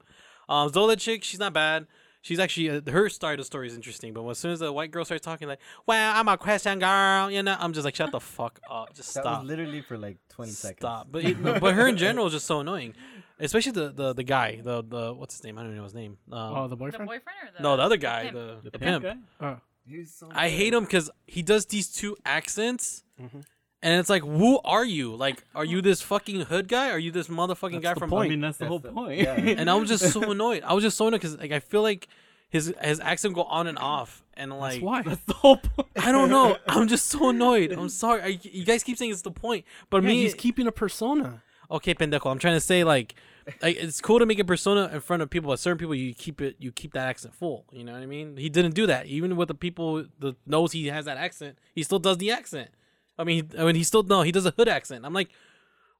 Um, 0.50 0.70
Zola 0.70 0.96
chick, 0.96 1.24
she's 1.24 1.40
not 1.40 1.54
bad. 1.54 1.88
She's 2.22 2.40
actually 2.40 2.72
uh, 2.72 2.82
her 2.90 3.08
side 3.10 3.34
of 3.34 3.38
the 3.40 3.44
story 3.46 3.68
is 3.68 3.76
interesting. 3.76 4.12
But 4.14 4.28
as 4.28 4.40
soon 4.40 4.52
as 4.52 4.60
the 4.60 4.74
white 4.74 4.90
girl 4.90 5.06
starts 5.06 5.24
talking 5.24 5.48
like, 5.48 5.60
"Well, 5.86 6.16
I'm 6.16 6.28
a 6.28 6.38
question 6.38 6.80
girl," 6.80 7.30
you 7.30 7.44
know, 7.44 7.56
I'm 7.60 7.72
just 7.72 7.86
like, 7.86 7.96
shut 7.96 8.12
the 8.12 8.20
fuck 8.20 8.60
up. 8.70 8.96
Just 8.96 9.14
That 9.14 9.22
stop. 9.22 9.42
was 9.42 9.48
literally 9.48 9.82
for 9.82 9.96
like 9.98 10.18
20 10.30 10.52
seconds. 10.52 10.80
Stop. 10.80 11.08
But 11.12 11.24
it, 11.24 11.44
but 11.44 11.76
her 11.76 11.88
in 11.88 11.98
general 11.98 12.26
is 12.26 12.34
just 12.34 12.48
so 12.48 12.62
annoying, 12.62 12.96
especially 13.40 13.74
the 13.74 13.90
the, 13.90 14.14
the 14.14 14.24
guy, 14.24 14.60
the 14.64 14.84
the 14.84 15.14
what's 15.14 15.36
his 15.36 15.44
name? 15.44 15.60
I 15.60 15.62
don't 15.62 15.68
even 15.70 15.78
know 15.78 15.84
his 15.84 15.94
name. 15.94 16.18
Um, 16.32 16.40
Oh, 16.58 16.68
the 16.68 16.76
boyfriend. 16.76 17.04
The 17.04 17.06
boyfriend. 17.06 17.26
boyfriend 17.26 17.50
or 17.54 17.58
the 17.58 17.64
no, 17.64 17.78
the 17.78 17.84
other 17.84 17.98
guy, 17.98 18.24
pimp? 18.24 18.34
the, 18.34 18.58
the, 18.64 18.70
The 18.72 18.80
pimp. 18.80 19.04
pimp? 19.04 19.22
Oh. 19.42 19.58
He's 19.88 20.12
so 20.16 20.28
I 20.34 20.50
hate 20.50 20.74
him 20.74 20.84
because 20.86 21.12
he 21.28 21.44
does 21.44 21.68
these 21.68 21.92
two 21.92 22.18
accents, 22.26 23.04
Mhm. 23.22 23.44
And 23.86 24.00
it's 24.00 24.10
like, 24.10 24.24
who 24.24 24.60
are 24.66 24.84
you? 24.84 25.16
Like, 25.16 25.44
are 25.54 25.64
you 25.64 25.82
this 25.82 26.02
fucking 26.02 26.42
hood 26.42 26.68
guy? 26.68 26.90
Are 26.90 26.98
you 27.00 27.12
this 27.12 27.28
motherfucking 27.28 27.82
That's 27.82 27.84
guy 27.84 27.94
from? 27.94 28.10
point. 28.10 28.26
I 28.26 28.30
mean, 28.30 28.42
that's 28.42 28.58
the 28.58 28.66
That's 28.66 28.70
whole 28.70 28.80
the- 28.80 28.92
point. 28.92 29.20
yeah. 29.20 29.36
And 29.60 29.70
I 29.70 29.76
was 29.76 29.88
just 29.90 30.12
so 30.12 30.32
annoyed. 30.32 30.64
I 30.64 30.74
was 30.74 30.84
just 30.84 30.98
so 30.98 31.08
annoyed 31.08 31.22
because 31.22 31.38
like 31.38 31.52
I 31.52 31.60
feel 31.60 31.84
like 31.84 32.08
his 32.50 32.74
his 32.82 33.00
accent 33.00 33.36
go 33.36 33.44
on 33.44 33.68
and 33.68 33.78
off, 33.78 34.24
and 34.36 34.52
like 34.52 34.74
That's 34.74 34.84
why. 34.84 35.02
that's 35.04 35.22
the 35.26 35.34
whole 35.34 35.58
point. 35.58 35.88
I 35.98 36.12
don't 36.12 36.30
know. 36.30 36.58
I'm 36.68 36.88
just 36.88 37.08
so 37.10 37.30
annoyed. 37.30 37.72
I'm 37.72 37.90
sorry. 37.90 38.22
I, 38.22 38.40
you 38.42 38.66
guys 38.66 38.84
keep 38.84 38.98
saying 38.98 39.12
it's 39.12 39.22
the 39.22 39.32
point, 39.32 39.66
but 39.90 40.02
Yeah, 40.04 40.10
me, 40.10 40.22
he's 40.24 40.34
keeping 40.34 40.68
a 40.68 40.72
persona. 40.72 41.42
okay, 41.70 41.94
pendejo. 41.94 42.30
I'm 42.32 42.40
trying 42.40 42.56
to 42.56 42.60
say 42.62 42.84
like, 42.84 43.16
like 43.62 43.76
it's 43.78 44.00
cool 44.02 44.20
to 44.20 44.26
make 44.26 44.40
a 44.40 44.44
persona 44.46 44.90
in 44.94 45.00
front 45.02 45.22
of 45.24 45.30
people, 45.30 45.50
but 45.52 45.60
certain 45.60 45.78
people 45.78 45.96
you 45.96 46.14
keep 46.14 46.40
it, 46.42 46.56
you 46.60 46.72
keep 46.72 46.94
that 46.94 47.08
accent 47.08 47.34
full. 47.34 47.66
You 47.72 47.84
know 47.84 47.94
what 47.94 48.02
I 48.04 48.06
mean? 48.06 48.38
He 48.38 48.50
didn't 48.50 48.74
do 48.76 48.86
that. 48.88 49.08
Even 49.08 49.36
with 49.36 49.48
the 49.50 49.56
people 49.56 50.06
that 50.20 50.36
knows 50.48 50.72
he 50.72 50.88
has 50.88 51.06
that 51.06 51.18
accent, 51.18 51.58
he 51.74 51.84
still 51.84 52.00
does 52.00 52.18
the 52.18 52.32
accent. 52.32 52.70
I 53.18 53.24
mean, 53.24 53.50
he, 53.52 53.60
I 53.60 53.66
mean, 53.66 53.76
he 53.76 53.84
still 53.84 54.04
no, 54.04 54.22
he 54.22 54.32
does 54.32 54.46
a 54.46 54.52
hood 54.52 54.68
accent. 54.68 55.06
I'm 55.06 55.14
like, 55.14 55.30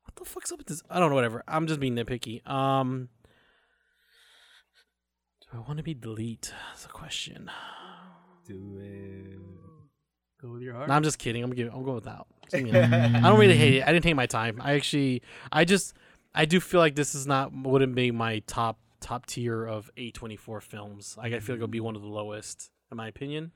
what 0.04 0.16
the 0.16 0.26
fuck's 0.26 0.52
up 0.52 0.60
with 0.60 0.68
this? 0.68 0.82
I 0.90 1.00
don't 1.00 1.10
know. 1.10 1.16
Whatever. 1.16 1.44
I'm 1.48 1.68
just 1.68 1.80
being 1.80 1.96
nitpicky. 1.96 2.48
Um, 2.48 3.10
do 5.42 5.58
I 5.58 5.60
want 5.62 5.78
to 5.78 5.84
be 5.84 5.94
delete? 5.94 6.54
That's 6.72 6.86
a 6.86 6.90
question. 6.90 7.50
Do 8.48 8.78
it. 8.80 9.40
Go 10.42 10.54
with 10.54 10.62
your 10.62 10.74
heart. 10.74 10.88
No, 10.90 10.94
I'm 10.94 11.04
just 11.04 11.18
kidding. 11.18 11.44
I'm 11.44 11.52
giving. 11.54 11.74
I'm 11.74 11.84
going 11.84 11.96
with 11.96 12.06
that. 12.06 12.26
Just 12.44 12.56
give 12.56 12.64
me 12.66 12.72
that. 12.72 13.16
I 13.16 13.30
don't 13.30 13.40
really 13.40 13.58
hate 13.58 13.76
it. 13.76 13.84
I 13.84 13.92
didn't 13.92 14.04
take 14.04 14.16
my 14.16 14.28
time. 14.28 14.62
I 14.62 14.74
actually, 14.74 15.22
I 15.52 15.66
just, 15.66 15.96
I 16.34 16.46
do 16.46 16.60
feel 16.60 16.80
like 16.80 16.96
this 16.96 17.16
is 17.16 17.26
not 17.26 17.52
wouldn't 17.54 17.96
be 17.96 18.12
my 18.12 18.40
top 18.46 18.80
top 19.00 19.26
tier 19.26 19.66
of 19.66 19.90
A24 19.98 20.62
films. 20.62 21.16
Like 21.18 21.34
I 21.34 21.40
feel 21.40 21.56
like 21.56 21.60
it'll 21.60 21.68
be 21.68 21.80
one 21.80 21.96
of 21.96 22.02
the 22.02 22.08
lowest 22.08 22.72
in 22.92 22.98
my 22.98 23.08
opinion. 23.08 23.52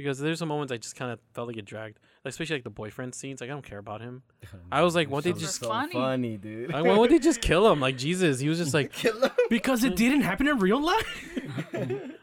Because 0.00 0.18
there's 0.18 0.38
some 0.38 0.48
moments 0.48 0.72
I 0.72 0.78
just 0.78 0.96
kind 0.96 1.12
of 1.12 1.18
felt 1.34 1.46
like 1.48 1.58
it 1.58 1.66
dragged, 1.66 1.98
especially 2.24 2.56
like 2.56 2.64
the 2.64 2.70
boyfriend 2.70 3.14
scenes. 3.14 3.42
Like 3.42 3.50
I 3.50 3.52
don't 3.52 3.64
care 3.66 3.76
about 3.76 4.00
him. 4.00 4.22
I 4.72 4.80
was 4.82 4.94
like, 4.94 5.10
what 5.10 5.24
they 5.24 5.32
That 5.32 5.40
just, 5.40 5.60
so 5.60 5.68
funny. 5.68 5.92
funny, 5.92 6.36
dude. 6.38 6.72
like, 6.72 6.86
why 6.86 6.96
would 6.96 7.10
they 7.10 7.18
just 7.18 7.42
kill 7.42 7.70
him? 7.70 7.80
Like 7.80 7.98
Jesus, 7.98 8.40
he 8.40 8.48
was 8.48 8.56
just 8.56 8.72
like, 8.72 8.92
Kill 8.94 9.20
him. 9.20 9.30
Because 9.50 9.84
it 9.84 9.96
didn't 9.96 10.22
happen 10.22 10.48
in 10.48 10.58
real 10.58 10.82
life. 10.82 11.28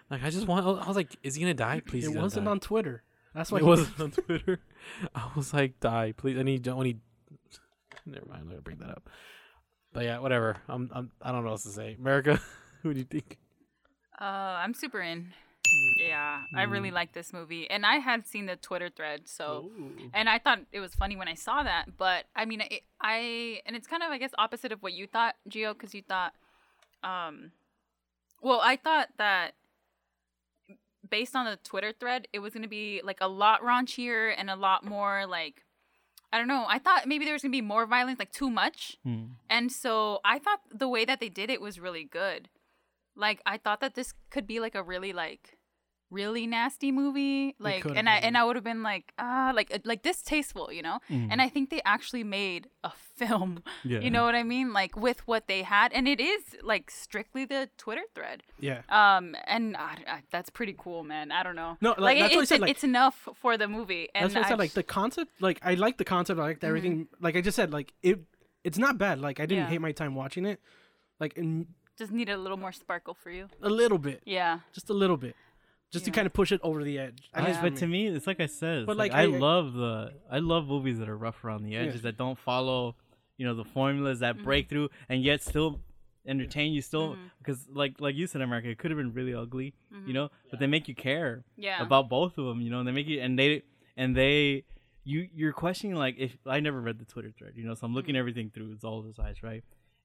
like 0.09 0.23
I 0.23 0.31
just 0.31 0.47
want. 0.47 0.65
I 0.65 0.87
was 0.87 0.95
like, 0.95 1.15
is 1.21 1.35
he 1.35 1.41
gonna 1.41 1.53
die? 1.53 1.81
Please, 1.85 2.05
it 2.05 2.09
he's 2.09 2.17
wasn't 2.17 2.45
die. 2.45 2.51
on 2.51 2.59
Twitter. 2.59 3.03
That's 3.35 3.51
why 3.51 3.59
it 3.59 3.61
he- 3.61 3.67
wasn't 3.67 3.99
on 3.99 4.09
Twitter. 4.11 4.59
I 5.13 5.29
was 5.35 5.53
like, 5.53 5.79
die, 5.79 6.15
please. 6.17 6.37
And 6.39 6.49
he 6.49 6.57
don't. 6.57 6.77
When 6.77 6.87
he, 6.87 6.97
never 8.07 8.25
mind. 8.25 8.41
I'm 8.41 8.49
gonna 8.49 8.61
bring 8.61 8.79
that 8.79 8.89
up. 8.89 9.07
But 9.93 10.05
yeah, 10.05 10.17
whatever. 10.17 10.57
I'm. 10.67 10.89
I'm. 10.95 11.11
I 11.21 11.31
don't 11.31 11.41
know 11.41 11.49
what 11.49 11.51
else 11.51 11.63
to 11.63 11.69
say. 11.69 11.95
America, 11.99 12.41
who 12.81 12.91
do 12.93 12.99
you 12.99 13.05
think? 13.05 13.37
Uh, 14.19 14.23
I'm 14.23 14.73
super 14.73 14.99
in. 14.99 15.31
Mm. 15.73 15.93
Yeah, 15.97 16.41
I 16.56 16.63
really 16.63 16.91
like 16.91 17.13
this 17.13 17.34
movie, 17.34 17.69
and 17.69 17.86
I 17.86 17.95
had 17.95 18.27
seen 18.27 18.45
the 18.45 18.56
Twitter 18.56 18.89
thread, 18.89 19.27
so 19.27 19.69
Ooh. 19.77 19.91
and 20.13 20.30
I 20.30 20.39
thought 20.39 20.60
it 20.71 20.80
was 20.80 20.93
funny 20.93 21.15
when 21.15 21.27
I 21.27 21.34
saw 21.34 21.63
that. 21.63 21.97
But 21.97 22.25
I 22.36 22.45
mean, 22.45 22.62
it, 22.62 22.84
I 23.01 23.62
and 23.65 23.75
it's 23.75 23.88
kind 23.88 24.03
of 24.03 24.12
I 24.12 24.17
guess 24.17 24.32
opposite 24.38 24.71
of 24.71 24.82
what 24.82 24.93
you 24.93 25.08
thought, 25.08 25.36
Gio, 25.49 25.73
because 25.73 25.93
you 25.93 26.01
thought, 26.01 26.34
um, 27.03 27.51
well, 28.41 28.62
I 28.63 28.75
thought 28.75 29.10
that 29.17 29.56
based 31.10 31.36
on 31.36 31.45
the 31.45 31.58
Twitter 31.63 31.93
thread, 31.97 32.27
it 32.34 32.39
was 32.39 32.53
gonna 32.53 32.67
be 32.67 33.01
like 33.03 33.19
a 33.21 33.27
lot 33.27 33.62
raunchier 33.62 34.34
and 34.38 34.49
a 34.49 34.56
lot 34.56 34.86
more 34.86 35.25
like. 35.25 35.63
I 36.30 36.38
don't 36.38 36.49
know. 36.49 36.65
I 36.67 36.77
thought 36.77 37.08
maybe 37.08 37.23
there 37.23 37.34
was 37.34 37.41
gonna 37.41 37.53
be 37.53 37.62
more 37.62 37.86
violence, 37.86 38.19
like 38.19 38.34
too 38.34 38.49
much. 38.49 38.97
Hmm. 39.03 39.23
And 39.49 39.71
so 39.71 40.19
I 40.25 40.39
thought 40.39 40.60
the 40.69 40.89
way 40.89 41.06
that 41.06 41.21
they 41.21 41.30
did 41.30 41.49
it 41.49 41.62
was 41.62 41.80
really 41.80 42.03
good. 42.03 42.49
Like 43.15 43.41
I 43.45 43.58
thought 43.58 43.80
that 43.80 43.95
this 43.95 44.13
could 44.30 44.45
be 44.45 44.60
like 44.60 44.75
a 44.75 44.84
really 44.84 45.13
like 45.13 45.57
really 46.10 46.48
nasty 46.48 46.91
movie. 46.91 47.56
Like 47.60 47.86
and 47.86 48.08
I 48.10 48.15
and 48.17 48.38
I 48.38 48.43
would 48.43 48.56
have 48.56 48.63
been 48.63 48.84
like, 48.84 49.13
ah, 49.20 49.52
like 49.56 49.70
uh, 49.74 49.80
like 49.84 50.04
distasteful, 50.04 50.72
you 50.72 50.82
know? 50.82 51.00
And 51.10 51.41
I 51.41 51.50
think 51.50 51.70
they 51.70 51.82
actually 51.86 52.24
made 52.24 52.67
a 52.84 52.91
film. 53.15 53.63
Yeah. 53.84 54.00
You 54.00 54.12
know 54.12 54.24
what 54.26 54.36
I 54.36 54.43
mean? 54.43 54.74
Like 54.74 54.96
with 54.96 55.26
what 55.28 55.48
they 55.48 55.62
had 55.63 55.93
and 55.93 56.08
it 56.08 56.20
is 56.20 56.41
like 56.63 56.91
strictly 56.91 57.46
the 57.46 57.70
Twitter 57.78 58.04
thread. 58.15 58.43
yeah. 58.60 58.82
Um 58.89 59.36
and 59.46 59.76
I, 59.78 59.98
I, 60.08 60.22
that's 60.32 60.50
pretty 60.50 60.76
cool, 60.78 61.04
man. 61.04 61.32
I 61.32 61.41
don't 61.43 61.56
know. 61.56 61.78
No, 61.82 61.96
like, 61.98 62.17
it- 62.17 62.22
that's 62.22 62.36
why 62.36 62.41
I 62.41 62.46
said, 62.46 62.60
like- 62.62 62.72
it's 62.72 62.84
enough 62.84 63.28
for 63.36 63.58
the 63.58 63.67
movie. 63.67 64.10
And 64.15 64.24
That's 64.26 64.36
what 64.36 64.46
I 64.46 64.48
said. 64.48 64.54
I've- 64.54 64.60
Like 64.63 64.74
the 64.74 64.84
concept, 64.84 65.32
like 65.41 65.60
I 65.63 65.74
like 65.76 65.98
the 65.98 66.06
concept. 66.06 66.39
I 66.39 66.43
liked 66.43 66.63
everything. 66.63 67.08
Like 67.20 67.36
I 67.36 67.41
just 67.41 67.56
said, 67.56 67.72
like 67.72 67.93
it. 68.02 68.20
It's 68.63 68.78
not 68.78 68.98
bad. 68.98 69.20
Like 69.20 69.39
I 69.39 69.46
didn't 69.46 69.65
Yeah. 69.65 69.70
hate 69.70 69.82
my 69.82 69.91
time 69.93 70.13
watching 70.15 70.46
it. 70.46 70.60
Like 71.20 71.34
in 71.38 71.67
just 71.98 72.12
need 72.12 72.30
a 72.30 72.38
little 72.38 72.58
more 72.58 72.72
sparkle 72.72 73.13
for 73.15 73.32
you. 73.32 73.48
a 73.63 73.70
little 73.70 73.98
bit, 73.98 74.22
Yeah. 74.26 74.60
just 74.74 74.89
a 74.89 74.93
little 74.93 75.17
bit, 75.17 75.36
just 75.91 76.06
to 76.06 76.12
kind 76.12 76.26
of 76.28 76.34
push 76.34 76.52
it 76.52 76.60
over 76.63 76.84
the 76.84 77.00
edge. 77.00 77.30
I- 77.34 77.45
least 77.47 77.60
for 77.60 77.63
but 77.67 77.73
me. 77.73 77.80
to 77.80 77.88
me, 77.88 78.08
it's 78.08 78.28
like 78.28 78.39
I 78.39 78.45
said. 78.47 78.86
But, 78.86 78.97
like, 78.97 79.12
like, 79.12 79.17
I, 79.19 79.21
I- 79.32 79.36
I- 79.36 79.38
love 79.39 79.73
the 79.73 80.13
I 80.30 80.39
love 80.39 80.67
movies 80.67 81.00
that 81.00 81.10
are 81.10 81.17
rough 81.17 81.43
around 81.43 81.63
the 81.63 81.76
edges 81.76 82.02
that 82.04 82.17
don't 82.17 82.38
follow, 82.38 82.95
you 83.38 83.45
know, 83.45 83.54
the 83.56 83.65
formulas 83.65 84.19
that 84.19 84.43
break 84.43 84.67
through 84.69 84.89
and 85.10 85.23
yet 85.23 85.41
still 85.41 85.80
entertain 86.26 86.73
you. 86.73 86.82
Still, 86.82 87.15
because 87.39 87.67
like 87.71 88.02
like 88.02 88.15
you 88.15 88.28
said, 88.28 88.41
America, 88.41 88.69
it 88.69 88.78
could 88.78 88.91
have 88.91 88.97
been 88.97 89.13
really 89.13 89.34
ugly, 89.34 89.73
you 90.06 90.13
know, 90.13 90.30
but 90.50 90.60
they 90.60 90.67
make 90.67 90.88
you 90.88 90.95
care 90.95 91.43
Yeah. 91.56 91.82
about 91.82 92.10
both 92.10 92.38
of 92.38 92.45
them, 92.45 92.62
you 92.62 92.69
know, 92.69 92.80
and 92.80 92.88
they 92.88 92.91
make 92.91 93.08
you 93.08 93.21
and 93.21 93.38
they 93.39 93.63
and 93.95 94.15
they 94.15 94.63
you 95.06 95.30
you're 95.34 95.54
questioning 95.54 95.95
like 95.95 96.15
if 96.17 96.36
I 96.45 96.60
never 96.60 96.82
read 96.82 97.00
the 97.00 97.06
Twitter 97.06 97.32
thread, 97.38 97.54
you 97.56 97.63
know, 97.65 97.73
so 97.76 97.86
I'm 97.86 97.93
looking 97.93 98.17
everything 98.17 98.50
through 98.54 98.76
Zola's 98.78 99.17
eyes, 99.19 99.41
right? 99.41 99.63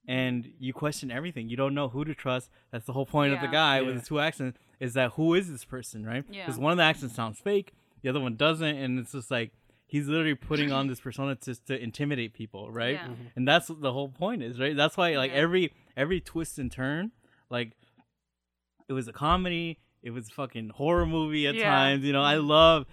And 0.08 0.52
you 0.58 0.72
question 0.72 1.10
everything. 1.12 1.48
You 1.48 1.56
don't 1.56 1.74
know 1.74 1.88
who 1.88 2.04
to 2.04 2.14
trust. 2.14 2.50
That's 2.72 2.86
the 2.86 2.92
whole 2.92 3.06
point 3.06 3.32
of 3.32 3.40
the 3.40 3.46
Yeah. 3.46 3.52
guy 3.52 3.82
with 3.82 4.00
the 4.00 4.04
two 4.04 4.18
accents 4.18 4.58
is 4.80 4.94
that 4.94 5.12
who 5.12 5.34
is 5.34 5.48
this 5.50 5.64
person, 5.64 6.04
right? 6.04 6.24
Yeah. 6.28 6.44
Because 6.44 6.58
one 6.58 6.72
of 6.72 6.78
the 6.78 6.82
accents 6.84 7.14
sounds 7.14 7.38
fake, 7.38 7.72
the 8.02 8.08
other 8.08 8.18
one 8.20 8.34
doesn't, 8.36 8.76
and 8.76 8.98
it's 8.98 9.12
just 9.12 9.30
like 9.30 9.52
he's 9.86 10.08
literally 10.08 10.34
putting 10.34 10.72
on 10.72 10.88
this 10.88 10.98
persona 11.00 11.36
just 11.36 11.66
to 11.66 11.80
intimidate 11.80 12.32
people, 12.32 12.70
right? 12.72 12.94
Yeah. 12.94 13.08
Mhm. 13.08 13.16
And 13.36 13.46
that's 13.46 13.68
what 13.68 13.80
the 13.80 13.92
whole 13.92 14.08
point 14.08 14.42
is, 14.42 14.58
right? 14.58 14.74
That's 14.74 14.96
why 14.96 15.16
like 15.16 15.30
Yeah. 15.30 15.36
every 15.38 15.72
every 15.96 16.20
twist 16.20 16.58
and 16.58 16.72
turn, 16.72 17.12
like 17.50 17.72
it 18.88 18.92
was 18.94 19.06
a 19.06 19.12
comedy, 19.12 19.78
it 20.02 20.10
was 20.10 20.28
a 20.28 20.32
fucking 20.32 20.70
horror 20.70 21.06
movie 21.06 21.46
at 21.46 21.54
Yeah. 21.54 21.70
times. 21.70 22.04
You 22.04 22.12
know, 22.12 22.22
I 22.22 22.36
love 22.36 22.86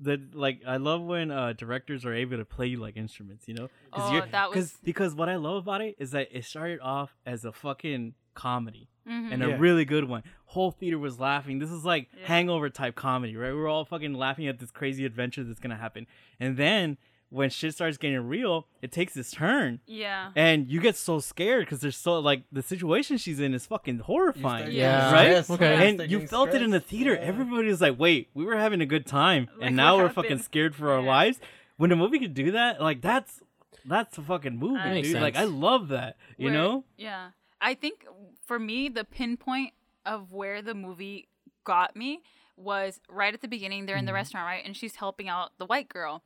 that. 0.00 0.34
Like 0.34 0.60
I 0.66 0.76
love 0.78 1.02
when 1.02 1.30
uh 1.30 1.52
directors 1.52 2.04
are 2.04 2.12
able 2.14 2.36
to 2.38 2.44
play 2.44 2.76
like 2.76 2.96
instruments. 2.96 3.46
You 3.48 3.54
know, 3.54 3.68
Oh, 3.92 4.12
you're- 4.12 4.28
that 4.30 4.50
was- 4.50 4.56
cause, 4.72 4.78
because 4.82 5.14
what 5.14 5.28
I 5.28 5.36
love 5.36 5.56
about 5.56 5.80
it 5.82 5.96
is 5.98 6.10
that 6.12 6.28
it 6.32 6.44
started 6.44 6.80
off 6.80 7.16
as 7.26 7.44
a 7.44 7.52
fucking 7.52 8.14
comedy 8.34 8.88
Mhm. 9.06 9.32
and 9.32 9.42
Yeah. 9.42 9.48
a 9.50 9.58
really 9.58 9.84
good 9.84 10.04
one. 10.04 10.22
Whole 10.46 10.72
theater 10.72 10.98
was 10.98 11.20
laughing. 11.20 11.60
This 11.60 11.70
is 11.70 11.84
like 11.84 12.08
Yeah. 12.18 12.26
hangover 12.26 12.68
type 12.70 12.96
comedy, 12.96 13.36
right? 13.36 13.52
We 13.52 13.58
were 13.58 13.68
all 13.68 13.84
fucking 13.84 14.14
laughing 14.14 14.48
at 14.48 14.58
this 14.58 14.70
crazy 14.72 15.04
adventure 15.04 15.44
that's 15.44 15.60
gonna 15.60 15.76
happen. 15.76 16.06
And 16.40 16.56
then 16.56 16.98
when 17.30 17.50
shit 17.50 17.74
starts 17.74 17.96
getting 17.96 18.20
real, 18.28 18.68
it 18.80 18.92
takes 18.92 19.14
this 19.14 19.30
turn. 19.32 19.80
Yeah. 19.86 20.30
And 20.36 20.68
you 20.68 20.80
get 20.80 20.96
so 20.96 21.18
scared 21.18 21.64
because 21.66 21.80
there's 21.80 21.96
so 21.96 22.18
like 22.20 22.44
the 22.52 22.62
situation 22.62 23.16
she's 23.18 23.40
in 23.40 23.54
is 23.54 23.66
fucking 23.66 24.00
horrifying. 24.00 24.70
Yeah. 24.72 25.12
Right? 25.12 25.50
Okay. 25.50 25.88
And 25.88 26.10
you 26.10 26.26
felt 26.26 26.50
it 26.54 26.62
in 26.62 26.70
the 26.70 26.80
theater. 26.80 27.16
Everybody 27.16 27.68
was 27.68 27.80
like, 27.80 27.98
"Wait, 27.98 28.28
we 28.34 28.44
were 28.44 28.56
having 28.56 28.80
a 28.80 28.86
good 28.86 29.06
time, 29.06 29.48
Like, 29.58 29.66
and 29.68 29.76
now 29.76 29.96
we're 29.96 30.10
fucking 30.10 30.38
scared 30.38 30.74
for 30.74 30.90
our 30.92 31.00
Yeah. 31.00 31.08
lives." 31.08 31.40
When 31.76 31.90
a 31.90 31.96
movie 31.96 32.20
could 32.20 32.34
do 32.34 32.52
that, 32.52 32.80
like 32.80 33.00
that's 33.00 33.40
that's 33.84 34.16
a 34.16 34.22
fucking 34.22 34.56
movie, 34.56 34.76
That 34.76 34.90
makes 34.94 35.08
dude. 35.08 35.20
Like 35.20 35.36
I 35.36 35.44
love 35.44 35.88
that. 35.88 36.16
You 36.38 36.46
Where- 36.46 36.54
know? 36.54 36.84
Yeah. 36.96 37.30
I 37.60 37.74
think 37.74 38.06
for 38.46 38.58
me, 38.58 38.88
the 38.88 39.04
pinpoint 39.04 39.72
of 40.06 40.32
where 40.32 40.62
the 40.62 40.74
movie 40.74 41.28
got 41.64 41.96
me 41.96 42.22
was 42.56 43.00
right 43.08 43.34
at 43.34 43.40
the 43.40 43.48
beginning. 43.48 43.86
They're 43.86 43.96
in 43.96 44.04
the 44.04 44.10
Mm-hmm. 44.10 44.14
restaurant, 44.16 44.46
right? 44.46 44.62
And 44.64 44.76
she's 44.76 44.96
helping 44.96 45.28
out 45.28 45.52
the 45.58 45.66
white 45.66 45.88
girl. 45.88 46.22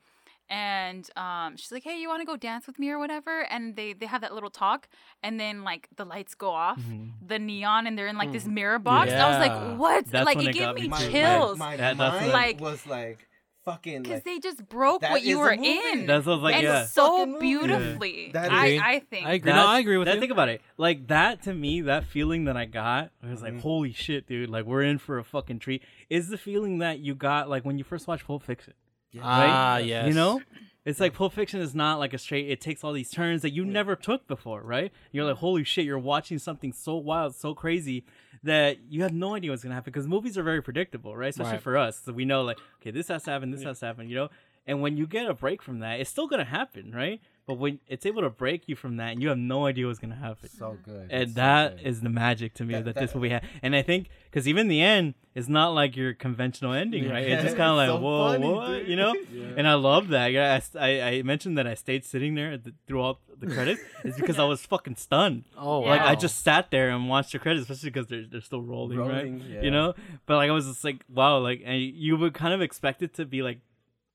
And 0.50 1.08
um, 1.16 1.56
she's 1.56 1.70
like, 1.70 1.82
"Hey, 1.84 2.00
you 2.00 2.08
want 2.08 2.20
to 2.22 2.26
go 2.26 2.36
dance 2.36 2.66
with 2.66 2.78
me 2.78 2.88
or 2.90 2.98
whatever?" 2.98 3.42
And 3.50 3.76
they 3.76 3.92
they 3.92 4.06
have 4.06 4.22
that 4.22 4.32
little 4.32 4.50
talk, 4.50 4.88
and 5.22 5.38
then 5.38 5.62
like 5.62 5.88
the 5.96 6.04
lights 6.06 6.34
go 6.34 6.50
off, 6.50 6.80
the 7.26 7.38
neon, 7.38 7.86
and 7.86 7.98
they're 7.98 8.06
in 8.06 8.16
like 8.16 8.32
this 8.32 8.46
mirror 8.46 8.78
box. 8.78 9.12
I 9.12 9.28
was 9.28 9.46
like, 9.46 9.78
"What?" 9.78 10.06
Mm. 10.06 10.10
That's 10.10 10.26
like 10.26 10.38
it 10.38 10.48
it 10.48 10.52
gave 10.54 10.74
me 10.74 10.82
me 10.82 10.88
my, 10.88 10.98
chills. 11.08 11.58
My, 11.58 11.70
my 11.72 11.76
That- 11.76 11.96
mind 11.98 12.32
Like- 12.32 12.60
was 12.60 12.86
like, 12.86 13.26
fucking 13.66 14.02
Because 14.04 14.16
like, 14.16 14.24
they 14.24 14.38
just 14.38 14.66
broke 14.70 15.02
what 15.02 15.22
you 15.22 15.38
were 15.38 15.52
in. 15.52 16.06
That's 16.06 16.24
what 16.24 16.32
I 16.32 16.36
was 16.36 16.42
like, 16.42 16.54
and 16.54 16.64
yeah. 16.64 16.86
so 16.86 17.18
Fucking 17.18 17.32
movie. 17.34 17.46
beautifully. 17.46 18.30
That 18.32 18.50
I, 18.50 18.66
is- 18.68 18.80
I 18.82 18.98
think. 19.00 19.26
I 19.26 19.32
agree. 19.34 19.52
No, 19.52 19.66
I 19.66 19.78
agree 19.80 19.98
with 19.98 20.06
that, 20.06 20.14
you. 20.14 20.20
Think 20.20 20.32
about 20.32 20.48
it. 20.48 20.62
Like 20.78 21.08
that 21.08 21.42
to 21.42 21.52
me, 21.52 21.82
that 21.82 22.04
feeling 22.04 22.44
that 22.46 22.56
I 22.56 22.64
got, 22.64 23.10
I 23.22 23.28
was 23.28 23.42
Mm-hmm. 23.42 23.54
like, 23.56 23.62
holy 23.62 23.92
shit, 23.92 24.26
dude! 24.26 24.48
Like 24.48 24.64
we're 24.64 24.80
in 24.82 24.96
for 24.96 25.18
a 25.18 25.24
fucking 25.24 25.58
treat. 25.58 25.82
Is 26.08 26.28
the 26.28 26.38
feeling 26.38 26.78
that 26.78 27.00
you 27.00 27.14
got 27.14 27.50
like 27.50 27.66
when 27.66 27.76
you 27.76 27.84
first 27.84 28.08
watched 28.08 28.26
Pulp 28.26 28.42
Fiction? 28.42 28.72
Ah, 29.20 29.74
right? 29.74 29.84
yes. 29.84 30.06
You 30.08 30.14
know, 30.14 30.42
it's 30.84 31.00
like 31.00 31.14
Pulp 31.14 31.32
Fiction 31.32 31.60
is 31.60 31.74
not 31.74 31.98
like 31.98 32.14
a 32.14 32.18
straight. 32.18 32.50
It 32.50 32.60
takes 32.60 32.82
all 32.84 32.92
these 32.92 33.10
turns 33.10 33.42
that 33.42 33.52
you 33.52 33.64
never 33.64 33.96
took 33.96 34.26
before, 34.26 34.62
right? 34.62 34.92
You're 35.12 35.24
like, 35.24 35.36
holy 35.36 35.64
shit! 35.64 35.84
You're 35.84 35.98
watching 35.98 36.38
something 36.38 36.72
so 36.72 36.96
wild, 36.96 37.34
so 37.34 37.54
crazy 37.54 38.04
that 38.42 38.78
you 38.88 39.02
have 39.02 39.12
no 39.12 39.34
idea 39.34 39.50
what's 39.50 39.62
gonna 39.62 39.74
happen 39.74 39.92
because 39.92 40.06
movies 40.06 40.38
are 40.38 40.42
very 40.42 40.62
predictable, 40.62 41.16
right? 41.16 41.30
Especially 41.30 41.52
Right. 41.54 41.62
for 41.62 41.76
us, 41.76 42.00
so 42.04 42.12
we 42.12 42.24
know 42.24 42.42
like, 42.42 42.58
okay, 42.80 42.90
this 42.90 43.08
has 43.08 43.24
to 43.24 43.30
happen, 43.32 43.50
this 43.50 43.64
has 43.64 43.80
to 43.80 43.86
happen, 43.86 44.08
you 44.08 44.14
know. 44.14 44.28
And 44.66 44.80
when 44.82 44.96
you 44.96 45.06
get 45.06 45.26
a 45.26 45.34
break 45.34 45.62
from 45.62 45.80
that, 45.80 45.98
it's 46.00 46.10
still 46.10 46.26
gonna 46.28 46.44
happen, 46.44 46.92
right? 46.94 47.20
But 47.48 47.54
when 47.54 47.80
it's 47.88 48.04
able 48.04 48.20
to 48.22 48.28
break 48.30 48.68
you 48.68 48.76
from 48.76 48.98
that, 48.98 49.12
and 49.12 49.22
you 49.22 49.28
have 49.30 49.38
no 49.38 49.64
idea 49.64 49.86
what's 49.86 49.98
gonna 49.98 50.14
happen 50.14 50.50
so 50.50 50.76
good. 50.84 51.08
and 51.10 51.22
It's 51.22 51.34
so 51.34 51.70
good. 51.70 51.80
is 51.86 52.02
the 52.02 52.10
magic 52.10 52.52
to 52.54 52.64
me 52.64 52.74
that, 52.74 52.84
That- 52.84 52.94
this 52.96 53.12
that- 53.12 53.16
movie 53.18 53.30
had. 53.30 53.42
And 53.62 53.74
I 53.74 53.80
think 53.82 54.10
because 54.30 54.46
even 54.46 54.68
the 54.68 54.82
end 54.82 55.14
is 55.34 55.48
not 55.48 55.68
like 55.70 55.96
your 55.96 56.12
conventional 56.12 56.74
ending, 56.74 57.08
right? 57.08 57.26
It's 57.26 57.42
just 57.44 57.56
kind 57.56 57.70
of 57.70 57.76
like 57.82 57.88
So 57.88 57.96
whoa, 57.98 58.32
funny, 58.32 58.48
what, 58.52 58.68
dude. 58.80 58.88
you 58.88 58.96
know? 58.96 59.14
And 59.56 59.66
I 59.66 59.74
love 59.74 60.08
that. 60.08 60.30
I, 60.76 60.78
I, 60.78 61.00
I 61.18 61.22
mentioned 61.22 61.56
that 61.58 61.66
I 61.66 61.74
stayed 61.74 62.04
sitting 62.04 62.34
there 62.34 62.52
at 62.52 62.64
the, 62.64 62.74
throughout 62.86 63.18
the 63.40 63.46
credits. 63.46 63.80
It's 64.04 64.18
because 64.20 64.38
I 64.38 64.44
was 64.44 64.60
fucking 64.66 64.96
stunned. 64.96 65.44
Oh, 65.56 65.84
Yeah. 65.84 65.90
Like 65.92 66.00
I 66.02 66.14
just 66.16 66.44
sat 66.44 66.70
there 66.70 66.90
and 66.90 67.08
watched 67.08 67.32
the 67.32 67.38
credits, 67.38 67.62
especially 67.62 67.90
because 67.90 68.08
they're 68.08 68.26
they're 68.30 68.40
still 68.42 68.60
rolling, 68.62 68.98
Rolling, 68.98 69.38
right? 69.40 69.48
yeah. 69.48 69.62
You 69.62 69.70
know. 69.70 69.94
But 70.26 70.36
like 70.36 70.50
I 70.50 70.52
was 70.52 70.66
just 70.66 70.84
like, 70.84 71.02
wow, 71.08 71.38
like 71.38 71.62
and 71.64 71.80
you 71.80 72.18
would 72.18 72.34
kind 72.34 72.52
of 72.52 72.60
expect 72.60 73.02
it 73.02 73.14
to 73.14 73.24
be 73.24 73.40
like, 73.42 73.60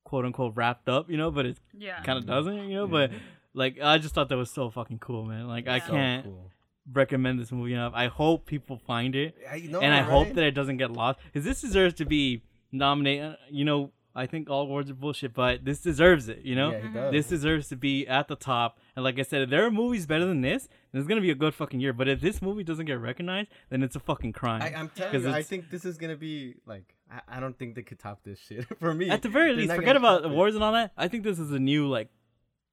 quote 0.03 0.25
unquote, 0.25 0.53
wrapped 0.55 0.89
up, 0.89 1.09
you 1.09 1.17
know, 1.17 1.31
but 1.31 1.45
it 1.45 1.57
yeah. 1.77 2.01
kind 2.03 2.17
of 2.17 2.25
mm-hmm. 2.25 2.33
doesn't, 2.33 2.69
you 2.69 2.75
know. 2.75 2.87
But 2.87 3.11
like 3.53 3.79
I 3.81 3.97
just 3.97 4.13
thought 4.13 4.29
that 4.29 4.37
was 4.37 4.51
so 4.51 4.69
fucking 4.69 4.99
cool, 4.99 5.25
man. 5.25 5.47
Like 5.47 5.67
I 5.67 5.77
Yeah. 5.77 5.85
So 5.85 5.91
can't 5.91 6.25
cool. 6.25 6.51
recommend 6.91 7.39
this 7.39 7.51
movie 7.51 7.73
enough. 7.73 7.93
I 7.95 8.07
hope 8.07 8.45
people 8.45 8.79
find 8.85 9.15
it, 9.15 9.35
I 9.49 9.59
know, 9.59 9.79
and 9.79 9.93
I 9.93 10.01
hope 10.01 10.33
that 10.33 10.43
it 10.43 10.51
doesn't 10.51 10.77
get 10.77 10.91
lost. 10.91 11.19
Because 11.25 11.45
this 11.45 11.61
deserves 11.61 11.95
to 11.95 12.05
be 12.05 12.41
nominated. 12.71 13.33
Uh, 13.33 13.35
you 13.49 13.65
know, 13.65 13.91
I 14.15 14.27
think 14.27 14.49
all 14.49 14.63
awards 14.63 14.91
are 14.91 14.93
bullshit, 14.93 15.33
but 15.33 15.65
this 15.65 15.79
deserves 15.79 16.29
it. 16.29 16.41
You 16.43 16.55
know, 16.55 16.71
Yeah, 16.71 16.77
he 16.77 16.83
mm-hmm. 16.87 16.95
does. 16.95 17.11
this 17.11 17.27
deserves 17.27 17.67
to 17.69 17.75
be 17.75 18.07
at 18.07 18.27
the 18.27 18.35
top. 18.35 18.77
And 18.95 19.03
like 19.03 19.17
I 19.17 19.23
said, 19.23 19.41
if 19.41 19.49
there 19.49 19.65
are 19.65 19.71
movies 19.71 20.05
better 20.05 20.25
than 20.25 20.41
this, 20.41 20.67
then 20.91 20.99
it's 20.99 21.07
gonna 21.07 21.21
be 21.21 21.31
a 21.31 21.35
good 21.35 21.55
fucking 21.55 21.79
year. 21.79 21.93
But 21.93 22.07
if 22.07 22.21
this 22.21 22.41
movie 22.41 22.63
doesn't 22.63 22.85
get 22.85 22.99
recognized, 22.99 23.49
then 23.69 23.81
it's 23.81 23.95
a 23.95 23.99
fucking 23.99 24.33
crime. 24.33 24.61
I, 24.61 24.73
I'm 24.75 24.89
telling 24.89 25.21
you, 25.21 25.31
I 25.31 25.41
think 25.41 25.69
this 25.69 25.85
is 25.85 25.97
gonna 25.97 26.15
be 26.15 26.55
like 26.65 26.93
I, 27.13 27.37
I 27.37 27.39
don't 27.39 27.57
think 27.57 27.75
they 27.75 27.83
could 27.83 27.99
top 27.99 28.23
this 28.23 28.39
shit 28.39 28.65
for 28.79 28.93
me. 28.93 29.09
At 29.09 29.21
the 29.21 29.29
very 29.29 29.53
least, 29.53 29.73
forget 29.73 29.95
about 29.95 30.23
top 30.23 30.31
it. 30.31 30.33
awards 30.33 30.55
and 30.55 30.63
all 30.63 30.73
that. 30.73 30.91
I 30.97 31.07
think 31.07 31.23
this 31.23 31.39
is 31.39 31.51
a 31.51 31.59
new 31.59 31.87
like 31.87 32.09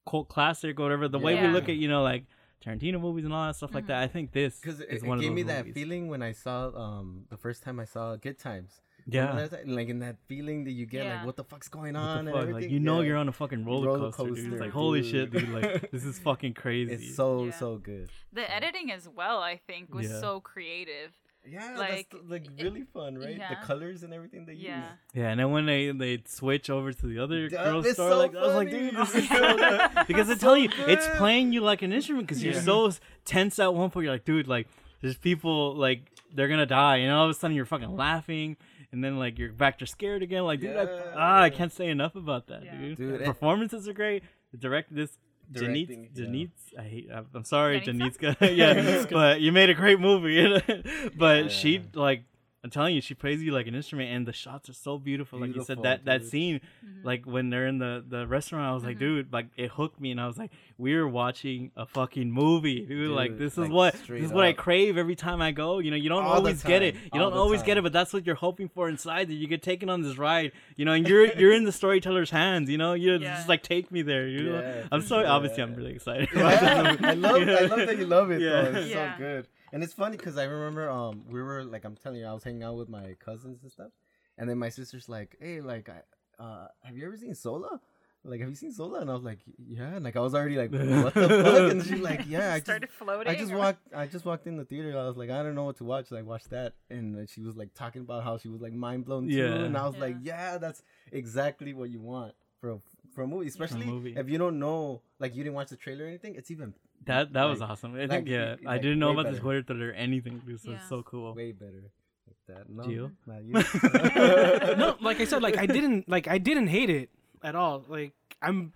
cult 0.09 0.29
classic 0.29 0.79
or 0.81 0.85
whatever. 0.85 1.09
The 1.09 1.18
way 1.18 1.40
we 1.40 1.48
look 1.48 1.68
at 1.68 1.76
you 1.76 1.88
know 1.88 2.03
like 2.03 2.24
Tarantino 2.64 3.00
movies 3.00 3.24
and 3.24 3.33
all 3.35 3.46
that 3.46 3.57
stuff 3.57 3.74
like 3.74 3.87
that. 3.88 4.03
I 4.03 4.07
think 4.07 4.33
this 4.33 4.59
because 4.61 4.81
is 4.81 5.03
it, 5.03 5.07
one 5.09 5.18
it 5.18 5.20
of 5.20 5.22
gave 5.22 5.31
those 5.31 5.37
me 5.37 5.42
that 5.44 5.59
movies. 5.66 5.74
feeling 5.74 6.09
when 6.09 6.22
I 6.22 6.33
saw 6.33 6.68
um 6.74 7.24
the 7.31 7.37
first 7.37 7.62
time 7.62 7.79
I 7.81 7.85
saw 7.85 8.16
Good 8.16 8.38
Times. 8.38 8.81
Yeah. 9.07 9.31
Remember 9.31 9.61
like 9.66 9.88
in 9.88 10.00
that 10.00 10.16
feeling 10.29 10.64
that 10.64 10.72
you 10.72 10.85
get, 10.85 11.05
Yeah. 11.07 11.16
like 11.16 11.26
what 11.26 11.37
the 11.37 11.42
fuck's 11.44 11.68
going 11.68 11.94
What 11.94 12.00
the 12.03 12.07
on 12.07 12.18
and 12.18 12.29
fuck? 12.29 12.35
Like 12.37 12.48
everything. 12.50 12.70
you 12.70 12.81
know 12.81 13.00
Yeah. 13.00 13.09
you're 13.09 13.16
on 13.16 13.29
a 13.29 13.33
fucking 13.33 13.64
roller, 13.64 13.87
Roller 13.88 14.12
coaster, 14.12 14.35
dude. 14.42 14.53
It's 14.53 14.61
like 14.61 14.70
holy 14.70 15.00
dude. 15.00 15.11
shit, 15.11 15.31
dude. 15.33 15.48
Like 15.48 15.90
this 15.94 16.05
is 16.05 16.18
fucking 16.18 16.53
crazy. 16.55 16.92
It's 16.92 17.16
so 17.16 17.46
Yeah. 17.46 17.53
so 17.53 17.79
good. 17.79 18.11
The 18.33 18.48
editing 18.55 18.92
as 18.92 19.09
well, 19.09 19.38
I 19.40 19.57
think, 19.66 19.94
was 19.94 20.09
Yeah. 20.11 20.20
so 20.20 20.40
creative. 20.40 21.12
Yeah, 21.48 21.74
Like, 21.79 22.11
that's 22.11 22.24
like 22.29 22.46
really 22.61 22.83
fun, 22.83 23.16
right? 23.18 23.37
yeah. 23.38 23.48
The 23.48 23.66
colors 23.66 24.03
and 24.03 24.12
everything 24.12 24.44
they 24.46 24.53
Yeah. 24.55 24.76
use. 24.79 24.87
yeah, 25.14 25.29
and 25.31 25.40
then 25.40 25.50
when 25.50 25.66
they 25.66 25.90
they 25.90 26.22
switch 26.26 26.68
over 26.70 26.92
to 26.92 27.07
the 27.07 27.18
other 27.18 27.48
Duh, 27.48 27.64
girl's 27.64 27.87
it's 27.87 27.94
store, 27.94 28.11
so 28.11 28.18
like 28.18 28.35
I 28.37 28.40
was 28.42 28.55
like, 28.55 28.70
dude, 28.70 28.94
this 28.96 29.14
is 29.14 29.29
so 29.29 29.88
because 30.07 30.29
they 30.29 30.35
tell 30.35 30.57
you 30.57 30.68
it's 30.87 31.07
playing 31.16 31.53
you 31.53 31.62
like 31.62 31.83
an 31.83 31.92
instrument 31.92 32.26
because 32.29 32.42
you're 32.44 32.55
so 32.55 32.90
tense 33.24 33.59
at 33.59 33.72
one 33.74 33.90
point. 33.90 34.05
You're 34.05 34.14
like, 34.14 34.24
dude, 34.24 34.48
like 34.48 34.68
there's 35.00 35.16
people 35.16 35.74
like 35.74 36.03
they're 36.35 36.48
gonna 36.48 36.66
die, 36.66 36.96
and 36.98 37.11
all 37.12 37.24
of 37.24 37.31
a 37.31 37.35
sudden 37.35 37.57
you're 37.57 37.64
fucking 37.66 37.96
laughing. 37.96 38.57
And 38.92 39.03
then 39.05 39.18
like 39.18 39.38
you're 39.38 39.53
back 39.53 39.79
to 39.79 39.87
scared 39.87 40.22
again. 40.22 40.42
Like 40.44 40.61
dude, 40.61 40.76
I, 40.76 40.87
ah, 41.14 41.42
I 41.42 41.50
can't 41.50 41.72
say 41.72 41.88
enough 41.88 42.16
about 42.16 42.48
that, 42.48 42.64
Yeah. 42.64 42.76
dude. 42.76 42.96
Dude, 42.98 43.20
The 43.20 43.24
performances 43.24 43.88
are 43.88 43.92
great. 43.92 44.24
The 44.53 44.59
direct 44.59 44.94
this 44.94 45.16
Janitz, 45.52 45.88
Directing, 45.88 46.08
yeah. 46.14 46.80
I 46.80 46.82
hate. 46.82 47.08
I'm 47.12 47.26
I'm 47.34 47.44
sorry, 47.44 47.80
Janicza? 47.80 48.36
Yeah, 48.56 49.04
but 49.10 49.40
you 49.40 49.52
made 49.52 49.70
a 49.70 49.74
great 49.74 49.98
movie. 50.00 50.60
but 51.16 51.44
Yeah. 51.44 51.48
she 51.48 51.82
like, 51.94 52.24
I'm 52.62 52.68
telling 52.68 52.94
you, 52.94 53.00
she 53.00 53.14
plays 53.14 53.42
you 53.42 53.52
like 53.52 53.66
an 53.66 53.74
instrument, 53.74 54.10
and 54.12 54.26
the 54.26 54.34
shots 54.34 54.68
are 54.68 54.74
so 54.74 54.98
beautiful. 54.98 55.38
Like 55.40 55.54
you 55.54 55.64
said, 55.64 55.78
Beautiful, 55.80 55.82
that 55.84 56.04
that 56.04 56.20
dude. 56.20 56.30
scene, 56.30 56.60
mm-hmm. 56.84 57.06
like 57.06 57.24
when 57.24 57.48
they're 57.48 57.66
in 57.66 57.78
the 57.78 58.04
the 58.06 58.26
restaurant, 58.26 58.66
I 58.66 58.74
was 58.74 58.84
like, 58.84 58.96
mm-hmm. 58.96 59.16
dude, 59.16 59.32
like 59.32 59.46
it 59.56 59.70
hooked 59.70 59.98
me, 59.98 60.10
and 60.10 60.20
I 60.20 60.26
was 60.26 60.36
like, 60.36 60.50
we're 60.76 61.08
watching 61.08 61.70
a 61.74 61.86
fucking 61.86 62.30
movie, 62.30 62.84
dude. 62.84 63.12
like 63.12 63.30
Dude, 63.30 63.38
this 63.38 63.52
is 63.52 63.58
like, 63.58 63.70
what 63.70 63.92
this 63.94 64.24
is 64.24 64.32
what 64.32 64.44
I 64.44 64.52
crave 64.52 64.98
every 64.98 65.16
time 65.16 65.40
I 65.40 65.52
go. 65.52 65.78
You 65.78 65.90
know, 65.90 65.96
you 65.96 66.10
don't 66.10 66.24
All 66.24 66.34
always 66.34 66.62
get 66.62 66.82
it. 66.82 66.96
You 66.96 67.00
all 67.14 67.20
don't 67.20 67.32
the 67.32 67.38
always 67.40 67.62
get 67.62 67.78
it, 67.78 67.82
but 67.82 67.94
that's 67.94 68.12
what 68.12 68.26
you're 68.26 68.34
hoping 68.34 68.68
for 68.68 68.90
inside. 68.90 69.28
That 69.28 69.34
you 69.34 69.46
get 69.46 69.62
taken 69.62 69.88
on 69.88 70.02
this 70.02 70.18
ride, 70.18 70.52
you 70.76 70.84
know, 70.84 70.92
and 70.92 71.08
you're 71.08 71.32
you're 71.38 71.54
in 71.54 71.64
the 71.64 71.72
storyteller's 71.72 72.30
hands. 72.30 72.68
You 72.68 72.76
know, 72.76 72.92
you 72.92 73.12
Yeah. 73.12 73.36
just 73.36 73.48
like 73.48 73.62
take 73.62 73.90
me 73.90 74.02
there. 74.02 74.28
You 74.28 74.42
know, 74.50 74.60
Yeah, 74.60 74.82
I'm 74.92 75.00
for 75.00 75.06
so 75.06 75.20
sure. 75.22 75.26
obviously 75.28 75.62
I'm 75.62 75.74
really 75.74 75.92
excited. 75.94 76.28
Yeah, 76.34 76.96
I 77.02 77.14
love 77.14 77.40
I 77.48 77.60
love 77.64 77.86
that 77.86 77.96
you 77.96 78.06
love 78.06 78.30
it 78.30 78.42
Yeah. 78.42 78.50
though. 78.50 78.78
It's 78.80 78.90
Yeah. 78.90 79.14
so 79.16 79.18
good. 79.18 79.46
And 79.72 79.83
it's 79.83 79.92
funny 79.92 80.16
because 80.16 80.37
I 80.38 80.44
remember 80.44 80.88
um 80.90 81.24
we 81.28 81.40
were 81.42 81.64
like 81.64 81.85
I'm 81.85 81.96
telling 81.96 82.20
you 82.20 82.26
I 82.26 82.33
was 82.33 82.42
hanging 82.44 82.62
out 82.62 82.76
with 82.76 82.88
my 82.88 83.14
cousins 83.24 83.62
and 83.62 83.70
stuff, 83.70 83.92
and 84.38 84.48
then 84.48 84.59
my 84.59 84.68
sister's 84.68 85.09
like, 85.09 85.37
hey, 85.40 85.61
like 85.61 85.88
I 85.88 86.02
uh 86.42 86.68
have 86.83 86.96
you 86.96 87.06
ever 87.06 87.16
seen 87.16 87.35
Zola? 87.35 87.80
Like 88.22 88.40
have 88.40 88.50
you 88.50 88.54
seen 88.54 88.70
Zola? 88.72 89.00
And 89.00 89.11
I 89.11 89.14
was 89.14 89.22
like, 89.22 89.38
yeah. 89.66 89.94
And 89.94 90.04
like 90.04 90.14
I 90.16 90.20
was 90.20 90.35
already 90.35 90.56
like, 90.56 90.70
what 90.72 91.14
the 91.14 91.42
fuck? 91.44 91.70
And 91.72 91.83
she's 91.83 92.00
like, 92.00 92.22
yeah. 92.28 92.52
I 92.52 92.56
just 92.59 92.66
Started 92.66 92.90
floating. 92.90 93.33
I 93.33 93.35
just 93.35 93.50
or- 93.52 93.56
walked. 93.59 93.94
I 93.94 94.06
just 94.06 94.24
walked 94.26 94.46
in 94.46 94.56
the 94.59 94.64
theater. 94.66 94.98
I 94.98 95.06
was 95.06 95.16
like, 95.16 95.30
I 95.30 95.42
don't 95.42 95.54
know 95.54 95.64
what 95.64 95.76
to 95.78 95.85
watch. 95.85 96.09
So 96.09 96.16
I 96.16 96.22
watched 96.22 96.50
that, 96.50 96.74
and 96.90 97.26
she 97.30 97.40
was 97.40 97.56
like 97.56 97.72
talking 97.72 98.02
about 98.02 98.22
how 98.24 98.37
she 98.37 98.48
was 98.48 98.61
like 98.61 98.74
mind 98.74 99.06
blown 99.06 99.26
too. 99.28 99.35
Yeah. 99.37 99.54
And 99.64 99.74
I 99.76 99.87
was 99.87 99.94
Yeah. 99.94 100.00
like, 100.02 100.16
yeah, 100.22 100.59
that's 100.59 100.83
exactly 101.12 101.72
what 101.72 101.88
you 101.88 102.00
want 102.00 102.35
for 102.61 102.72
a, 102.72 102.78
for 103.14 103.22
a 103.22 103.26
movie, 103.26 103.48
especially 103.48 103.87
movie. 103.87 104.14
if 104.14 104.28
you 104.28 104.37
don't 104.37 104.59
know, 104.59 105.00
like 105.18 105.35
you 105.35 105.42
didn't 105.42 105.54
watch 105.56 105.68
the 105.70 105.76
trailer 105.76 106.04
or 106.04 106.09
anything. 106.09 106.35
It's 106.35 106.50
even 106.50 106.74
That 107.06 107.32
that 107.32 107.44
was 107.44 107.62
awesome. 107.62 107.94
I 107.94 108.00
like, 108.00 108.10
think 108.10 108.28
yeah, 108.28 108.56
y- 108.62 108.70
I 108.70 108.72
like, 108.74 108.82
didn't 108.82 108.98
know 108.98 109.10
about 109.12 109.24
this 109.24 109.32
better. 109.34 109.42
Twitter 109.42 109.62
thread 109.62 109.80
or 109.80 109.92
anything. 109.92 110.42
This 110.46 110.64
was 110.64 110.78
so 110.88 111.02
cool. 111.02 111.34
way 111.34 111.52
better. 111.52 111.90
Like 112.26 112.36
that. 112.48 112.68
No, 112.68 112.84
Gio? 112.84 113.10
not 113.26 113.42
you. 113.44 114.74
no, 114.76 114.96
like 115.00 115.20
I 115.20 115.24
said, 115.24 115.42
like 115.42 115.56
I 115.56 115.66
didn't 115.66 116.08
like 116.08 116.28
I 116.28 116.38
didn't 116.38 116.68
hate 116.68 116.90
it 116.90 117.08
at 117.42 117.54
all. 117.54 117.84
Like 117.88 118.12
I'm 118.42 118.72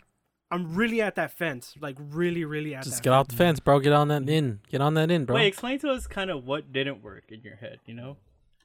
I'm 0.50 0.74
really 0.74 1.00
at 1.02 1.16
that 1.16 1.32
fence. 1.36 1.74
Like 1.80 1.96
really, 1.98 2.44
really 2.44 2.74
at 2.74 2.84
Just 2.84 2.96
that 2.96 3.02
get 3.02 3.12
off 3.12 3.28
the 3.28 3.36
fence, 3.36 3.60
bro. 3.60 3.78
Get 3.80 3.92
on 3.92 4.08
that 4.08 4.28
in. 4.28 4.60
Get 4.70 4.80
on 4.80 4.94
that 4.94 5.10
in, 5.10 5.24
bro. 5.26 5.36
Wait, 5.36 5.46
explain 5.48 5.78
to 5.80 5.90
us 5.90 6.06
kind 6.06 6.30
of 6.30 6.46
what 6.46 6.72
didn't 6.72 7.02
work 7.02 7.24
in 7.30 7.42
your 7.42 7.56
head. 7.56 7.78
You 7.86 7.94
know? 7.94 8.16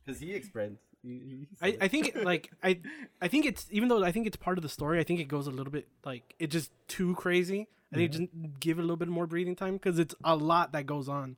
Because 0.06 0.20
he 0.22 0.34
expressed. 0.34 0.76
he- 1.04 1.10
he 1.10 1.48
I, 1.62 1.72
said 1.72 1.78
I 1.82 1.86
it. 1.86 1.92
think 1.92 2.16
like 2.24 2.52
I 2.64 2.80
I 3.22 3.28
think 3.28 3.46
it's 3.46 3.68
even 3.72 3.90
though 3.90 4.04
I 4.04 4.12
think 4.14 4.26
it's 4.26 4.38
part 4.38 4.58
of 4.58 4.62
the 4.62 4.70
story, 4.70 5.00
I 5.00 5.04
think 5.04 5.20
it 5.20 5.28
goes 5.28 5.48
a 5.48 5.52
little 5.52 5.72
bit 5.72 5.88
like 6.06 6.34
it's 6.40 6.54
just 6.54 6.72
too 6.88 7.14
crazy. 7.16 7.68
I 7.92 7.96
think 7.96 8.12
just 8.12 8.24
give 8.60 8.78
it 8.78 8.82
a 8.82 8.84
little 8.84 8.98
bit 8.98 9.08
more 9.08 9.26
breathing 9.26 9.56
time 9.56 9.74
because 9.74 9.98
it's 10.00 10.16
a 10.24 10.36
lot 10.36 10.74
that 10.74 10.86
goes 10.86 11.10
on. 11.10 11.38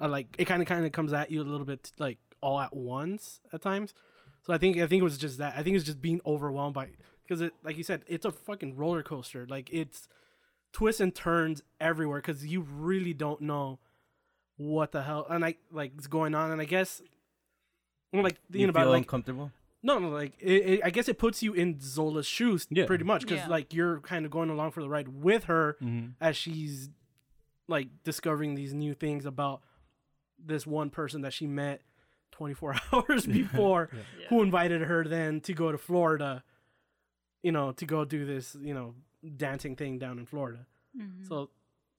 Uh, 0.00 0.08
like 0.08 0.28
it 0.38 0.44
kind 0.44 0.60
of 0.62 0.68
kind 0.68 0.84
of 0.84 0.92
comes 0.92 1.12
at 1.12 1.30
you 1.30 1.40
a 1.40 1.44
little 1.44 1.66
bit 1.66 1.92
like 1.98 2.18
all 2.40 2.60
at 2.60 2.76
once 2.76 3.40
at 3.52 3.62
times. 3.62 3.94
So 4.46 4.52
I 4.52 4.58
think 4.58 4.76
I 4.76 4.86
think 4.86 5.00
it 5.00 5.04
was 5.04 5.18
just 5.18 5.38
that. 5.38 5.54
I 5.56 5.62
think 5.62 5.76
it's 5.76 5.84
just 5.84 6.02
being 6.02 6.20
overwhelmed 6.26 6.74
by 6.74 6.88
because 7.22 7.40
it 7.40 7.52
like 7.64 7.76
you 7.76 7.84
said 7.84 8.02
it's 8.06 8.24
a 8.24 8.32
fucking 8.32 8.76
roller 8.76 9.02
coaster. 9.02 9.46
Like 9.48 9.70
it's 9.72 10.08
twists 10.72 11.00
and 11.00 11.14
turns 11.14 11.62
everywhere 11.80 12.20
because 12.20 12.44
you 12.46 12.60
really 12.60 13.14
don't 13.14 13.40
know 13.40 13.78
what 14.56 14.92
the 14.92 15.02
hell 15.02 15.26
and 15.28 15.44
I 15.44 15.56
like 15.70 15.92
is 15.98 16.06
going 16.06 16.34
on. 16.34 16.50
And 16.50 16.60
I 16.60 16.64
guess 16.64 17.00
like 18.12 18.38
you 18.50 18.60
you 18.60 18.66
know 18.66 18.70
about 18.70 18.84
feel 18.84 18.90
like 18.90 19.02
uncomfortable. 19.02 19.52
No, 19.82 19.98
no, 19.98 20.08
like 20.10 20.32
it, 20.38 20.52
it, 20.52 20.80
I 20.84 20.90
guess 20.90 21.08
it 21.08 21.18
puts 21.18 21.42
you 21.42 21.52
in 21.52 21.78
Zola's 21.80 22.26
shoes, 22.26 22.66
Yeah. 22.70 22.86
pretty 22.86 23.04
much, 23.04 23.22
because 23.22 23.38
Yeah. 23.38 23.48
like 23.48 23.74
you're 23.74 24.00
kind 24.00 24.24
of 24.24 24.30
going 24.30 24.50
along 24.50 24.70
for 24.72 24.80
the 24.82 24.88
ride 24.88 25.08
with 25.08 25.44
her 25.44 25.76
Mm-hmm. 25.82 26.10
as 26.20 26.36
she's 26.36 26.90
like 27.68 27.88
discovering 28.04 28.54
these 28.54 28.74
new 28.74 28.94
things 28.94 29.24
about 29.26 29.62
this 30.38 30.66
one 30.66 30.90
person 30.90 31.22
that 31.22 31.32
she 31.32 31.46
met 31.46 31.82
24 32.32 32.76
hours 32.92 33.26
before, 33.26 33.88
Yeah. 33.92 34.26
who 34.28 34.42
invited 34.42 34.82
her 34.82 35.04
then 35.04 35.40
to 35.42 35.52
go 35.54 35.70
to 35.72 35.78
Florida, 35.78 36.42
you 37.42 37.52
know, 37.52 37.72
to 37.72 37.84
go 37.86 38.04
do 38.04 38.24
this, 38.24 38.56
you 38.60 38.74
know, 38.74 38.94
dancing 39.36 39.76
thing 39.76 39.98
down 39.98 40.18
in 40.18 40.26
Florida. 40.26 40.66
Mhm. 40.96 41.26
So 41.28 41.50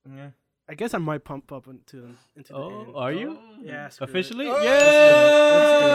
Yeah. 0.10 0.32
I 0.70 0.76
guess 0.76 0.93
I 0.93 0.97
might 0.97 1.26
pump 1.26 1.51
up 1.51 1.68
into 1.68 2.16
into 2.38 2.53
the 2.53 2.57
Oh, 2.57 2.80
end. 2.86 2.91
are 2.95 3.11
you 3.11 3.38
yeah, 3.61 3.89
screw 3.89 4.05
it. 4.05 4.09
officially? 4.09 4.47
Oh, 4.47 4.61
yeah, 4.64 5.93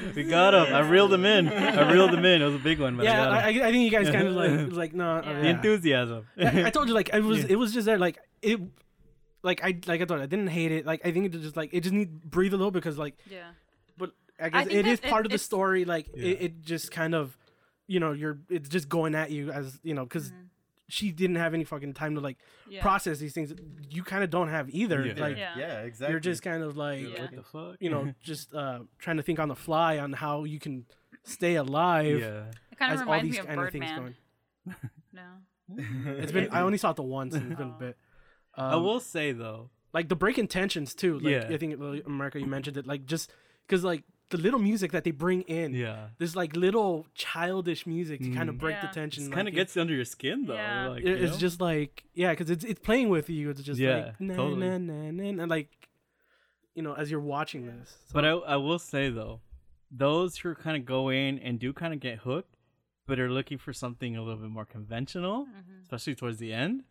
we 0.16 0.24
got 0.24 0.54
him. 0.54 0.74
I 0.74 0.80
reeled 0.88 1.12
him 1.12 1.24
in. 1.24 1.48
I 1.48 1.90
reeled 1.92 2.14
him 2.14 2.24
in. 2.24 2.42
It 2.42 2.44
was 2.44 2.54
a 2.54 2.58
big 2.58 2.80
one, 2.80 2.96
but 2.96 3.04
Yeah, 3.04 3.22
I 3.22 3.52
got 3.52 3.62
I. 3.64 3.68
I 3.68 3.72
think 3.72 3.84
you 3.84 3.90
guys 3.90 4.10
kind 4.10 4.28
of 4.28 4.34
like 4.34 4.72
like 4.82 4.94
no, 4.94 5.16
uh, 5.16 5.22
Yeah. 5.24 5.40
the 5.42 5.48
enthusiasm. 5.48 6.26
I, 6.38 6.64
I 6.66 6.70
told 6.70 6.88
you 6.88 6.94
like 6.94 7.10
it 7.12 7.22
was 7.22 7.40
Yeah. 7.40 7.46
it 7.50 7.56
was 7.56 7.72
just 7.72 7.86
there 7.86 7.98
like 7.98 8.18
it 8.40 8.60
like 9.42 9.62
I 9.64 9.78
like 9.86 10.00
I 10.00 10.04
thought 10.04 10.20
I 10.20 10.26
didn't 10.26 10.48
hate 10.48 10.72
it 10.72 10.86
like 10.86 11.00
I 11.04 11.12
think 11.12 11.26
it 11.26 11.32
just 11.40 11.56
like 11.56 11.70
it 11.72 11.80
just 11.80 11.94
need 11.94 12.30
breathe 12.30 12.54
a 12.54 12.56
little 12.56 12.70
because 12.70 12.98
like 12.98 13.16
yeah. 13.28 13.50
but 13.98 14.12
I 14.40 14.48
guess 14.48 14.66
think 14.68 14.78
it 14.78 14.86
is 14.86 15.00
that 15.00 15.08
it- 15.08 15.10
part 15.10 15.26
of 15.26 15.32
the 15.32 15.38
story 15.38 15.84
like 15.84 16.08
Yeah. 16.14 16.24
it, 16.26 16.42
it 16.42 16.62
just 16.62 16.92
kind 16.92 17.14
of 17.14 17.36
you 17.88 17.98
know 17.98 18.12
you're 18.12 18.38
it's 18.48 18.68
just 18.68 18.88
going 18.88 19.14
at 19.16 19.30
you 19.32 19.50
as 19.50 19.80
you 19.82 19.94
know 19.94 20.04
because 20.04 20.30
Mhm. 20.30 20.36
She 20.92 21.10
didn't 21.10 21.36
have 21.36 21.54
any 21.54 21.64
fucking 21.64 21.94
time 21.94 22.14
to 22.16 22.20
like 22.20 22.36
Yeah. 22.68 22.82
process 22.82 23.18
these 23.18 23.32
things. 23.32 23.54
You 23.88 24.02
kind 24.02 24.22
of 24.22 24.28
don't 24.28 24.48
have 24.48 24.68
either. 24.70 25.06
Yeah. 25.06 25.14
Like 25.16 25.38
Yeah. 25.38 25.54
yeah, 25.56 25.80
exactly. 25.82 26.12
you're 26.12 26.20
just 26.20 26.42
kind 26.42 26.62
of 26.62 26.76
like 26.76 27.00
Yeah. 27.00 27.22
What 27.22 27.34
the 27.36 27.42
fuck? 27.42 27.76
you 27.80 27.88
know 27.88 28.12
just 28.22 28.54
uh 28.54 28.80
trying 28.98 29.16
to 29.16 29.22
think 29.22 29.38
on 29.40 29.48
the 29.48 29.56
fly 29.56 29.98
on 29.98 30.12
how 30.12 30.44
you 30.44 30.58
can 30.58 30.84
stay 31.24 31.54
alive 31.54 32.20
yeah. 32.20 32.44
It 32.70 32.78
kind 32.78 32.92
as 32.92 33.00
of 33.00 33.08
all 33.08 33.14
reminds 33.14 33.24
these 33.30 33.34
me 33.34 33.38
of 33.40 33.46
kind 33.46 33.60
of 33.60 33.70
things 33.72 33.84
Birdman. 33.90 34.14
going. 34.66 34.76
No. 35.14 35.28
It's 36.18 36.32
been 36.32 36.48
I 36.50 36.60
only 36.60 36.78
saw 36.78 36.90
it 36.90 36.96
the 36.96 37.02
once 37.02 37.34
and 37.34 37.50
it's 37.52 37.58
been 37.58 37.68
a 37.70 37.74
Oh. 37.74 37.78
bit. 37.78 37.96
I 38.54 38.72
Um, 38.74 38.82
will 38.84 39.00
say 39.00 39.32
though, 39.32 39.70
like 39.94 40.08
the 40.10 40.16
break 40.16 40.36
intentions 40.38 40.94
too. 40.94 41.18
Like 41.20 41.32
Yeah. 41.32 41.48
I 41.48 41.56
think 41.56 41.80
America 42.06 42.38
you 42.38 42.46
mentioned 42.46 42.76
it. 42.76 42.86
Like 42.86 43.06
just 43.06 43.32
because 43.66 43.82
like 43.82 44.04
the 44.32 44.38
little 44.38 44.58
music 44.58 44.90
that 44.92 45.04
they 45.04 45.12
bring 45.12 45.42
in. 45.42 45.72
yeah, 45.74 46.08
This 46.18 46.34
like 46.34 46.56
little 46.56 47.06
childish 47.14 47.86
music 47.86 48.20
to 48.22 48.30
kind 48.38 48.48
of 48.48 48.56
Mm. 48.56 48.64
break 48.64 48.76
Yeah. 48.76 48.86
the 48.88 48.92
tension. 49.00 49.22
it 49.24 49.26
like, 49.28 49.34
kind 49.36 49.48
of 49.48 49.54
it- 49.54 49.60
gets 49.60 49.76
under 49.76 49.94
your 49.94 50.04
skin 50.04 50.46
though. 50.46 50.54
Yeah. 50.54 50.88
Like, 50.88 51.04
it- 51.04 51.08
you 51.08 51.14
it's 51.24 51.32
know? 51.34 51.38
just 51.46 51.60
like 51.60 52.04
yeah, 52.14 52.30
because 52.32 52.50
it's 52.50 52.64
it's 52.64 52.80
playing 52.80 53.08
with 53.10 53.30
you. 53.30 53.50
It's 53.50 53.62
just 53.62 53.78
Yeah, 53.80 53.96
like 54.06 54.20
na, 54.20 54.34
totally. 54.34 54.68
na, 54.68 54.78
na, 54.78 55.10
na, 55.12 55.42
and 55.42 55.48
like 55.50 55.70
you 56.74 56.82
know 56.82 56.94
as 56.94 57.10
you're 57.10 57.20
watching 57.20 57.66
this. 57.66 57.88
So, 58.08 58.12
But 58.14 58.24
I, 58.24 58.30
I 58.30 58.56
will 58.56 58.78
say 58.78 59.08
though, 59.10 59.40
those 59.90 60.38
who 60.38 60.54
kind 60.54 60.76
of 60.76 60.84
go 60.84 61.08
in 61.10 61.38
and 61.38 61.58
do 61.60 61.72
kind 61.72 61.92
of 61.94 62.00
get 62.00 62.18
hooked, 62.20 62.56
but 63.06 63.20
are 63.20 63.30
looking 63.30 63.58
for 63.58 63.72
something 63.72 64.16
a 64.16 64.22
little 64.22 64.40
bit 64.40 64.50
more 64.50 64.64
conventional, 64.64 65.46
Mhm. 65.46 65.82
especially 65.82 66.14
towards 66.14 66.38
the 66.38 66.52
end, 66.52 66.84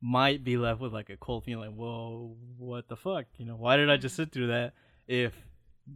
might 0.00 0.42
be 0.44 0.56
left 0.56 0.80
with 0.80 0.92
like 0.92 1.10
a 1.10 1.16
cold 1.16 1.44
feeling, 1.44 1.68
like, 1.70 1.76
whoa, 1.76 2.36
what 2.56 2.88
the 2.88 2.96
fuck? 2.96 3.26
You 3.36 3.46
know, 3.46 3.56
why 3.56 3.76
did 3.76 3.88
I 3.90 3.96
just 3.96 4.16
sit 4.16 4.32
through 4.32 4.48
that 4.48 4.74
if 5.06 5.34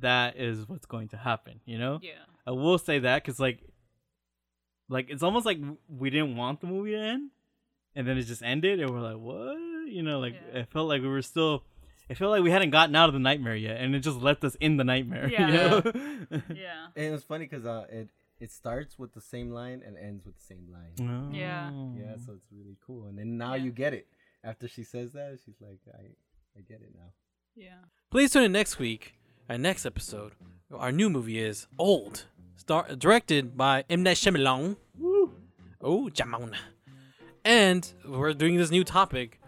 that 0.00 0.36
is 0.36 0.68
what's 0.68 0.86
going 0.86 1.08
to 1.08 1.16
happen? 1.16 1.60
You 1.64 1.78
know, 1.78 1.98
Yeah. 2.02 2.12
I 2.46 2.50
will 2.52 2.78
say 2.78 2.98
that 3.00 3.22
because 3.22 3.38
like, 3.40 3.60
like 4.88 5.10
it's 5.10 5.22
almost 5.22 5.46
like 5.46 5.58
we 5.88 6.10
didn't 6.10 6.36
want 6.36 6.60
the 6.60 6.66
movie 6.66 6.92
to 6.92 6.98
end, 6.98 7.30
and 7.94 8.06
then 8.06 8.18
it 8.18 8.24
just 8.24 8.42
ended, 8.42 8.80
and 8.80 8.90
we're 8.90 9.00
like, 9.00 9.18
what? 9.18 9.56
You 9.90 10.02
know, 10.02 10.18
like 10.20 10.34
Yeah. 10.34 10.60
it 10.60 10.68
felt 10.70 10.88
like 10.88 11.02
we 11.02 11.08
were 11.08 11.22
still. 11.22 11.64
It 12.08 12.16
felt 12.18 12.30
like 12.32 12.42
we 12.42 12.50
hadn't 12.50 12.70
gotten 12.70 12.94
out 12.96 13.08
of 13.08 13.12
the 13.14 13.20
nightmare 13.20 13.54
yet, 13.56 13.76
and 13.80 13.94
it 13.94 14.00
just 14.00 14.18
left 14.18 14.44
us 14.44 14.54
in 14.56 14.76
the 14.76 14.84
nightmare. 14.84 15.28
Yeah. 15.32 15.46
You 15.46 15.52
know? 15.52 16.42
Yeah. 16.54 16.86
and 16.96 17.14
it's 17.14 17.24
funny 17.24 17.46
because 17.46 17.64
uh, 17.64 17.86
it 17.90 18.08
it 18.40 18.50
starts 18.50 18.98
with 18.98 19.14
the 19.14 19.20
same 19.20 19.50
line 19.50 19.82
and 19.86 19.96
ends 19.96 20.26
with 20.26 20.36
the 20.36 20.42
same 20.44 20.66
line. 20.72 21.32
Yeah. 21.32 21.70
Yeah, 21.96 22.16
so 22.26 22.32
it's 22.32 22.48
really 22.50 22.76
cool. 22.84 23.06
And 23.06 23.16
then 23.18 23.38
now 23.38 23.54
Yeah. 23.54 23.64
you 23.64 23.70
get 23.70 23.94
it. 23.94 24.08
After 24.44 24.66
she 24.66 24.82
says 24.82 25.12
that, 25.12 25.38
she's 25.44 25.60
like, 25.60 25.78
I 25.94 26.08
I 26.58 26.60
get 26.62 26.82
it 26.82 26.92
now. 26.94 27.12
Yeah. 27.54 27.78
Please 28.10 28.32
tune 28.32 28.42
in 28.44 28.52
next 28.52 28.78
week. 28.80 29.14
Our 29.52 29.58
next 29.58 29.84
episode. 29.84 30.32
Our 30.74 30.90
new 30.90 31.10
movie 31.10 31.38
is 31.38 31.66
Old, 31.76 32.24
star 32.56 32.86
directed 32.96 33.54
by 33.54 33.84
M 33.90 34.02
Night 34.02 34.16
Shyamalan. 34.16 34.76
Oh, 35.78 36.08
Jamon. 36.10 36.54
And 37.44 37.92
we're 38.08 38.32
doing 38.32 38.56
this 38.56 38.70
new 38.70 38.82
topic: 38.82 39.42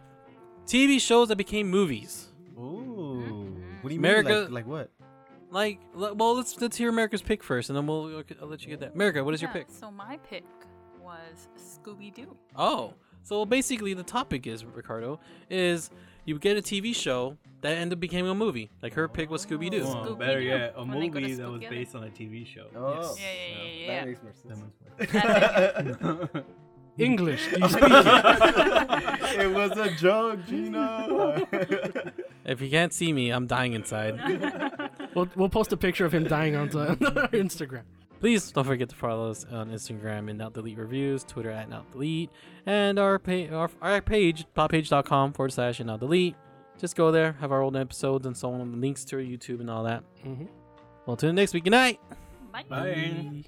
TV 0.67 1.01
shows 1.01 1.29
that 1.29 1.37
became 1.37 1.71
movies. 1.71 2.29
Ooh. 2.59 3.57
What 3.81 3.89
do 3.89 3.95
you 3.95 3.99
America- 3.99 4.29
mean? 4.29 4.43
Like, 4.43 4.51
like 4.51 4.67
what? 4.67 4.91
Like, 5.51 5.81
well, 5.95 6.35
let's 6.37 6.61
let's 6.61 6.77
hear 6.77 6.91
America's 6.91 7.23
pick 7.23 7.43
first, 7.43 7.71
and 7.71 7.77
then 7.79 7.87
we'll 7.87 8.23
I'll 8.43 8.49
let 8.49 8.63
you 8.63 8.69
get 8.69 8.81
that. 8.81 8.93
America, 8.93 9.25
what 9.25 9.33
is 9.33 9.41
your 9.41 9.53
pick? 9.53 9.69
So 9.71 9.91
my 9.91 10.19
pick 10.19 10.45
was 11.01 11.49
Scooby 11.57 12.15
Doo. 12.15 12.37
Oh, 12.55 12.93
so 13.23 13.47
basically 13.47 13.95
the 13.95 14.03
topic 14.03 14.47
is 14.47 14.67
Ricardo 14.67 15.19
is 15.49 15.89
you 16.25 16.39
get 16.39 16.57
a 16.57 16.63
TV 16.63 16.95
show 16.95 17.37
that 17.61 17.73
ended 17.79 17.97
up 17.97 18.01
becoming 18.01 18.29
a 18.29 18.35
movie. 18.35 18.71
Like 18.83 18.95
her 18.95 19.09
pick 19.09 19.31
was 19.31 19.45
Scooby 19.45 19.71
Doo. 19.71 19.83
Oh. 19.85 20.15
Better 20.15 20.41
yet, 20.41 20.75
a 20.77 20.85
when 20.85 21.01
they 21.01 21.09
go 21.09 21.21
to 21.21 21.27
movie 21.27 21.35
that 21.35 21.51
was 21.51 21.61
based 21.63 21.95
on 21.95 22.05
a 22.05 22.09
TV 22.09 22.47
show. 22.47 22.67
Oh, 22.77 23.15
Yeah, 23.19 23.25
yeah, 23.25 23.65
yeah, 23.65 23.71
yeah, 23.87 24.05
that 24.05 24.07
makes 24.07 24.23
more 24.23 24.33
That 24.99 25.09
sense. 25.99 26.01
much 26.01 26.01
better. 26.31 26.45
English. 26.97 27.49
Do 27.53 27.59
you 27.61 27.69
speak? 27.69 27.83
it 27.83 29.53
was 29.53 29.73
a 29.73 29.91
joke, 29.97 30.47
Gino. 30.47 31.45
If 32.47 32.61
you 32.61 32.69
can't 32.69 32.93
see 32.93 33.11
me, 33.15 33.31
I'm 33.31 33.47
dying 33.47 33.73
inside. 33.73 34.21
we'll 35.15 35.29
we'll 35.35 35.49
post 35.49 35.73
a 35.73 35.79
picture 35.79 36.05
of 36.05 36.13
him 36.13 36.25
dying 36.25 36.55
onto 36.55 36.79
our 36.79 36.95
Instagram. 37.33 37.85
Please 38.21 38.51
don't 38.53 38.65
forget 38.65 38.89
to 38.89 38.97
follow 38.97 39.31
us 39.31 39.45
on 39.51 39.71
Instagram 39.71 40.31
and 40.31 40.39
Not 40.39 40.55
Delete 40.55 40.79
Reviews, 40.79 41.25
Twitter 41.25 41.51
at 41.51 41.69
Not 41.69 41.91
Delete, 41.93 42.31
and 42.65 42.99
our, 42.99 43.19
pa- 43.19 43.49
our, 43.53 43.71
our 43.83 44.01
page, 44.01 44.47
podpage.com 44.57 45.33
forward 45.35 45.53
slash 45.53 45.81
and 45.81 45.89
Not 45.89 46.01
Delete. 46.01 46.35
Just 46.79 46.97
go 46.97 47.11
there, 47.13 47.33
have 47.41 47.53
our 47.53 47.61
old 47.61 47.77
episodes 47.77 48.27
and 48.27 48.37
so 48.37 48.53
on, 48.53 48.81
links 48.81 49.05
to 49.07 49.17
our 49.17 49.23
YouTube 49.23 49.61
and 49.61 49.71
all 49.71 49.85
that. 49.85 50.03
Mm-hmm. 50.25 50.47
Well, 51.07 51.17
tune 51.17 51.31
in 51.31 51.37
next 51.37 51.53
week. 51.53 51.65
Good 51.65 51.71
night. 51.71 52.01
Bye. 52.51 52.65
Bye. 52.69 53.45